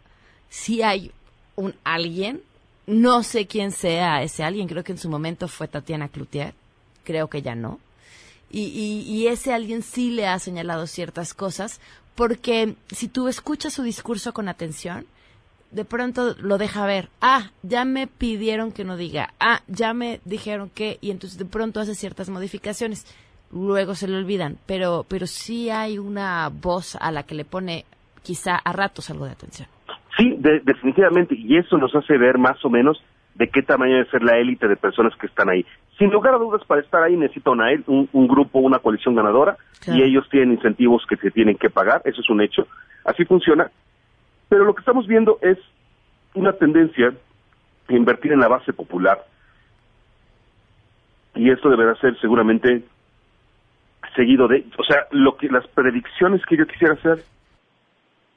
sí 0.49 0.83
hay 0.83 1.13
un 1.55 1.77
alguien, 1.85 2.43
no 2.89 3.23
sé 3.23 3.47
quién 3.47 3.71
sea 3.71 4.23
ese 4.23 4.43
alguien, 4.43 4.67
creo 4.67 4.83
que 4.83 4.91
en 4.91 4.99
su 4.99 5.09
momento 5.09 5.47
fue 5.47 5.69
Tatiana 5.69 6.09
Cloutier, 6.09 6.55
creo 7.05 7.29
que 7.29 7.41
ya 7.41 7.55
no. 7.55 7.79
Y, 8.51 8.63
y, 8.63 9.03
y 9.03 9.29
ese 9.29 9.53
alguien 9.53 9.83
sí 9.83 10.11
le 10.11 10.27
ha 10.27 10.39
señalado 10.41 10.89
ciertas 10.89 11.35
cosas, 11.35 11.81
porque 12.17 12.75
si 12.91 13.07
tú 13.07 13.29
escuchas 13.29 13.75
su 13.75 13.85
discurso 13.85 14.33
con 14.33 14.49
atención, 14.49 15.07
de 15.71 15.85
pronto 15.85 16.35
lo 16.41 16.59
deja 16.59 16.85
ver. 16.85 17.11
Ah, 17.21 17.53
ya 17.63 17.85
me 17.85 18.09
pidieron 18.09 18.73
que 18.73 18.85
no 18.85 18.97
diga. 18.97 19.35
Ah, 19.39 19.63
ya 19.69 19.95
me 19.95 20.21
dijeron 20.25 20.69
que. 20.69 20.99
Y 21.01 21.13
entonces 21.13 21.39
de 21.39 21.45
pronto 21.45 21.79
hace 21.79 21.95
ciertas 21.95 22.29
modificaciones. 22.29 23.07
Luego 23.53 23.95
se 23.95 24.09
le 24.09 24.17
olvidan. 24.17 24.57
Pero, 24.67 25.05
pero 25.09 25.27
sí 25.27 25.71
hay 25.71 25.99
una 25.99 26.49
voz 26.51 26.97
a 27.01 27.11
la 27.11 27.23
que 27.25 27.35
le 27.35 27.45
pone 27.45 27.85
quizá 28.23 28.57
a 28.57 28.73
ratos 28.73 29.09
algo 29.11 29.25
de 29.27 29.33
atención. 29.33 29.69
Sí, 30.17 30.35
de- 30.39 30.61
definitivamente, 30.65 31.35
y 31.37 31.57
eso 31.57 31.79
nos 31.79 31.95
hace 31.95 32.19
ver 32.19 32.39
más 32.39 32.63
o 32.65 32.69
menos 32.71 33.03
de 33.37 33.49
qué 33.49 33.63
tamaño 33.63 33.95
debe 33.95 34.11
ser 34.11 34.23
la 34.23 34.37
élite 34.37 34.67
de 34.67 34.75
personas 34.77 35.15
que 35.17 35.27
están 35.29 35.49
ahí. 35.49 35.65
Sin 35.97 36.11
lugar 36.11 36.35
a 36.35 36.39
dudas, 36.39 36.63
para 36.67 36.81
estar 36.81 37.03
ahí 37.03 37.17
necesita 37.17 37.51
una, 37.53 37.67
un, 37.87 38.09
un 38.13 38.27
grupo, 38.29 38.59
una 38.59 38.81
coalición 38.81 39.15
ganadora, 39.15 39.57
Claro. 39.81 39.99
y 40.01 40.03
ellos 40.03 40.29
tienen 40.29 40.53
incentivos 40.55 41.05
que 41.09 41.17
se 41.17 41.31
tienen 41.31 41.57
que 41.57 41.71
pagar, 41.71 42.03
eso 42.05 42.21
es 42.21 42.29
un 42.31 42.41
hecho. 42.41 42.67
Así 43.05 43.25
funciona. 43.25 43.71
Pero 44.49 44.65
lo 44.65 44.75
que 44.75 44.81
estamos 44.81 45.07
viendo 45.07 45.39
es 45.41 45.57
una 46.35 46.53
tendencia 46.53 47.13
a 47.89 47.93
invertir 47.95 48.33
en 48.33 48.41
la 48.41 48.49
base 48.49 48.73
popular, 48.73 49.25
y 51.37 51.51
esto 51.51 51.71
deberá 51.71 51.95
ser 52.01 52.19
seguramente 52.21 52.83
seguido 54.15 54.49
de, 54.49 54.65
o 54.79 54.85
sea, 54.85 55.07
lo 55.13 55.37
que 55.37 55.49
las 55.49 55.67
predicciones 55.69 56.45
que 56.47 56.57
yo 56.57 56.67
quisiera 56.67 56.95
hacer 56.95 57.25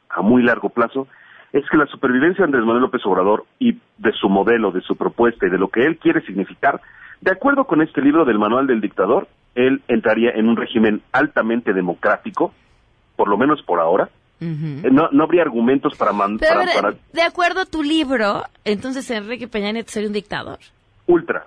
a 0.09 0.21
muy 0.21 0.43
largo 0.43 0.69
plazo 0.69 1.07
es 1.53 1.63
que 1.69 1.77
la 1.77 1.85
supervivencia 1.87 2.39
de 2.43 2.45
Andrés 2.45 2.63
Manuel 2.65 2.83
López 2.83 3.01
Obrador 3.05 3.45
y 3.59 3.73
de 3.97 4.11
su 4.13 4.29
modelo, 4.29 4.71
de 4.71 4.81
su 4.81 4.95
propuesta 4.95 5.47
y 5.47 5.49
de 5.49 5.57
lo 5.57 5.69
que 5.69 5.81
él 5.85 5.97
quiere 5.97 6.21
significar, 6.21 6.81
de 7.19 7.31
acuerdo 7.31 7.65
con 7.65 7.81
este 7.81 8.01
libro 8.01 8.25
del 8.25 8.39
Manual 8.39 8.67
del 8.67 8.81
Dictador, 8.81 9.27
él 9.55 9.81
entraría 9.87 10.31
en 10.31 10.47
un 10.47 10.55
régimen 10.55 11.01
altamente 11.11 11.73
democrático, 11.73 12.53
por 13.15 13.27
lo 13.27 13.37
menos 13.37 13.61
por 13.63 13.79
ahora. 13.79 14.09
Eh, 14.39 14.89
No, 14.91 15.09
no 15.11 15.23
habría 15.25 15.43
argumentos 15.43 15.95
para, 15.95 16.13
man- 16.13 16.39
Pero 16.39 16.61
para- 16.73 16.95
de 17.13 17.21
acuerdo 17.21 17.61
a 17.61 17.65
tu 17.65 17.83
libro, 17.83 18.43
entonces 18.65 19.09
Enrique 19.11 19.47
Peña 19.47 19.71
Nieto 19.71 19.91
sería 19.91 20.07
un 20.07 20.13
dictador. 20.13 20.57
ultra, 21.05 21.45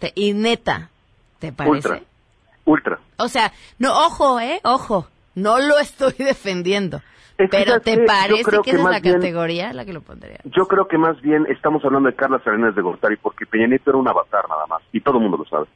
Te- 0.00 0.12
y 0.14 0.32
neta, 0.34 0.90
¿te 1.38 1.52
parece? 1.52 1.76
ultra, 1.76 2.00
ultra. 2.66 2.98
O 3.16 3.28
sea, 3.28 3.52
no, 3.78 3.92
ojo, 4.06 4.38
¿eh? 4.40 4.60
Ojo. 4.64 5.06
No 5.34 5.58
lo 5.58 5.78
estoy 5.80 6.12
defendiendo. 6.18 7.00
Es 7.38 7.50
que 7.50 7.58
pero 7.58 7.80
¿te 7.80 7.98
parece 8.06 8.44
que, 8.50 8.62
que 8.62 8.70
esa 8.70 8.78
es 8.78 8.84
la 8.90 9.00
bien- 9.00 9.14
categoría 9.16 9.72
la 9.74 9.84
que 9.84 9.92
lo 9.92 10.00
pondría? 10.00 10.38
Yo 10.44 10.66
creo 10.66 10.88
que 10.88 10.96
más 10.96 11.20
bien 11.20 11.46
estamos 11.50 11.84
hablando 11.84 12.08
de 12.08 12.16
Carlos 12.16 12.40
Arenas 12.46 12.74
de 12.74 12.80
Gortari, 12.80 13.16
porque 13.16 13.44
Peña 13.44 13.66
Nieto 13.66 13.90
era 13.90 13.98
un 13.98 14.08
avatar 14.08 14.48
nada 14.48 14.66
más, 14.66 14.80
y 14.90 15.00
todo 15.02 15.16
el 15.18 15.22
mundo 15.24 15.36
lo 15.36 15.44
sabe. 15.44 15.66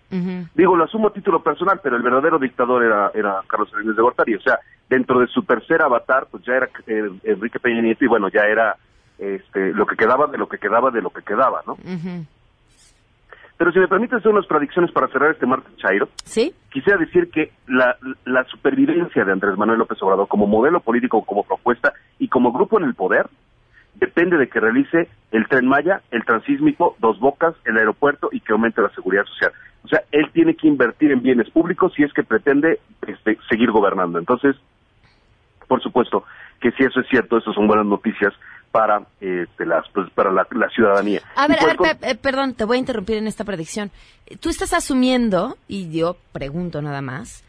Digo, 0.54 0.74
lo 0.74 0.84
asumo 0.84 1.08
a 1.08 1.12
título 1.12 1.42
personal, 1.42 1.78
pero 1.82 1.96
el 1.96 2.02
verdadero 2.02 2.38
dictador 2.38 2.82
era, 2.82 3.10
era 3.14 3.42
Carlos 3.46 3.68
Salinas 3.70 3.94
de 3.94 4.00
Gortari. 4.02 4.34
O 4.36 4.40
sea, 4.40 4.58
dentro 4.88 5.20
de 5.20 5.26
su 5.26 5.42
tercer 5.42 5.82
avatar, 5.82 6.28
pues 6.30 6.42
ya 6.46 6.54
era 6.54 6.70
eh, 6.86 7.10
Enrique 7.24 7.60
Peña 7.60 7.82
Nieto 7.82 8.06
y 8.06 8.08
bueno, 8.08 8.28
ya 8.30 8.44
era 8.46 8.76
este, 9.18 9.72
lo 9.74 9.84
que 9.84 9.96
quedaba 9.96 10.28
de 10.28 10.38
lo 10.38 10.48
que 10.48 10.56
quedaba 10.56 10.90
de 10.90 11.02
lo 11.02 11.10
que 11.10 11.20
quedaba, 11.22 11.60
¿no? 11.66 11.74
Ujú. 11.74 12.24
Pero 13.60 13.72
si 13.72 13.78
me 13.78 13.88
permite 13.88 14.16
hacer 14.16 14.32
unas 14.32 14.46
predicciones 14.46 14.90
para 14.90 15.08
cerrar 15.08 15.32
este 15.32 15.44
martes, 15.44 15.76
Chairo, 15.76 16.08
¿Sí? 16.24 16.54
quisiera 16.70 16.98
decir 16.98 17.30
que 17.30 17.52
la, 17.68 17.94
la 18.24 18.42
supervivencia 18.44 19.22
de 19.22 19.32
Andrés 19.32 19.58
Manuel 19.58 19.80
López 19.80 20.02
Obrador 20.02 20.28
como 20.28 20.46
modelo 20.46 20.80
político, 20.80 21.22
como 21.26 21.42
propuesta 21.42 21.92
y 22.18 22.28
como 22.28 22.52
grupo 22.52 22.78
en 22.78 22.86
el 22.86 22.94
poder, 22.94 23.28
depende 23.96 24.38
de 24.38 24.48
que 24.48 24.60
realice 24.60 25.10
el 25.30 25.46
tren 25.46 25.66
Maya, 25.66 26.00
el 26.10 26.24
transísmico, 26.24 26.96
dos 27.00 27.20
bocas, 27.20 27.54
el 27.66 27.76
aeropuerto 27.76 28.30
y 28.32 28.40
que 28.40 28.54
aumente 28.54 28.80
la 28.80 28.88
seguridad 28.94 29.26
social. 29.26 29.52
O 29.84 29.88
sea, 29.88 30.04
él 30.10 30.30
tiene 30.32 30.54
que 30.54 30.66
invertir 30.66 31.12
en 31.12 31.20
bienes 31.20 31.50
públicos 31.50 31.92
si 31.94 32.02
es 32.02 32.14
que 32.14 32.22
pretende 32.22 32.80
este, 33.06 33.36
seguir 33.50 33.72
gobernando. 33.72 34.18
Entonces, 34.18 34.56
por 35.68 35.82
supuesto 35.82 36.24
que 36.60 36.70
si 36.72 36.84
eso 36.84 37.00
es 37.00 37.06
cierto, 37.08 37.38
eso 37.38 37.52
son 37.52 37.66
buenas 37.66 37.86
noticias 37.86 38.32
para 38.70 39.02
este, 39.20 39.66
las 39.66 39.84
pues, 39.92 40.08
para 40.10 40.30
la, 40.30 40.46
la 40.52 40.68
ciudadanía. 40.68 41.22
A 41.34 41.48
ver, 41.48 41.58
a 41.58 41.60
por 41.60 41.68
ver, 41.68 41.76
con- 41.76 42.08
eh, 42.08 42.14
perdón, 42.14 42.54
te 42.54 42.64
voy 42.64 42.76
a 42.76 42.80
interrumpir 42.80 43.16
en 43.16 43.26
esta 43.26 43.44
predicción. 43.44 43.90
Tú 44.40 44.48
estás 44.48 44.72
asumiendo, 44.72 45.56
y 45.66 45.90
yo 45.90 46.16
pregunto 46.32 46.80
nada 46.80 47.00
más, 47.02 47.42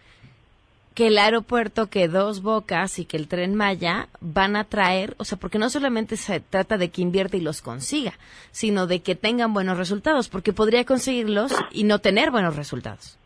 que 0.95 1.07
el 1.07 1.17
aeropuerto, 1.19 1.87
que 1.87 2.07
Dos 2.09 2.41
Bocas 2.41 2.99
y 2.99 3.05
que 3.05 3.15
el 3.17 3.27
Tren 3.27 3.55
Maya 3.55 4.07
van 4.19 4.55
a 4.55 4.63
traer, 4.65 5.13
o 5.19 5.23
sea, 5.25 5.37
porque 5.37 5.57
no 5.59 5.69
solamente 5.69 6.17
se 6.17 6.39
trata 6.41 6.77
de 6.77 6.89
que 6.89 7.01
invierte 7.01 7.37
y 7.37 7.41
los 7.41 7.61
consiga, 7.61 8.13
sino 8.51 8.87
de 8.87 9.01
que 9.01 9.15
tengan 9.15 9.53
buenos 9.53 9.77
resultados, 9.77 10.27
porque 10.27 10.51
podría 10.53 10.83
conseguirlos 10.83 11.53
y 11.71 11.83
no 11.85 11.99
tener 11.99 12.29
buenos 12.31 12.55
resultados. 12.57 13.17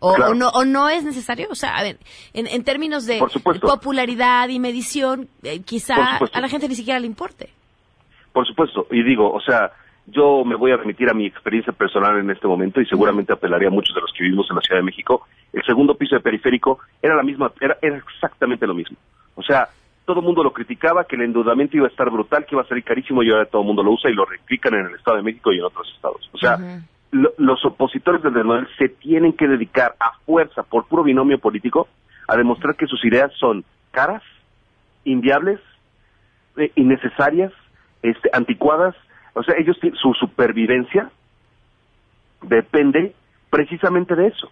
O, 0.00 0.14
Claro. 0.14 0.30
o 0.32 0.34
no, 0.34 0.48
o 0.50 0.64
no 0.64 0.88
es 0.88 1.04
necesario, 1.04 1.48
o 1.50 1.54
sea, 1.54 1.76
a 1.76 1.82
ver, 1.82 1.98
en, 2.32 2.46
en 2.46 2.62
términos 2.64 3.04
de 3.06 3.20
popularidad 3.60 4.48
y 4.48 4.60
medición, 4.60 5.28
eh, 5.42 5.60
quizá 5.62 6.18
a 6.32 6.40
la 6.40 6.48
gente 6.48 6.68
ni 6.68 6.74
siquiera 6.76 7.00
le 7.00 7.06
importe. 7.06 7.50
Por 8.32 8.46
supuesto, 8.46 8.86
y 8.92 9.02
digo, 9.02 9.32
o 9.32 9.40
sea, 9.40 9.72
yo 10.06 10.44
me 10.44 10.54
voy 10.54 10.70
a 10.70 10.76
remitir 10.76 11.10
a 11.10 11.14
mi 11.14 11.26
experiencia 11.26 11.72
personal 11.72 12.18
en 12.18 12.30
este 12.30 12.46
momento 12.46 12.80
y 12.80 12.86
seguramente 12.86 13.32
apelaría 13.32 13.68
a 13.68 13.72
muchos 13.72 13.94
de 13.94 14.00
los 14.00 14.12
que 14.12 14.22
vivimos 14.24 14.46
en 14.48 14.56
la 14.56 14.62
Ciudad 14.62 14.80
de 14.80 14.84
México. 14.84 15.26
El 15.52 15.64
segundo 15.64 15.94
piso 15.96 16.14
de 16.14 16.20
periférico 16.22 16.78
era 17.02 17.16
la 17.16 17.22
misma, 17.22 17.52
era, 17.60 17.76
era 17.82 17.96
exactamente 17.96 18.66
lo 18.66 18.74
mismo. 18.74 18.96
O 19.34 19.42
sea, 19.42 19.68
todo 20.04 20.20
el 20.20 20.24
mundo 20.24 20.42
lo 20.42 20.52
criticaba, 20.52 21.04
que 21.04 21.16
el 21.16 21.22
endeudamiento 21.22 21.76
iba 21.76 21.86
a 21.86 21.90
estar 21.90 22.08
brutal, 22.10 22.46
que 22.46 22.54
iba 22.54 22.62
a 22.62 22.66
salir 22.68 22.84
carísimo 22.84 23.22
y 23.22 23.30
ahora 23.30 23.44
todo 23.46 23.60
el 23.62 23.66
mundo 23.66 23.82
lo 23.82 23.92
usa 23.92 24.10
y 24.10 24.14
lo 24.14 24.24
replican 24.24 24.74
en 24.74 24.86
el 24.86 24.94
Estado 24.94 25.18
de 25.18 25.22
México 25.22 25.52
y 25.52 25.58
en 25.58 25.64
otros 25.64 25.86
estados. 25.94 26.30
O 26.32 26.38
sea, 26.38 26.56
lo- 27.10 27.32
los 27.38 27.64
opositores 27.64 28.22
del 28.22 28.32
Manuel 28.34 28.68
se 28.78 28.88
tienen 28.88 29.32
que 29.32 29.48
dedicar 29.48 29.94
a 30.00 30.12
fuerza, 30.26 30.62
por 30.62 30.86
puro 30.86 31.02
binomio 31.02 31.38
político, 31.38 31.88
a 32.28 32.36
demostrar 32.36 32.76
que 32.76 32.86
sus 32.86 33.04
ideas 33.04 33.32
son 33.38 33.64
caras, 33.90 34.22
inviables, 35.04 35.60
eh, 36.56 36.70
innecesarias, 36.74 37.52
este, 38.02 38.28
anticuadas. 38.32 38.94
O 39.34 39.42
sea, 39.42 39.54
ellos 39.58 39.78
su 40.00 40.12
supervivencia 40.14 41.10
depende 42.42 43.14
precisamente 43.50 44.14
de 44.14 44.28
eso. 44.28 44.50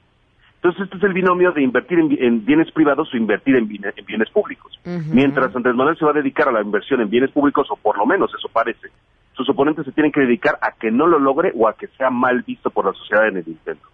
Entonces, 0.57 0.83
este 0.85 0.97
es 0.97 1.03
el 1.05 1.13
binomio 1.13 1.53
de 1.53 1.63
invertir 1.63 1.99
en, 1.99 2.09
bi- 2.09 2.19
en 2.21 2.45
bienes 2.45 2.71
privados 2.73 3.13
o 3.13 3.17
invertir 3.17 3.57
en, 3.57 3.69
bienes- 3.69 3.93
en 3.97 4.05
bienes 4.07 4.31
públicos. 4.31 4.79
Mientras 5.15 5.55
Andrés 5.55 5.75
Manuel 5.77 5.97
se 5.99 6.05
va 6.05 6.11
a 6.13 6.15
dedicar 6.15 6.49
a 6.49 6.53
la 6.53 6.63
inversión 6.63 7.01
en 7.01 7.11
bienes 7.11 7.31
públicos, 7.31 7.67
o 7.71 7.77
por 7.77 7.97
lo 7.99 8.07
menos 8.07 8.33
eso 8.37 8.49
parece, 8.49 8.89
sus 9.37 9.49
oponentes 9.51 9.85
se 9.85 9.93
tienen 9.93 10.13
que 10.13 10.21
dedicar 10.21 10.59
a 10.63 10.73
que 10.73 10.91
no 10.91 11.07
lo 11.07 11.19
logre 11.19 11.53
o 11.55 11.69
a 11.69 11.75
que 11.75 11.89
sea 11.89 12.11
mal 12.11 12.43
visto 12.43 12.71
por 12.71 12.87
la 12.87 12.93
sociedad 12.93 13.29
en 13.29 13.37
el 13.37 13.47
intento. 13.47 13.87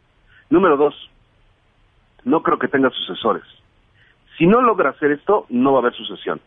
Número 0.50 0.76
dos, 0.76 1.10
no 2.24 2.42
creo 2.42 2.58
que 2.58 2.68
tenga 2.68 2.90
sucesores. 2.90 3.42
Si 4.38 4.46
no 4.46 4.60
logra 4.62 4.90
hacer 4.90 5.10
esto, 5.10 5.46
no 5.50 5.72
va 5.72 5.78
a 5.78 5.82
haber 5.82 5.94
sucesión. 5.94 6.40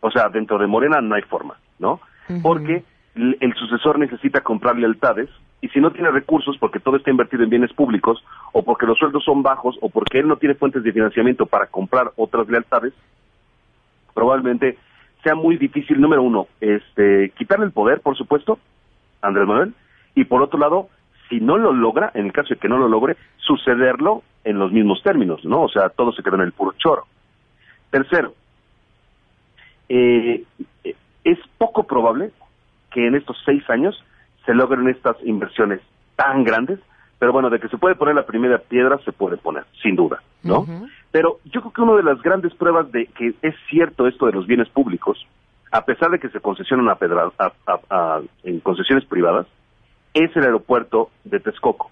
O 0.00 0.10
sea, 0.10 0.28
dentro 0.28 0.58
de 0.58 0.66
Morena 0.66 1.00
no 1.00 1.14
hay 1.14 1.22
forma, 1.22 1.56
¿no? 1.78 2.00
Porque 2.42 2.84
el 3.14 3.54
sucesor 3.54 3.98
necesita 3.98 4.42
comprar 4.42 4.76
lealtades 4.76 5.30
y 5.62 5.68
si 5.68 5.80
no 5.80 5.90
tiene 5.90 6.10
recursos 6.10 6.58
porque 6.58 6.80
todo 6.80 6.96
está 6.96 7.10
invertido 7.10 7.42
en 7.42 7.50
bienes 7.50 7.72
públicos 7.72 8.22
o 8.52 8.62
porque 8.62 8.84
los 8.84 8.98
sueldos 8.98 9.24
son 9.24 9.42
bajos 9.42 9.76
o 9.80 9.88
porque 9.88 10.18
él 10.18 10.28
no 10.28 10.36
tiene 10.36 10.54
fuentes 10.54 10.82
de 10.82 10.92
financiamiento 10.92 11.46
para 11.46 11.66
comprar 11.66 12.12
otras 12.16 12.46
lealtades, 12.48 12.92
probablemente 14.12 14.76
sea 15.26 15.34
muy 15.34 15.56
difícil, 15.56 16.00
número 16.00 16.22
uno, 16.22 16.46
este, 16.60 17.30
quitarle 17.30 17.64
el 17.64 17.72
poder, 17.72 18.00
por 18.00 18.16
supuesto, 18.16 18.60
Andrés 19.20 19.48
Manuel, 19.48 19.74
y 20.14 20.22
por 20.22 20.40
otro 20.40 20.56
lado, 20.56 20.88
si 21.28 21.40
no 21.40 21.58
lo 21.58 21.72
logra, 21.72 22.12
en 22.14 22.26
el 22.26 22.32
caso 22.32 22.54
de 22.54 22.60
que 22.60 22.68
no 22.68 22.78
lo 22.78 22.86
logre, 22.86 23.16
sucederlo 23.38 24.22
en 24.44 24.60
los 24.60 24.70
mismos 24.70 25.02
términos, 25.02 25.44
¿no? 25.44 25.62
O 25.62 25.68
sea, 25.68 25.88
todo 25.88 26.12
se 26.12 26.22
queda 26.22 26.36
en 26.36 26.42
el 26.42 26.52
puro 26.52 26.76
choro. 26.78 27.06
Tercero, 27.90 28.34
eh, 29.88 30.44
eh, 30.84 30.94
es 31.24 31.38
poco 31.58 31.88
probable 31.88 32.30
que 32.92 33.08
en 33.08 33.16
estos 33.16 33.36
seis 33.44 33.68
años 33.68 34.00
se 34.44 34.54
logren 34.54 34.88
estas 34.88 35.16
inversiones 35.24 35.80
tan 36.14 36.44
grandes, 36.44 36.78
pero 37.18 37.32
bueno, 37.32 37.48
de 37.50 37.58
que 37.60 37.68
se 37.68 37.78
puede 37.78 37.94
poner 37.94 38.14
la 38.14 38.26
primera 38.26 38.58
piedra, 38.58 38.98
se 39.04 39.12
puede 39.12 39.36
poner, 39.36 39.64
sin 39.82 39.96
duda, 39.96 40.22
¿no? 40.42 40.66
Pero 41.10 41.38
yo 41.46 41.60
creo 41.62 41.72
que 41.72 41.80
una 41.82 41.94
de 41.94 42.02
las 42.02 42.20
grandes 42.22 42.54
pruebas 42.54 42.90
de 42.92 43.06
que 43.06 43.34
es 43.42 43.54
cierto 43.70 44.06
esto 44.06 44.26
de 44.26 44.32
los 44.32 44.46
bienes 44.46 44.68
públicos, 44.68 45.26
a 45.72 45.84
pesar 45.84 46.10
de 46.10 46.18
que 46.18 46.28
se 46.28 46.40
concesionan 46.40 46.88
a 46.88 46.96
pedra- 46.96 47.30
a- 47.38 47.52
a- 47.66 47.80
a- 47.90 48.20
en 48.44 48.60
concesiones 48.60 49.04
privadas, 49.06 49.46
es 50.14 50.34
el 50.36 50.44
aeropuerto 50.44 51.10
de 51.24 51.40
Texcoco. 51.40 51.90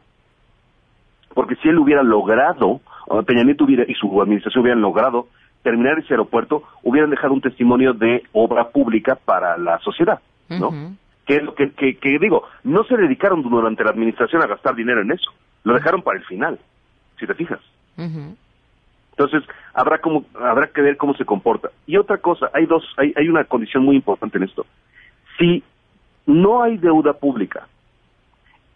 Porque 1.34 1.56
si 1.56 1.68
él 1.68 1.78
hubiera 1.78 2.02
logrado, 2.02 2.80
o 3.06 3.22
Peña 3.22 3.42
Nieto 3.44 3.64
hubiera, 3.64 3.84
y 3.88 3.94
su 3.94 4.20
administración 4.22 4.62
hubieran 4.62 4.80
logrado 4.82 5.26
terminar 5.62 5.98
ese 5.98 6.12
aeropuerto, 6.14 6.62
hubieran 6.82 7.10
dejado 7.10 7.32
un 7.34 7.40
testimonio 7.40 7.92
de 7.94 8.22
obra 8.32 8.68
pública 8.68 9.16
para 9.16 9.56
la 9.58 9.78
sociedad, 9.80 10.20
¿no? 10.48 10.70
Que 11.26 11.36
es 11.36 11.42
lo 11.42 11.54
que, 11.54 11.72
que, 11.72 11.96
que 11.96 12.18
digo, 12.18 12.46
no 12.64 12.84
se 12.84 12.96
dedicaron 12.96 13.42
durante 13.42 13.84
la 13.84 13.90
administración 13.90 14.42
a 14.42 14.46
gastar 14.46 14.74
dinero 14.74 15.00
en 15.00 15.12
eso, 15.12 15.30
lo 15.64 15.74
dejaron 15.74 16.02
para 16.02 16.18
el 16.18 16.24
final, 16.24 16.58
si 17.18 17.26
te 17.26 17.34
fijas. 17.34 17.60
Entonces, 17.96 19.42
habrá 19.72 19.98
como, 20.00 20.24
habrá 20.34 20.66
que 20.66 20.82
ver 20.82 20.96
cómo 20.96 21.14
se 21.14 21.24
comporta. 21.24 21.70
Y 21.86 21.96
otra 21.96 22.18
cosa, 22.18 22.50
hay 22.52 22.66
dos, 22.66 22.84
hay, 22.96 23.14
hay 23.16 23.28
una 23.28 23.44
condición 23.44 23.84
muy 23.84 23.96
importante 23.96 24.38
en 24.38 24.44
esto. 24.44 24.66
Si 25.38 25.62
no 26.26 26.62
hay 26.62 26.76
deuda 26.78 27.12
pública 27.14 27.68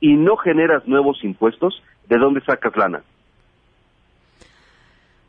y 0.01 0.15
no 0.15 0.37
generas 0.37 0.87
nuevos 0.87 1.23
impuestos, 1.25 1.83
¿de 2.09 2.19
dónde 2.19 2.41
sacas 2.43 2.77
lana? 2.77 3.03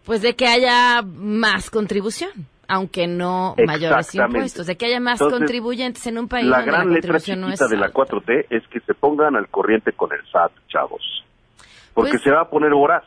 Pues 0.05 0.21
de 0.21 0.35
que 0.35 0.47
haya 0.47 1.01
más 1.01 1.69
contribución, 1.69 2.31
aunque 2.69 3.07
no 3.07 3.55
mayores 3.65 4.15
impuestos, 4.15 4.67
de 4.67 4.77
que 4.77 4.85
haya 4.85 4.99
más 4.99 5.19
Entonces, 5.19 5.39
contribuyentes 5.39 6.05
en 6.07 6.17
un 6.19 6.27
país 6.29 6.45
La 6.45 6.57
donde 6.57 6.71
gran 6.71 6.87
la 6.87 6.93
letra 6.93 7.11
contribución 7.13 7.41
no 7.41 7.49
es 7.49 7.59
de 7.59 7.75
la 7.77 7.87
alta. 7.87 7.97
4T 7.99 8.45
es 8.49 8.65
que 8.67 8.79
se 8.81 8.93
pongan 8.93 9.35
al 9.35 9.47
corriente 9.49 9.91
con 9.91 10.11
el 10.13 10.19
SAT, 10.31 10.51
chavos. 10.69 11.01
Porque 11.93 12.11
Pues- 12.11 12.21
se 12.23 12.31
va 12.31 12.41
a 12.41 12.49
poner 12.49 12.71
voraz. 12.73 13.03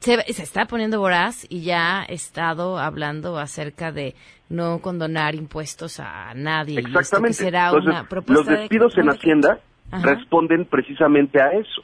Se, 0.00 0.20
se 0.34 0.42
está 0.42 0.66
poniendo 0.66 0.98
voraz 1.00 1.46
y 1.48 1.62
ya 1.62 2.02
ha 2.02 2.04
estado 2.04 2.78
hablando 2.78 3.38
acerca 3.38 3.90
de 3.90 4.14
no 4.50 4.80
condonar 4.80 5.34
impuestos 5.34 5.98
a 6.00 6.34
nadie. 6.34 6.74
y 6.74 6.78
esto 6.78 6.90
que 6.92 6.98
Exactamente. 6.98 7.34
será 7.38 7.66
Entonces, 7.68 7.88
una 7.90 8.04
propuesta 8.08 8.32
los 8.34 8.46
de 8.46 8.56
despidos 8.58 8.98
en 8.98 9.08
Hacienda 9.08 9.58
Ajá. 9.90 10.04
responden 10.14 10.66
precisamente 10.66 11.40
a 11.40 11.52
eso. 11.52 11.82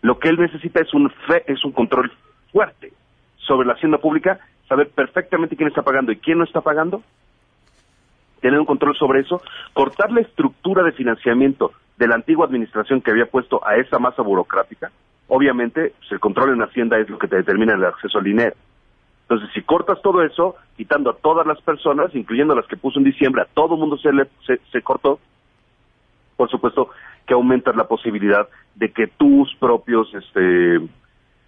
Lo 0.00 0.18
que 0.18 0.30
él 0.30 0.36
necesita 0.40 0.80
es 0.80 0.92
un 0.94 1.08
fe- 1.28 1.44
es 1.46 1.64
un 1.64 1.70
control 1.70 2.10
fuerte 2.50 2.92
sobre 3.46 3.68
la 3.68 3.74
hacienda 3.74 3.98
pública, 3.98 4.40
saber 4.72 4.88
perfectamente 4.88 5.54
quién 5.54 5.68
está 5.68 5.82
pagando 5.82 6.12
y 6.12 6.16
quién 6.16 6.38
no 6.38 6.44
está 6.44 6.62
pagando, 6.62 7.02
tener 8.40 8.58
un 8.58 8.64
control 8.64 8.96
sobre 8.96 9.20
eso, 9.20 9.42
cortar 9.74 10.10
la 10.10 10.22
estructura 10.22 10.82
de 10.82 10.92
financiamiento 10.92 11.72
de 11.98 12.08
la 12.08 12.14
antigua 12.14 12.46
administración 12.46 13.02
que 13.02 13.10
había 13.10 13.26
puesto 13.26 13.60
a 13.66 13.76
esa 13.76 13.98
masa 13.98 14.22
burocrática. 14.22 14.90
Obviamente, 15.28 15.92
pues, 15.98 16.12
el 16.12 16.20
control 16.20 16.54
en 16.54 16.62
Hacienda 16.62 16.98
es 16.98 17.10
lo 17.10 17.18
que 17.18 17.28
te 17.28 17.36
determina 17.36 17.74
el 17.74 17.84
acceso 17.84 18.16
al 18.16 18.24
dinero. 18.24 18.56
Entonces, 19.28 19.50
si 19.52 19.60
cortas 19.60 20.00
todo 20.00 20.22
eso, 20.22 20.56
quitando 20.74 21.10
a 21.10 21.16
todas 21.16 21.46
las 21.46 21.60
personas, 21.60 22.14
incluyendo 22.14 22.54
las 22.54 22.66
que 22.66 22.78
puso 22.78 22.98
en 22.98 23.04
diciembre, 23.04 23.42
a 23.42 23.48
todo 23.52 23.76
mundo 23.76 23.98
se, 23.98 24.10
le, 24.10 24.24
se, 24.46 24.58
se 24.72 24.80
cortó, 24.80 25.20
por 26.38 26.50
supuesto 26.50 26.88
que 27.26 27.34
aumentas 27.34 27.76
la 27.76 27.84
posibilidad 27.84 28.48
de 28.74 28.90
que 28.90 29.06
tus 29.06 29.54
propios, 29.56 30.12
este, 30.14 30.80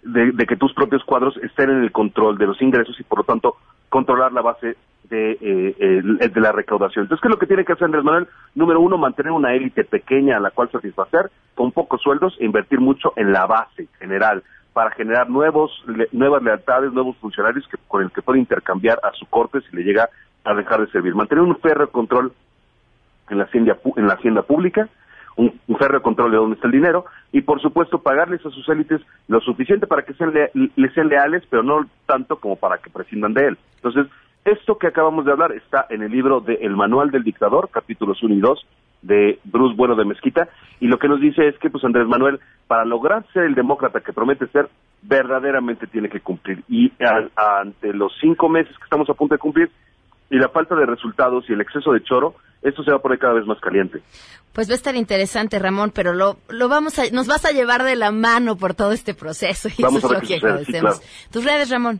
de, 0.05 0.31
de 0.31 0.45
que 0.45 0.55
tus 0.55 0.73
propios 0.73 1.03
cuadros 1.03 1.35
estén 1.37 1.69
en 1.69 1.83
el 1.83 1.91
control 1.91 2.37
de 2.37 2.47
los 2.47 2.61
ingresos 2.61 2.97
y 2.99 3.03
por 3.03 3.19
lo 3.19 3.23
tanto 3.25 3.57
controlar 3.89 4.31
la 4.31 4.41
base 4.41 4.77
de, 5.09 5.37
eh, 5.41 6.29
de 6.29 6.41
la 6.41 6.51
recaudación. 6.51 7.03
Entonces, 7.05 7.21
¿qué 7.21 7.27
es 7.27 7.31
lo 7.31 7.39
que 7.39 7.47
tiene 7.47 7.65
que 7.65 7.73
hacer 7.73 7.85
Andrés 7.85 8.03
Manuel? 8.03 8.27
Número 8.55 8.79
uno, 8.79 8.97
mantener 8.97 9.31
una 9.31 9.53
élite 9.53 9.83
pequeña 9.83 10.37
a 10.37 10.39
la 10.39 10.51
cual 10.51 10.69
satisfacer 10.71 11.29
con 11.53 11.71
pocos 11.71 12.01
sueldos 12.01 12.35
e 12.39 12.45
invertir 12.45 12.79
mucho 12.79 13.13
en 13.15 13.31
la 13.31 13.45
base 13.45 13.87
general 13.99 14.43
para 14.73 14.91
generar 14.91 15.29
nuevos 15.29 15.71
le- 15.87 16.09
nuevas 16.11 16.41
lealtades, 16.43 16.91
nuevos 16.91 17.15
funcionarios 17.17 17.67
que, 17.67 17.77
con 17.87 18.01
el 18.03 18.11
que 18.11 18.21
puede 18.21 18.39
intercambiar 18.39 18.99
a 19.03 19.11
su 19.13 19.25
corte 19.27 19.61
si 19.61 19.75
le 19.75 19.83
llega 19.83 20.09
a 20.43 20.53
dejar 20.53 20.81
de 20.81 20.91
servir. 20.91 21.15
Mantener 21.15 21.43
un 21.43 21.55
férreo 21.57 21.89
control 21.89 22.33
en 23.29 23.37
la 23.37 23.45
hacienda, 23.45 23.77
en 23.95 24.07
la 24.07 24.13
hacienda 24.15 24.41
pública, 24.41 24.87
un, 25.37 25.53
un 25.67 25.77
férreo 25.77 26.01
control 26.01 26.31
de 26.31 26.37
dónde 26.37 26.55
está 26.55 26.67
el 26.67 26.73
dinero 26.73 27.05
y 27.31 27.41
por 27.41 27.61
supuesto 27.61 27.99
pagarles 28.01 28.45
a 28.45 28.49
sus 28.49 28.67
élites 28.69 29.01
lo 29.27 29.39
suficiente 29.41 29.87
para 29.87 30.03
que 30.03 30.13
sean 30.13 30.33
lea- 30.33 30.49
les 30.53 30.93
sean 30.93 31.09
leales, 31.09 31.43
pero 31.49 31.63
no 31.63 31.85
tanto 32.05 32.37
como 32.37 32.55
para 32.55 32.77
que 32.77 32.89
prescindan 32.89 33.33
de 33.33 33.47
él. 33.47 33.57
Entonces, 33.77 34.07
esto 34.45 34.77
que 34.77 34.87
acabamos 34.87 35.25
de 35.25 35.31
hablar 35.31 35.51
está 35.53 35.87
en 35.89 36.03
el 36.03 36.11
libro 36.11 36.39
de 36.39 36.53
El 36.61 36.75
Manual 36.75 37.09
del 37.11 37.23
Dictador, 37.23 37.69
capítulos 37.71 38.21
1 38.21 38.33
y 38.35 38.39
2, 38.39 38.67
de 39.01 39.39
Bruce 39.43 39.75
Bueno 39.75 39.95
de 39.95 40.05
Mezquita, 40.05 40.47
y 40.79 40.87
lo 40.87 40.97
que 40.99 41.07
nos 41.07 41.19
dice 41.19 41.47
es 41.47 41.57
que 41.59 41.69
pues 41.69 41.83
Andrés 41.83 42.07
Manuel, 42.07 42.39
para 42.67 42.85
lograr 42.85 43.25
ser 43.33 43.43
el 43.43 43.55
demócrata 43.55 44.01
que 44.01 44.13
promete 44.13 44.47
ser, 44.47 44.69
verdaderamente 45.01 45.87
tiene 45.87 46.09
que 46.09 46.19
cumplir. 46.21 46.63
Y 46.67 46.91
a- 47.03 47.59
ante 47.61 47.93
los 47.93 48.13
cinco 48.19 48.49
meses 48.49 48.75
que 48.77 48.83
estamos 48.83 49.09
a 49.09 49.13
punto 49.13 49.35
de 49.35 49.39
cumplir, 49.39 49.69
y 50.29 50.37
la 50.37 50.49
falta 50.49 50.75
de 50.75 50.85
resultados 50.85 51.45
y 51.49 51.53
el 51.53 51.61
exceso 51.61 51.91
de 51.91 52.03
choro, 52.03 52.35
esto 52.61 52.83
se 52.83 52.91
va 52.91 52.97
a 52.97 53.01
poner 53.01 53.19
cada 53.19 53.33
vez 53.33 53.45
más 53.45 53.59
caliente. 53.59 54.01
Pues 54.53 54.69
va 54.69 54.73
a 54.73 54.75
estar 54.75 54.95
interesante, 54.95 55.59
Ramón, 55.59 55.91
pero 55.93 56.13
lo, 56.13 56.37
lo 56.49 56.67
vamos 56.69 56.97
a, 56.97 57.09
nos 57.11 57.27
vas 57.27 57.45
a 57.45 57.51
llevar 57.51 57.83
de 57.83 57.95
la 57.95 58.11
mano 58.11 58.55
por 58.55 58.73
todo 58.73 58.91
este 58.93 59.13
proceso 59.13 59.67
y 59.77 59.81
Vamos 59.81 59.99
eso 60.03 60.07
a 60.13 60.17
es 60.17 60.21
lo 60.23 60.27
que 60.27 60.35
sucede, 60.35 60.39
sí, 60.39 60.45
agradecemos. 60.45 60.99
claro. 60.99 61.11
Tus 61.31 61.43
redes, 61.43 61.69
Ramón. 61.69 61.99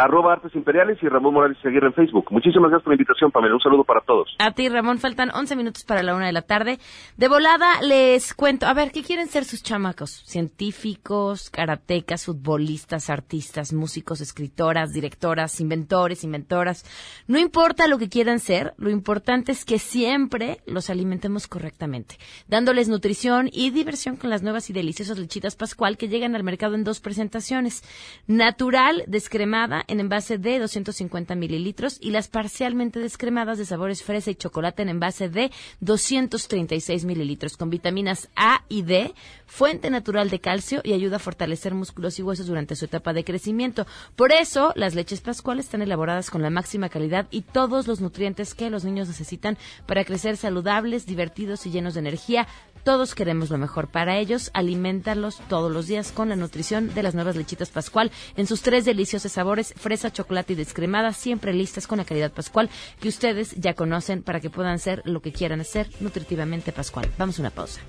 Arroba 0.00 0.32
Artes 0.32 0.54
Imperiales 0.54 0.98
y 1.02 1.08
Ramón 1.08 1.34
Morales 1.34 1.58
Seguir 1.62 1.84
en 1.84 1.92
Facebook. 1.92 2.26
Muchísimas 2.30 2.70
gracias 2.70 2.84
por 2.84 2.92
la 2.92 2.94
invitación, 2.94 3.30
Pamela. 3.30 3.54
Un 3.54 3.60
saludo 3.60 3.84
para 3.84 4.00
todos. 4.00 4.34
A 4.38 4.52
ti, 4.52 4.68
Ramón, 4.68 4.98
faltan 4.98 5.30
11 5.34 5.56
minutos 5.56 5.84
para 5.84 6.02
la 6.02 6.14
una 6.14 6.26
de 6.26 6.32
la 6.32 6.42
tarde. 6.42 6.78
De 7.18 7.28
volada 7.28 7.82
les 7.82 8.32
cuento, 8.32 8.66
a 8.66 8.72
ver, 8.72 8.92
¿qué 8.92 9.02
quieren 9.02 9.28
ser 9.28 9.44
sus 9.44 9.62
chamacos? 9.62 10.22
Científicos, 10.24 11.50
karatecas, 11.50 12.24
futbolistas, 12.24 13.10
artistas, 13.10 13.74
músicos, 13.74 14.22
escritoras, 14.22 14.92
directoras, 14.92 15.60
inventores, 15.60 16.24
inventoras. 16.24 16.84
No 17.26 17.38
importa 17.38 17.86
lo 17.86 17.98
que 17.98 18.08
quieran 18.08 18.38
ser, 18.38 18.72
lo 18.78 18.88
importante 18.88 19.52
es 19.52 19.66
que 19.66 19.78
siempre 19.78 20.60
los 20.66 20.88
alimentemos 20.88 21.46
correctamente, 21.46 22.16
dándoles 22.48 22.88
nutrición 22.88 23.50
y 23.52 23.68
diversión 23.70 24.16
con 24.16 24.30
las 24.30 24.42
nuevas 24.42 24.70
y 24.70 24.72
deliciosas 24.72 25.18
lechitas 25.18 25.56
Pascual 25.56 25.98
que 25.98 26.08
llegan 26.08 26.34
al 26.34 26.44
mercado 26.44 26.74
en 26.74 26.84
dos 26.84 27.00
presentaciones. 27.00 27.82
Natural, 28.26 29.04
descremada 29.06 29.84
en 29.90 30.00
envase 30.00 30.38
de 30.38 30.58
250 30.58 31.34
mililitros 31.34 31.98
y 32.00 32.10
las 32.10 32.28
parcialmente 32.28 33.00
descremadas 33.00 33.58
de 33.58 33.66
sabores 33.66 34.02
fresa 34.02 34.30
y 34.30 34.34
chocolate 34.34 34.82
en 34.82 34.88
envase 34.88 35.28
de 35.28 35.50
236 35.80 37.04
mililitros 37.04 37.56
con 37.56 37.70
vitaminas 37.70 38.28
A 38.36 38.64
y 38.68 38.82
D, 38.82 39.12
fuente 39.46 39.90
natural 39.90 40.30
de 40.30 40.40
calcio 40.40 40.80
y 40.84 40.92
ayuda 40.92 41.16
a 41.16 41.20
fortalecer 41.20 41.74
músculos 41.74 42.18
y 42.18 42.22
huesos 42.22 42.46
durante 42.46 42.76
su 42.76 42.84
etapa 42.84 43.12
de 43.12 43.24
crecimiento. 43.24 43.86
Por 44.16 44.32
eso, 44.32 44.72
las 44.76 44.94
leches 44.94 45.20
Pascual 45.20 45.58
están 45.58 45.82
elaboradas 45.82 46.30
con 46.30 46.42
la 46.42 46.50
máxima 46.50 46.88
calidad 46.88 47.26
y 47.30 47.42
todos 47.42 47.86
los 47.86 48.00
nutrientes 48.00 48.54
que 48.54 48.70
los 48.70 48.84
niños 48.84 49.08
necesitan 49.08 49.58
para 49.86 50.04
crecer 50.04 50.36
saludables, 50.36 51.06
divertidos 51.06 51.66
y 51.66 51.70
llenos 51.70 51.94
de 51.94 52.00
energía. 52.00 52.46
Todos 52.84 53.14
queremos 53.14 53.50
lo 53.50 53.58
mejor 53.58 53.88
para 53.88 54.18
ellos. 54.18 54.50
Aliméntalos 54.54 55.40
todos 55.48 55.70
los 55.70 55.86
días 55.86 56.12
con 56.12 56.28
la 56.28 56.36
nutrición 56.36 56.94
de 56.94 57.02
las 57.02 57.14
nuevas 57.14 57.36
lechitas 57.36 57.70
Pascual 57.70 58.10
en 58.36 58.46
sus 58.46 58.62
tres 58.62 58.84
deliciosos 58.84 59.32
sabores, 59.32 59.74
fresa, 59.76 60.12
chocolate 60.12 60.54
y 60.54 60.56
descremada, 60.56 61.12
siempre 61.12 61.52
listas 61.52 61.86
con 61.86 61.98
la 61.98 62.04
calidad 62.04 62.32
Pascual 62.32 62.70
que 63.00 63.08
ustedes 63.08 63.54
ya 63.56 63.74
conocen 63.74 64.22
para 64.22 64.40
que 64.40 64.50
puedan 64.50 64.78
ser 64.78 65.02
lo 65.04 65.20
que 65.20 65.32
quieran 65.32 65.60
hacer 65.60 65.88
nutritivamente 66.00 66.72
Pascual. 66.72 67.10
Vamos 67.18 67.38
a 67.38 67.42
una 67.42 67.50
pausa. 67.50 67.80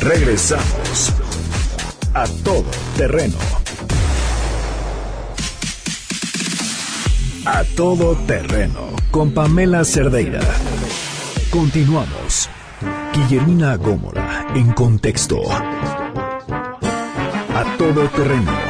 Regresamos 0.00 1.12
a 2.14 2.24
todo 2.44 2.64
terreno. 2.96 3.36
A 7.44 7.64
todo 7.76 8.16
terreno 8.26 8.90
con 9.10 9.32
Pamela 9.32 9.84
Cerdeira. 9.84 10.40
Continuamos. 11.50 12.48
Guillermina 13.14 13.76
Gómora 13.76 14.46
en 14.54 14.72
contexto. 14.72 15.40
A 17.54 17.76
todo 17.78 18.08
terreno. 18.08 18.69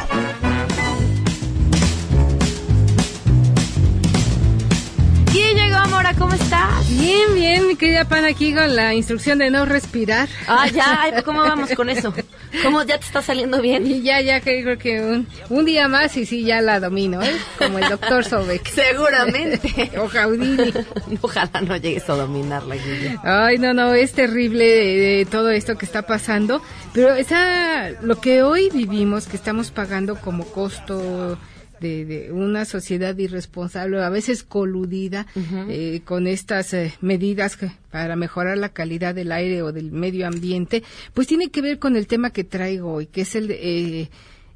Bien, 7.41 7.67
mi 7.67 7.75
querida 7.75 8.05
Pan, 8.05 8.23
aquí 8.23 8.53
con 8.53 8.75
la 8.75 8.93
instrucción 8.93 9.39
de 9.39 9.49
no 9.49 9.65
respirar. 9.65 10.29
Ah, 10.47 10.67
ya, 10.67 11.01
ay, 11.01 11.23
¿cómo 11.25 11.39
vamos 11.39 11.71
con 11.71 11.89
eso? 11.89 12.13
¿Cómo 12.61 12.83
ya 12.83 12.99
te 12.99 13.05
está 13.07 13.23
saliendo 13.23 13.59
bien? 13.63 13.87
Y 13.87 14.03
ya, 14.03 14.21
ya 14.21 14.41
creo 14.41 14.77
que 14.77 15.01
un, 15.01 15.27
un 15.49 15.65
día 15.65 15.87
más 15.87 16.15
y 16.17 16.27
sí, 16.27 16.43
ya 16.43 16.61
la 16.61 16.79
domino, 16.79 17.19
¿eh? 17.19 17.35
Como 17.57 17.79
el 17.79 17.89
doctor 17.89 18.23
Sobek. 18.25 18.67
Seguramente. 18.69 19.91
o 19.97 20.07
Jaudini. 20.07 20.71
Ojalá 21.21 21.61
no 21.61 21.75
llegues 21.77 22.07
a 22.11 22.13
dominarla, 22.13 22.75
Guille. 22.75 23.17
Ay, 23.23 23.57
no, 23.57 23.73
no, 23.73 23.95
es 23.95 24.13
terrible 24.13 24.63
de 24.63 25.25
todo 25.25 25.49
esto 25.49 25.79
que 25.79 25.85
está 25.85 26.03
pasando. 26.03 26.61
Pero 26.93 27.15
esa, 27.15 27.89
lo 28.03 28.21
que 28.21 28.43
hoy 28.43 28.69
vivimos, 28.71 29.25
que 29.25 29.35
estamos 29.35 29.71
pagando 29.71 30.15
como 30.21 30.45
costo 30.45 31.39
de, 31.81 32.05
de 32.05 32.31
una 32.31 32.63
sociedad 32.63 33.17
irresponsable, 33.17 34.01
a 34.01 34.09
veces 34.09 34.43
coludida 34.43 35.25
eh, 35.69 36.01
con 36.05 36.27
estas 36.27 36.73
eh, 36.73 36.93
medidas 37.01 37.57
que- 37.57 37.71
para 37.91 38.15
mejorar 38.15 38.57
la 38.57 38.69
calidad 38.69 39.13
del 39.13 39.33
aire 39.33 39.61
o 39.63 39.73
del 39.73 39.91
medio 39.91 40.25
ambiente, 40.27 40.83
pues 41.13 41.27
tiene 41.27 41.49
que 41.49 41.61
ver 41.61 41.77
con 41.79 41.97
el 41.97 42.07
tema 42.07 42.29
que 42.29 42.45
traigo 42.45 42.93
hoy, 42.93 43.07
que 43.07 43.21
es 43.21 43.35
el 43.35 43.47
de, 43.49 43.59
eh, 44.01 44.09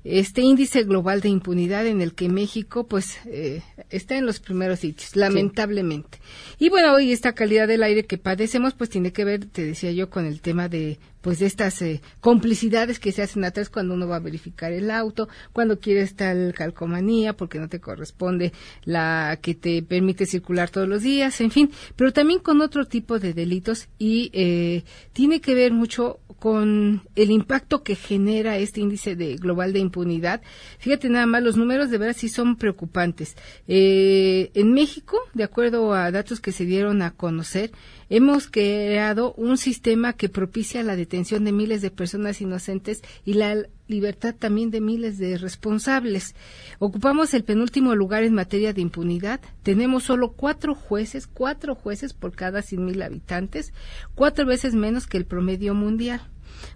este 0.06 0.41
índice 0.41 0.84
global 0.84 1.20
de 1.20 1.30
impunidad 1.30 1.88
en 1.88 1.99
el 1.99 2.14
que 2.14 2.30
México 2.30 2.86
pues 2.86 3.18
eh, 3.26 3.64
está 3.89 4.16
en 4.16 4.28
los 4.28 4.39
primeros 4.39 4.80
sitios, 4.80 5.16
lamentablemente. 5.16 6.20
Y 6.60 6.70
bueno, 6.70 6.93
hoy 6.93 7.12
esta 7.12 7.34
calidad 7.34 7.68
del 7.68 7.82
aire 7.82 8.06
que 8.06 8.20
padecemos 8.20 8.76
pues 8.76 8.91
tiene 8.91 9.12
que 9.12 9.26
ver, 9.26 9.45
te 9.45 9.66
decía 9.66 9.91
yo, 9.91 10.10
con 10.12 10.26
el 10.26 10.41
tema 10.41 10.70
de 10.70 10.99
pues 11.22 11.39
de 11.39 11.47
estas 11.47 11.82
eh, 11.82 12.01
complicidades 12.20 12.99
que 12.99 13.12
se 13.12 13.24
hacen 13.24 13.43
atrás 13.45 13.72
cuando 13.72 13.95
uno 13.95 14.08
va 14.08 14.18
a 14.18 14.20
verificar 14.20 14.72
el 14.72 14.91
auto, 14.91 15.28
cuando 15.53 15.80
quieres 15.80 16.16
tal 16.16 16.53
calcomanía 16.53 17.36
porque 17.36 17.58
no 17.58 17.68
te 17.68 17.80
corresponde 17.80 18.53
la 18.84 19.39
que 19.41 19.56
te 19.56 19.82
permite 19.82 20.28
circular 20.28 20.70
todos 20.70 20.88
los 20.88 21.01
días, 21.01 21.41
en 21.41 21.49
fin, 21.49 21.72
pero 21.95 22.14
también 22.14 22.38
con 22.41 22.62
otro 22.62 22.86
tipo 22.86 23.18
de 23.18 23.34
delitos 23.34 23.88
y 23.97 24.30
eh, 24.34 24.84
tiene 25.14 25.41
que 25.41 25.56
ver 25.56 25.74
mucho 25.74 26.20
con 26.39 27.01
el 27.15 27.31
impacto 27.31 27.83
que 27.83 27.95
genera 27.95 28.57
este 28.57 28.81
índice 28.81 29.15
de 29.15 29.36
global 29.36 29.73
de 29.73 29.79
impunidad. 29.79 30.41
Fíjate 30.79 31.09
nada 31.09 31.25
más, 31.25 31.43
los 31.43 31.57
números 31.57 31.89
de 31.89 31.97
veras 31.97 32.17
sí 32.17 32.29
son 32.29 32.55
preocupantes. 32.55 33.36
Eh, 33.67 34.51
en 34.53 34.73
México, 34.73 35.17
de 35.33 35.43
acuerdo 35.43 35.93
a 35.93 36.11
datos 36.11 36.39
que 36.39 36.51
se 36.51 36.65
dieron 36.65 37.01
a 37.01 37.11
conocer, 37.11 37.71
hemos 38.09 38.47
creado 38.47 39.33
un 39.33 39.57
sistema 39.57 40.13
que 40.13 40.29
propicia 40.29 40.83
la 40.83 40.95
detención 40.95 41.43
de 41.45 41.51
miles 41.51 41.81
de 41.81 41.91
personas 41.91 42.41
inocentes 42.41 43.01
y 43.25 43.33
la 43.33 43.65
libertad 43.88 44.36
también 44.38 44.71
de 44.71 44.81
miles 44.81 45.17
de 45.17 45.38
responsables. 45.38 46.36
Ocupamos 46.79 47.33
el 47.33 47.43
penúltimo 47.43 47.95
lugar 47.95 48.23
en 48.23 48.33
materia 48.33 48.73
de 48.73 48.81
impunidad. 48.81 49.39
Tenemos 49.63 50.03
solo 50.03 50.33
cuatro 50.33 50.75
jueces, 50.75 51.27
cuatro 51.27 51.75
jueces 51.75 52.13
por 52.13 52.36
cada 52.36 52.61
100 52.61 52.86
mil 52.86 53.01
habitantes, 53.01 53.73
cuatro 54.15 54.45
veces 54.45 54.75
menos 54.75 55.07
que 55.07 55.17
el 55.17 55.25
promedio 55.25 55.73
mundial. 55.73 56.21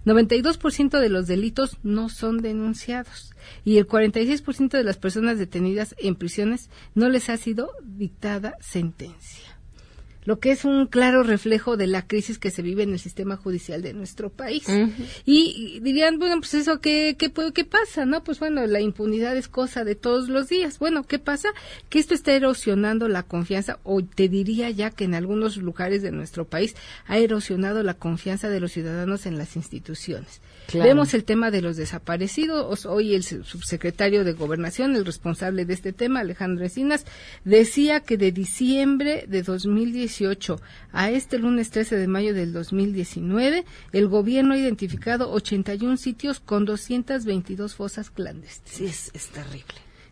92% 0.04 1.00
de 1.00 1.08
los 1.08 1.26
delitos 1.26 1.78
no 1.82 2.08
son 2.08 2.38
denunciados 2.38 3.34
y 3.64 3.78
el 3.78 3.86
46% 3.86 4.70
de 4.70 4.84
las 4.84 4.98
personas 4.98 5.38
detenidas 5.38 5.94
en 5.98 6.16
prisiones 6.16 6.70
no 6.94 7.08
les 7.08 7.30
ha 7.30 7.36
sido 7.36 7.70
dictada 7.82 8.56
sentencia 8.60 9.49
lo 10.24 10.38
que 10.38 10.50
es 10.50 10.64
un 10.64 10.86
claro 10.86 11.22
reflejo 11.22 11.76
de 11.76 11.86
la 11.86 12.06
crisis 12.06 12.38
que 12.38 12.50
se 12.50 12.62
vive 12.62 12.82
en 12.82 12.92
el 12.92 12.98
sistema 12.98 13.36
judicial 13.36 13.82
de 13.82 13.92
nuestro 13.92 14.30
país. 14.30 14.64
y, 15.24 15.76
y 15.76 15.80
dirían, 15.80 16.18
bueno, 16.18 16.36
pues 16.38 16.54
eso, 16.54 16.80
¿qué, 16.80 17.16
qué, 17.18 17.32
¿qué 17.54 17.64
pasa? 17.64 18.04
No, 18.04 18.22
pues 18.22 18.38
bueno, 18.38 18.66
la 18.66 18.80
impunidad 18.80 19.36
es 19.36 19.48
cosa 19.48 19.84
de 19.84 19.94
todos 19.94 20.28
los 20.28 20.48
días. 20.48 20.78
Bueno, 20.78 21.04
¿qué 21.04 21.18
pasa? 21.18 21.48
Que 21.88 21.98
esto 21.98 22.14
está 22.14 22.32
erosionando 22.32 23.08
la 23.08 23.22
confianza, 23.22 23.78
o 23.82 24.02
te 24.02 24.28
diría 24.28 24.70
ya 24.70 24.90
que 24.90 25.04
en 25.04 25.14
algunos 25.14 25.56
lugares 25.56 26.02
de 26.02 26.12
nuestro 26.12 26.44
país 26.44 26.74
ha 27.06 27.18
erosionado 27.18 27.82
la 27.82 27.94
confianza 27.94 28.48
de 28.48 28.60
los 28.60 28.72
ciudadanos 28.72 29.26
en 29.26 29.38
las 29.38 29.56
instituciones. 29.56 30.40
Claro. 30.70 30.88
Vemos 30.88 31.14
el 31.14 31.24
tema 31.24 31.50
de 31.50 31.62
los 31.62 31.76
desaparecidos. 31.76 32.86
Hoy 32.86 33.14
el 33.14 33.24
su- 33.24 33.42
subsecretario 33.44 34.24
de 34.24 34.32
Gobernación, 34.34 34.94
el 34.94 35.04
responsable 35.04 35.64
de 35.64 35.74
este 35.74 35.92
tema, 35.92 36.20
Alejandro 36.20 36.64
Encinas, 36.64 37.04
decía 37.44 38.00
que 38.00 38.16
de 38.16 38.30
diciembre 38.30 39.24
de 39.26 39.42
2018 39.42 40.60
a 40.92 41.10
este 41.10 41.38
lunes 41.38 41.70
13 41.70 41.96
de 41.96 42.06
mayo 42.06 42.34
del 42.34 42.52
2019, 42.52 43.64
el 43.92 44.08
gobierno 44.08 44.54
ha 44.54 44.58
identificado 44.58 45.30
81 45.32 45.96
sitios 45.96 46.40
con 46.40 46.64
222 46.64 47.74
fosas 47.74 48.10
clandestinas. 48.10 48.76
Sí, 48.76 48.86
es, 48.86 49.10
es 49.14 49.26
terrible. 49.28 49.64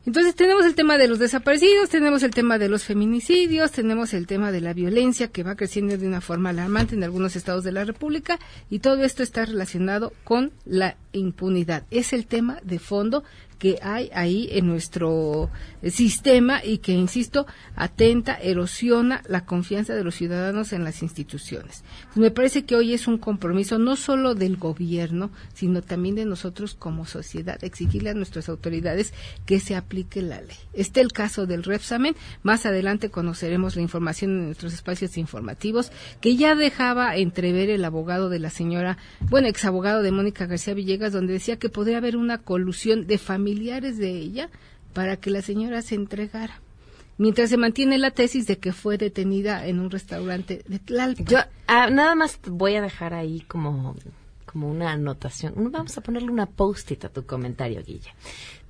Entonces 0.09 0.35
tenemos 0.35 0.65
el 0.65 0.75
tema 0.75 0.97
de 0.97 1.07
los 1.07 1.19
desaparecidos, 1.19 1.91
tenemos 1.91 2.23
el 2.23 2.31
tema 2.31 2.57
de 2.57 2.71
los 2.71 2.83
feminicidios, 2.83 3.73
tenemos 3.73 4.15
el 4.15 4.27
tema 4.27 4.51
de 4.51 4.63
la 4.63 4.73
violencia 4.73 5.29
que 5.29 5.43
va 5.43 5.55
creciendo 5.55 5.99
de 5.99 6.07
una 6.07 6.23
forma 6.23 6.49
alarmante 6.49 6.95
en 6.95 7.05
algunos 7.05 7.37
estados 7.37 7.63
de 7.63 7.73
la 7.73 7.85
República 7.85 8.39
y 8.71 8.79
todo 8.79 9.05
esto 9.05 9.23
está 9.23 9.45
relacionado 9.45 10.15
con 10.25 10.51
la 10.65 10.97
impunidad. 11.13 11.85
Es 11.91 12.15
el 12.15 12.25
tema 12.25 12.59
de 12.63 12.79
fondo 12.79 13.23
que 13.59 13.79
hay 13.83 14.11
ahí 14.15 14.49
en 14.53 14.67
nuestro 14.67 15.51
sistema 15.91 16.65
y 16.65 16.79
que, 16.79 16.93
insisto, 16.93 17.47
atenta, 17.75 18.35
erosiona 18.35 19.23
la 19.29 19.45
confianza 19.45 19.95
de 19.95 20.05
los 20.05 20.15
ciudadanos 20.15 20.73
en 20.73 20.85
las 20.85 21.03
instituciones. 21.03 21.85
Me 22.15 22.31
parece 22.31 22.65
que 22.65 22.77
hoy 22.77 22.95
es 22.95 23.09
un 23.09 23.19
compromiso 23.19 23.79
no 23.79 23.97
solo 23.97 24.35
del 24.35 24.57
gobierno, 24.57 25.31
sino 25.55 25.83
también 25.83 26.15
de 26.15 26.25
nosotros 26.25 26.75
como 26.75 27.07
sociedad, 27.07 27.63
exigirle 27.65 28.11
a 28.11 28.15
nuestras 28.15 28.49
autoridades 28.49 29.13
que 29.47 29.61
se 29.61 29.77
aplique 29.77 30.23
la 30.23 30.41
ley. 30.41 30.57
Este 30.73 31.01
el 31.01 31.13
caso 31.13 31.47
del 31.47 31.65
Repsamen. 31.65 32.15
Más 32.43 32.67
adelante 32.67 33.11
conoceremos 33.11 33.77
la 33.77 33.83
información 33.83 34.31
en 34.33 34.47
nuestros 34.47 34.73
espacios 34.73 35.17
informativos 35.17 35.91
que 36.21 36.37
ya 36.37 36.55
dejaba 36.55 37.17
entrever 37.17 37.71
el 37.71 37.85
abogado 37.85 38.29
de 38.29 38.39
la 38.39 38.51
señora, 38.51 38.99
bueno, 39.31 39.49
exabogado 39.49 40.03
de 40.03 40.13
Mónica 40.13 40.47
García 40.47 40.75
Villegas, 40.75 41.13
donde 41.13 41.33
decía 41.33 41.59
que 41.59 41.69
podría 41.69 41.99
haber 41.99 42.17
una 42.17 42.39
colusión 42.39 43.07
de 43.07 43.19
familiares 43.49 43.97
de 43.99 44.11
ella 44.11 44.51
para 44.93 45.17
que 45.17 45.31
la 45.31 45.43
señora 45.43 45.83
se 45.83 45.95
entregara. 45.95 46.61
Mientras 47.17 47.51
se 47.51 47.57
mantiene 47.57 47.99
la 47.99 48.11
tesis 48.13 48.47
de 48.47 48.59
que 48.59 48.73
fue 48.73 48.97
detenida 48.97 49.67
en 49.67 49.81
un 49.81 49.91
restaurante 49.91 50.63
de 50.69 50.79
Tlalpan. 50.79 51.27
Yo 51.27 51.39
ah, 51.67 51.91
nada 51.91 52.15
más 52.15 52.39
voy 52.47 52.77
a 52.77 52.83
dejar 52.83 53.13
ahí 53.13 53.41
como, 53.41 53.97
como 54.47 54.71
una 54.71 54.93
anotación. 54.93 55.55
Vamos 55.73 55.99
a 55.99 56.01
ponerle 56.01 56.31
una 56.31 56.47
post-it 56.47 57.05
a 57.05 57.09
tu 57.09 57.25
comentario, 57.27 57.83
Guille. 57.85 58.15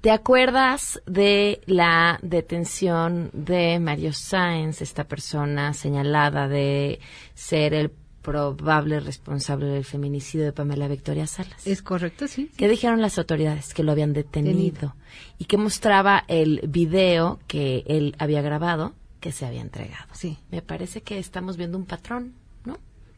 ¿Te 0.01 0.11
acuerdas 0.13 1.03
de 1.07 1.61
la 1.67 2.19
detención 2.23 3.31
de 3.33 3.81
Mario 3.81 4.13
Sáenz, 4.13 4.81
esta 4.81 5.05
persona 5.05 5.75
señalada 5.75 6.49
de 6.49 7.01
ser 7.35 7.75
el 7.75 7.91
probable 8.31 9.01
responsable 9.01 9.67
del 9.67 9.85
feminicidio 9.85 10.45
de 10.45 10.53
Pamela 10.53 10.87
Victoria 10.89 11.27
Salas? 11.27 11.67
Es 11.67 11.83
correcto, 11.83 12.29
sí. 12.29 12.51
¿Qué 12.57 12.69
dijeron 12.69 13.01
las 13.01 13.19
autoridades? 13.19 13.73
Que 13.73 13.83
lo 13.83 13.93
habían 13.93 14.13
detenido 14.13 14.59
Detenido. 14.59 14.95
y 15.39 15.47
que 15.47 15.57
mostraba 15.57 16.25
el 16.29 16.61
video 16.69 17.39
que 17.47 17.85
él 17.87 18.15
había 18.19 18.43
grabado 18.43 18.93
que 19.21 19.33
se 19.33 19.47
había 19.47 19.63
entregado. 19.63 20.07
Sí. 20.13 20.39
Me 20.51 20.63
parece 20.63 21.01
que 21.03 21.19
estamos 21.19 21.57
viendo 21.57 21.77
un 21.79 21.87
patrón. 21.87 22.35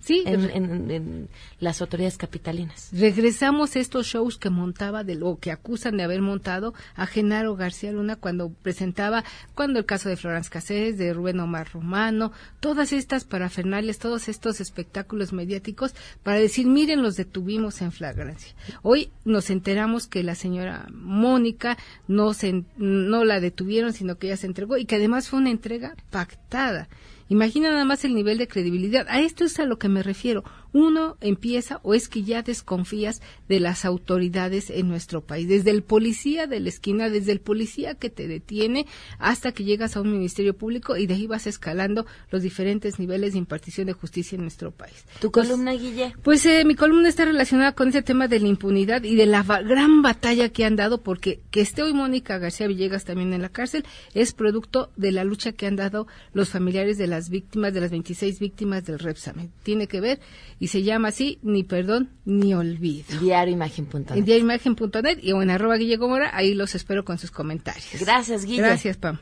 Sí, 0.00 0.22
En, 0.26 0.48
en- 0.50 0.90
en 0.90 1.28
las 1.60 1.80
autoridades 1.82 2.16
capitalinas. 2.16 2.88
regresamos 2.92 3.76
a 3.76 3.80
estos 3.80 4.06
shows 4.06 4.38
que 4.38 4.48
montaba 4.48 5.04
de 5.04 5.14
lo 5.14 5.38
que 5.38 5.50
acusan 5.52 5.96
de 5.98 6.02
haber 6.04 6.22
montado 6.22 6.72
a 6.96 7.06
Genaro 7.06 7.54
García 7.54 7.92
Luna 7.92 8.16
cuando 8.16 8.48
presentaba 8.50 9.24
cuando 9.54 9.78
el 9.78 9.84
caso 9.84 10.08
de 10.08 10.16
Florence 10.16 10.48
Cassés, 10.48 10.96
de 10.96 11.12
Rubén 11.12 11.38
Omar 11.40 11.68
Romano, 11.72 12.32
todas 12.60 12.92
estas 12.94 13.24
parafernales, 13.24 13.98
todos 13.98 14.28
estos 14.28 14.60
espectáculos 14.60 15.32
mediáticos 15.34 15.94
para 16.22 16.38
decir, 16.38 16.66
miren, 16.66 17.02
los 17.02 17.16
detuvimos 17.16 17.82
en 17.82 17.92
flagrancia. 17.92 18.54
Hoy 18.82 19.10
nos 19.26 19.50
enteramos 19.50 20.06
que 20.06 20.22
la 20.22 20.34
señora 20.34 20.86
Mónica 20.92 21.76
no 22.08 22.32
se 22.32 22.64
no 22.78 23.24
la 23.24 23.38
detuvieron, 23.40 23.92
sino 23.92 24.16
que 24.16 24.28
ella 24.28 24.36
se 24.38 24.46
entregó 24.46 24.78
y 24.78 24.86
que 24.86 24.96
además 24.96 25.28
fue 25.28 25.40
una 25.40 25.50
entrega 25.50 25.94
pactada. 26.10 26.88
Imagina 27.30 27.70
nada 27.70 27.84
más 27.84 28.04
el 28.04 28.12
nivel 28.12 28.38
de 28.38 28.48
credibilidad. 28.48 29.06
A 29.08 29.20
esto 29.20 29.44
es 29.44 29.60
a 29.60 29.64
lo 29.64 29.78
que 29.78 29.88
me 29.88 30.02
refiero. 30.02 30.42
Uno 30.72 31.16
empieza 31.20 31.80
o 31.82 31.94
es 31.94 32.08
que 32.08 32.22
ya 32.22 32.42
desconfías 32.42 33.20
de 33.48 33.60
las 33.60 33.84
autoridades 33.84 34.70
en 34.70 34.88
nuestro 34.88 35.20
país, 35.20 35.48
desde 35.48 35.70
el 35.70 35.82
policía 35.82 36.46
de 36.46 36.60
la 36.60 36.68
esquina, 36.68 37.10
desde 37.10 37.32
el 37.32 37.40
policía 37.40 37.94
que 37.94 38.10
te 38.10 38.28
detiene 38.28 38.86
hasta 39.18 39.52
que 39.52 39.64
llegas 39.64 39.96
a 39.96 40.00
un 40.00 40.12
ministerio 40.12 40.54
público 40.54 40.96
y 40.96 41.06
de 41.06 41.14
ahí 41.14 41.26
vas 41.26 41.46
escalando 41.46 42.06
los 42.30 42.42
diferentes 42.42 42.98
niveles 42.98 43.32
de 43.32 43.38
impartición 43.38 43.86
de 43.86 43.92
justicia 43.92 44.36
en 44.36 44.42
nuestro 44.42 44.70
país. 44.70 45.04
¿Tu 45.20 45.30
columna, 45.30 45.72
Guille? 45.72 46.14
Pues 46.22 46.44
eh, 46.46 46.64
mi 46.64 46.74
columna 46.74 47.08
está 47.08 47.24
relacionada 47.24 47.72
con 47.72 47.88
ese 47.88 48.02
tema 48.02 48.28
de 48.28 48.40
la 48.40 48.48
impunidad 48.48 49.04
y 49.04 49.16
de 49.16 49.26
la 49.26 49.42
gran 49.42 50.02
batalla 50.02 50.48
que 50.48 50.64
han 50.64 50.76
dado, 50.76 51.02
porque 51.02 51.40
que 51.50 51.60
esté 51.60 51.82
hoy 51.82 51.92
Mónica 51.92 52.38
García 52.38 52.66
Villegas 52.66 53.04
también 53.04 53.32
en 53.32 53.42
la 53.42 53.48
cárcel 53.48 53.84
es 54.14 54.32
producto 54.32 54.90
de 54.96 55.12
la 55.12 55.24
lucha 55.24 55.52
que 55.52 55.66
han 55.66 55.76
dado 55.76 56.06
los 56.32 56.50
familiares 56.50 56.98
de 56.98 57.06
las 57.06 57.30
víctimas, 57.30 57.74
de 57.74 57.80
las 57.80 57.90
26 57.90 58.38
víctimas 58.38 58.84
del 58.84 58.98
Repsamen. 58.98 59.50
Tiene 59.62 59.86
que 59.86 60.00
ver 60.00 60.20
y 60.60 60.68
se 60.68 60.82
llama 60.82 61.08
así, 61.08 61.40
ni 61.42 61.64
perdón 61.64 62.10
ni 62.26 62.54
olvido. 62.54 63.18
Diarioimagen.net. 63.18 64.16
En 64.16 64.24
diarioimagen.net 64.26 65.18
y 65.22 65.30
en 65.30 65.50
arroba 65.50 65.76
Guille 65.76 65.96
Gómora, 65.96 66.30
ahí 66.36 66.54
los 66.54 66.74
espero 66.74 67.04
con 67.04 67.18
sus 67.18 67.30
comentarios. 67.30 67.98
Gracias, 67.98 68.44
Guille. 68.44 68.62
Gracias, 68.62 68.98
Pam. 68.98 69.18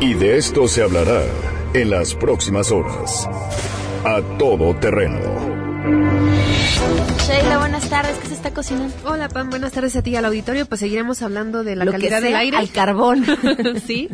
Y 0.00 0.14
de 0.14 0.36
esto 0.38 0.68
se 0.68 0.82
hablará 0.82 1.24
en 1.74 1.90
las 1.90 2.14
próximas 2.14 2.70
horas. 2.70 3.28
A 4.04 4.22
todo 4.38 4.74
terreno. 4.76 5.51
Sheila, 7.52 7.58
buenas 7.68 7.90
tardes. 7.90 8.16
¿Qué 8.16 8.28
se 8.28 8.34
está 8.34 8.54
cocinando? 8.54 8.94
Hola, 9.04 9.28
Pam. 9.28 9.50
Buenas 9.50 9.72
tardes 9.72 9.94
a 9.96 10.02
ti 10.02 10.16
al 10.16 10.24
auditorio. 10.24 10.64
Pues 10.64 10.80
seguiremos 10.80 11.20
hablando 11.20 11.64
de 11.64 11.76
la 11.76 11.84
Lo 11.84 11.90
que 11.92 11.98
calidad 11.98 12.22
del 12.22 12.34
aire. 12.34 12.56
al 12.56 12.70
carbón. 12.70 13.26
sí. 13.86 14.08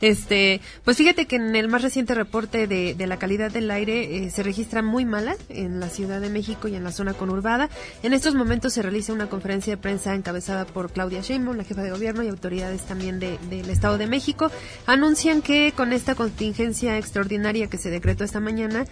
Este, 0.00 0.60
pues 0.84 0.96
fíjate 0.96 1.26
que 1.26 1.34
en 1.34 1.56
el 1.56 1.66
más 1.66 1.82
reciente 1.82 2.14
reporte 2.14 2.68
de, 2.68 2.94
de 2.94 3.06
la 3.08 3.16
calidad 3.18 3.50
del 3.50 3.68
aire 3.72 4.18
eh, 4.26 4.30
se 4.30 4.44
registra 4.44 4.80
muy 4.80 5.04
mala 5.04 5.34
en 5.48 5.80
la 5.80 5.88
Ciudad 5.88 6.20
de 6.20 6.30
México 6.30 6.68
y 6.68 6.76
en 6.76 6.84
la 6.84 6.92
zona 6.92 7.14
conurbada. 7.14 7.68
En 8.04 8.12
estos 8.12 8.36
momentos 8.36 8.72
se 8.74 8.82
realiza 8.82 9.12
una 9.12 9.28
conferencia 9.28 9.72
de 9.72 9.76
prensa 9.82 10.14
encabezada 10.14 10.64
por 10.64 10.92
Claudia 10.92 11.20
Sheinbaum, 11.20 11.56
la 11.56 11.64
jefa 11.64 11.82
de 11.82 11.90
gobierno 11.90 12.22
y 12.22 12.28
autoridades 12.28 12.82
también 12.82 13.18
de- 13.18 13.38
del 13.50 13.70
Estado 13.70 13.98
de 13.98 14.06
México. 14.06 14.52
Anuncian 14.86 15.42
que 15.42 15.72
con 15.72 15.92
esta 15.92 16.14
contingencia 16.14 16.96
extraordinaria 16.96 17.66
que 17.66 17.76
se 17.78 17.90
decretó 17.90 18.22
esta 18.22 18.38
mañana, 18.38 18.84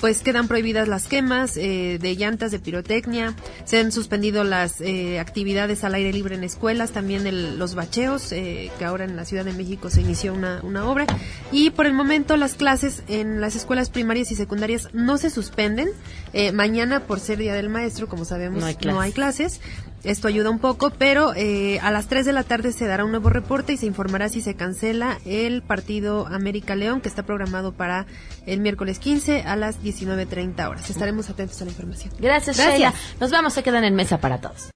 pues 0.00 0.22
quedan 0.22 0.48
prohibidas 0.48 0.88
las 0.88 1.08
quemas 1.08 1.58
eh, 1.58 1.98
de 2.00 2.16
llantas 2.16 2.52
de 2.52 2.58
pirotecnia, 2.58 3.34
se 3.64 3.78
han 3.78 3.92
suspendido 3.92 4.44
las 4.44 4.80
eh, 4.80 5.18
actividades 5.20 5.84
al 5.84 5.94
aire 5.94 6.12
libre 6.12 6.34
en 6.34 6.44
escuelas, 6.44 6.90
también 6.90 7.26
el- 7.26 7.58
los 7.58 7.74
bacheos, 7.74 8.32
eh, 8.32 8.70
que 8.78 8.84
ahora 8.84 9.04
en 9.04 9.16
la 9.16 9.24
Ciudad 9.24 9.44
de 9.44 9.52
México 9.52 9.90
se 9.90 10.00
inició 10.00 10.32
una, 10.34 10.60
una 10.62 10.88
obra, 10.90 11.06
y 11.52 11.70
por 11.70 11.86
el 11.86 11.92
momento 11.92 12.36
las 12.36 12.54
clases 12.54 13.02
en 13.08 13.40
las 13.40 13.56
escuelas 13.56 13.90
primarias 13.90 14.30
y 14.32 14.34
secundarias 14.36 14.88
no 14.92 15.18
se 15.18 15.30
suspenden. 15.30 15.88
Eh, 16.32 16.52
mañana, 16.52 17.00
por 17.06 17.20
ser 17.20 17.38
Día 17.38 17.54
del 17.54 17.68
Maestro, 17.68 18.08
como 18.08 18.24
sabemos, 18.24 18.60
No 18.60 18.66
hay 18.66 18.76
no 18.84 19.00
hay 19.00 19.12
clases. 19.12 19.60
Esto 20.02 20.28
ayuda 20.28 20.50
un 20.50 20.58
poco, 20.58 20.90
pero 20.90 21.34
eh, 21.34 21.78
a 21.80 21.90
las 21.90 22.06
3 22.08 22.24
de 22.24 22.32
la 22.32 22.42
tarde 22.42 22.72
se 22.72 22.86
dará 22.86 23.04
un 23.04 23.10
nuevo 23.10 23.28
reporte 23.28 23.74
y 23.74 23.76
se 23.76 23.86
informará 23.86 24.28
si 24.28 24.40
se 24.40 24.54
cancela 24.54 25.18
el 25.26 25.62
partido 25.62 26.26
América 26.26 26.74
León, 26.74 27.00
que 27.00 27.08
está 27.08 27.22
programado 27.22 27.72
para 27.72 28.06
el 28.46 28.60
miércoles 28.60 28.98
15 28.98 29.42
a 29.42 29.56
las 29.56 29.82
19.30 29.82 30.68
horas. 30.68 30.88
Estaremos 30.88 31.28
atentos 31.28 31.60
a 31.60 31.64
la 31.64 31.70
información. 31.70 32.14
Gracias, 32.18 32.56
Gracias. 32.56 32.74
Sheila. 32.74 32.94
Nos 33.20 33.30
vamos, 33.30 33.52
se 33.52 33.62
quedan 33.62 33.84
en 33.84 33.94
mesa 33.94 34.18
para 34.18 34.40
todos. 34.40 34.70